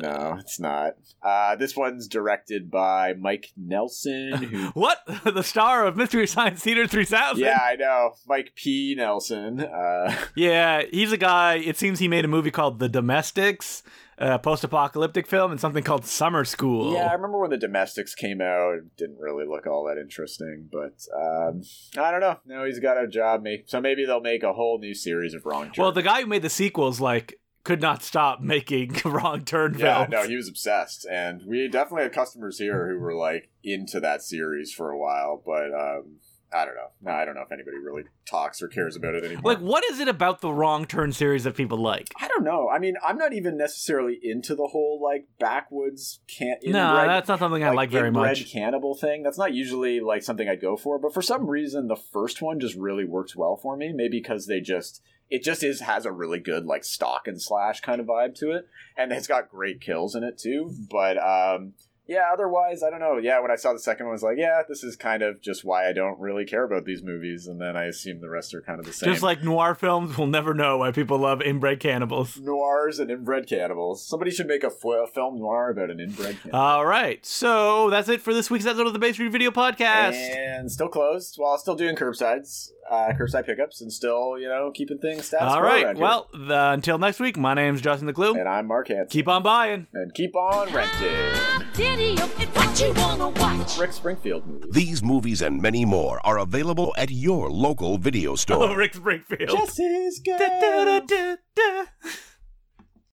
No, 0.00 0.36
it's 0.38 0.58
not. 0.58 0.94
Uh, 1.22 1.56
this 1.56 1.76
one's 1.76 2.08
directed 2.08 2.70
by 2.70 3.12
Mike 3.12 3.52
Nelson, 3.56 4.32
who 4.50 4.66
What? 4.68 4.98
the 5.24 5.42
star 5.42 5.84
of 5.86 5.96
Mystery 5.96 6.26
Science 6.26 6.62
Theater 6.62 6.86
3000? 6.86 7.38
yeah, 7.44 7.58
I 7.60 7.76
know. 7.76 8.14
Mike 8.26 8.52
P. 8.54 8.94
Nelson. 8.96 9.60
Uh, 9.60 10.16
Yeah, 10.34 10.82
he's 10.90 11.12
a 11.12 11.16
guy. 11.18 11.56
It 11.56 11.76
seems 11.76 11.98
he 11.98 12.08
made 12.08 12.24
a 12.24 12.28
movie 12.28 12.50
called 12.50 12.78
The 12.78 12.88
Domestics, 12.88 13.82
a 14.20 14.38
post 14.38 14.62
apocalyptic 14.64 15.26
film, 15.26 15.50
and 15.50 15.60
something 15.60 15.82
called 15.82 16.04
Summer 16.04 16.44
School. 16.44 16.92
yeah, 16.92 17.06
I 17.06 17.14
remember 17.14 17.38
when 17.38 17.50
the 17.50 17.56
Domestics 17.56 18.14
came 18.14 18.40
out. 18.40 18.74
It 18.74 18.96
didn't 18.96 19.18
really 19.18 19.46
look 19.46 19.66
all 19.66 19.84
that 19.86 19.98
interesting, 19.98 20.68
but 20.70 21.00
um, 21.18 21.62
I 21.98 22.10
don't 22.10 22.20
know. 22.20 22.38
Now 22.44 22.64
he's 22.64 22.78
got 22.78 23.02
a 23.02 23.08
job, 23.08 23.42
make 23.42 23.64
so 23.68 23.80
maybe 23.80 24.04
they'll 24.04 24.20
make 24.20 24.42
a 24.42 24.52
whole 24.52 24.78
new 24.78 24.94
series 24.94 25.32
of 25.34 25.46
Wrong 25.46 25.70
Turn. 25.72 25.82
Well, 25.82 25.92
the 25.92 26.02
guy 26.02 26.20
who 26.20 26.26
made 26.26 26.42
the 26.42 26.50
sequels, 26.50 27.00
like, 27.00 27.40
could 27.64 27.80
not 27.80 28.02
stop 28.02 28.40
making 28.40 28.96
wrong 29.04 29.44
turn 29.44 29.74
yeah, 29.78 30.06
films. 30.06 30.10
no, 30.10 30.28
he 30.28 30.36
was 30.36 30.48
obsessed, 30.48 31.06
and 31.10 31.42
we 31.46 31.68
definitely 31.68 32.04
had 32.04 32.12
customers 32.12 32.58
here 32.58 32.88
who 32.88 32.98
were 32.98 33.14
like 33.14 33.50
into 33.62 34.00
that 34.00 34.22
series 34.22 34.72
for 34.72 34.90
a 34.90 34.98
while, 34.98 35.42
but 35.44 35.72
um, 35.72 36.16
I 36.52 36.64
don't 36.64 36.74
know. 36.74 36.88
No, 37.02 37.12
I 37.12 37.24
don't 37.24 37.34
know 37.34 37.42
if 37.42 37.52
anybody 37.52 37.78
really 37.78 38.02
talks 38.28 38.60
or 38.60 38.68
cares 38.68 38.96
about 38.96 39.14
it 39.14 39.24
anymore. 39.24 39.52
like, 39.52 39.60
what 39.60 39.84
is 39.90 40.00
it 40.00 40.08
about 40.08 40.40
the 40.40 40.52
wrong 40.52 40.84
turn 40.84 41.12
series 41.12 41.44
that 41.44 41.54
people 41.56 41.78
like? 41.78 42.08
I 42.20 42.28
don't 42.28 42.44
know. 42.44 42.68
I 42.68 42.78
mean, 42.78 42.94
I'm 43.06 43.16
not 43.18 43.32
even 43.32 43.56
necessarily 43.56 44.18
into 44.22 44.54
the 44.54 44.66
whole 44.66 45.00
like 45.02 45.26
backwoods 45.38 46.20
can't. 46.26 46.58
No, 46.64 46.94
that's 47.06 47.28
not 47.28 47.38
something 47.38 47.62
I 47.62 47.70
like 47.70 47.90
very 47.90 48.10
much. 48.10 48.50
Cannibal 48.50 48.94
thing. 48.94 49.22
That's 49.22 49.38
not 49.38 49.54
usually 49.54 50.00
like 50.00 50.22
something 50.22 50.48
I'd 50.48 50.60
go 50.60 50.76
for, 50.76 50.98
but 50.98 51.14
for 51.14 51.22
some 51.22 51.46
reason, 51.46 51.86
the 51.86 51.96
first 51.96 52.42
one 52.42 52.58
just 52.58 52.74
really 52.74 53.04
works 53.04 53.36
well 53.36 53.56
for 53.56 53.76
me. 53.76 53.92
Maybe 53.92 54.18
because 54.20 54.46
they 54.46 54.60
just 54.60 55.02
it 55.30 55.44
just 55.44 55.62
is 55.62 55.80
has 55.80 56.04
a 56.04 56.12
really 56.12 56.40
good 56.40 56.66
like 56.66 56.84
stock 56.84 57.28
and 57.28 57.40
slash 57.40 57.80
kind 57.80 58.00
of 58.00 58.06
vibe 58.06 58.34
to 58.36 58.50
it, 58.50 58.66
and 58.96 59.12
it's 59.12 59.28
got 59.28 59.48
great 59.48 59.80
kills 59.80 60.14
in 60.14 60.24
it 60.24 60.36
too. 60.36 60.72
But 60.90 61.16
um, 61.18 61.74
yeah, 62.06 62.30
otherwise, 62.32 62.82
I 62.82 62.90
don't 62.90 62.98
know. 63.00 63.18
Yeah, 63.18 63.40
when 63.40 63.50
I 63.50 63.56
saw 63.56 63.72
the 63.72 63.78
second 63.78 64.06
one, 64.06 64.12
I 64.12 64.14
was 64.14 64.22
like, 64.22 64.36
yeah, 64.38 64.62
this 64.68 64.82
is 64.82 64.96
kind 64.96 65.22
of 65.22 65.40
just 65.40 65.64
why 65.64 65.88
I 65.88 65.92
don't 65.92 66.18
really 66.18 66.44
care 66.44 66.64
about 66.64 66.84
these 66.84 67.02
movies, 67.02 67.46
and 67.46 67.60
then 67.60 67.76
I 67.76 67.84
assume 67.84 68.20
the 68.20 68.28
rest 68.28 68.52
are 68.54 68.62
kind 68.62 68.80
of 68.80 68.86
the 68.86 68.92
same. 68.92 69.10
Just 69.10 69.22
like 69.22 69.42
noir 69.44 69.74
films, 69.74 70.18
we'll 70.18 70.26
never 70.26 70.52
know 70.54 70.78
why 70.78 70.90
people 70.90 71.18
love 71.18 71.40
inbred 71.40 71.78
cannibals. 71.80 72.36
noirs 72.38 72.98
and 72.98 73.10
inbred 73.10 73.46
cannibals. 73.46 74.04
Somebody 74.06 74.30
should 74.32 74.46
make 74.48 74.64
a, 74.64 74.68
f- 74.68 74.84
a 74.84 75.06
film 75.06 75.38
noir 75.38 75.70
about 75.70 75.90
an 75.90 76.00
inbred 76.00 76.36
cannibal. 76.42 76.58
All 76.58 76.84
right, 76.86 77.24
so 77.24 77.90
that's 77.90 78.08
it 78.08 78.20
for 78.20 78.34
this 78.34 78.50
week's 78.50 78.66
episode 78.66 78.86
of 78.88 78.92
the 78.92 78.98
Bay 78.98 79.12
Street 79.12 79.30
Video 79.30 79.50
Podcast. 79.50 80.14
and 80.14 80.70
still 80.70 80.88
closed 80.88 81.34
while 81.36 81.56
still 81.58 81.76
doing 81.76 81.94
curbsides, 81.94 82.70
uh, 82.90 83.12
curbside 83.18 83.46
pickups, 83.46 83.80
and 83.80 83.92
still 83.92 84.36
you 84.38 84.48
know 84.48 84.70
keeping 84.74 84.98
things 84.98 85.26
status 85.26 85.52
All 85.52 85.60
quo 85.60 85.68
right, 85.68 85.84
around 85.84 85.96
here. 85.96 86.02
well, 86.02 86.28
the, 86.32 86.70
until 86.72 86.98
next 86.98 87.20
week, 87.20 87.36
my 87.36 87.54
name's 87.54 87.80
Justin 87.80 88.08
Decloux. 88.12 88.38
and 88.38 88.48
I'm 88.48 88.66
Mark 88.66 88.88
Hanson. 88.88 89.08
Keep 89.08 89.28
on 89.28 89.42
buying. 89.44 89.86
and 89.92 90.12
keep 90.14 90.34
on 90.34 90.72
renting. 90.72 91.66
Video, 92.00 92.24
it's 92.38 92.56
what 92.56 92.80
you 92.80 92.92
wanna 92.94 93.28
watch. 93.28 93.78
Rick 93.78 93.92
Springfield 93.92 94.46
movies. 94.46 94.72
These 94.72 95.02
movies 95.02 95.42
and 95.42 95.60
many 95.60 95.84
more 95.84 96.18
are 96.24 96.38
available 96.38 96.94
at 96.96 97.10
your 97.10 97.50
local 97.50 97.98
video 97.98 98.36
store. 98.36 98.70
Oh, 98.70 98.74
Rick 98.82 98.94
Springfield. 98.94 99.50
Jesse's 99.50 100.18
good. 100.24 100.40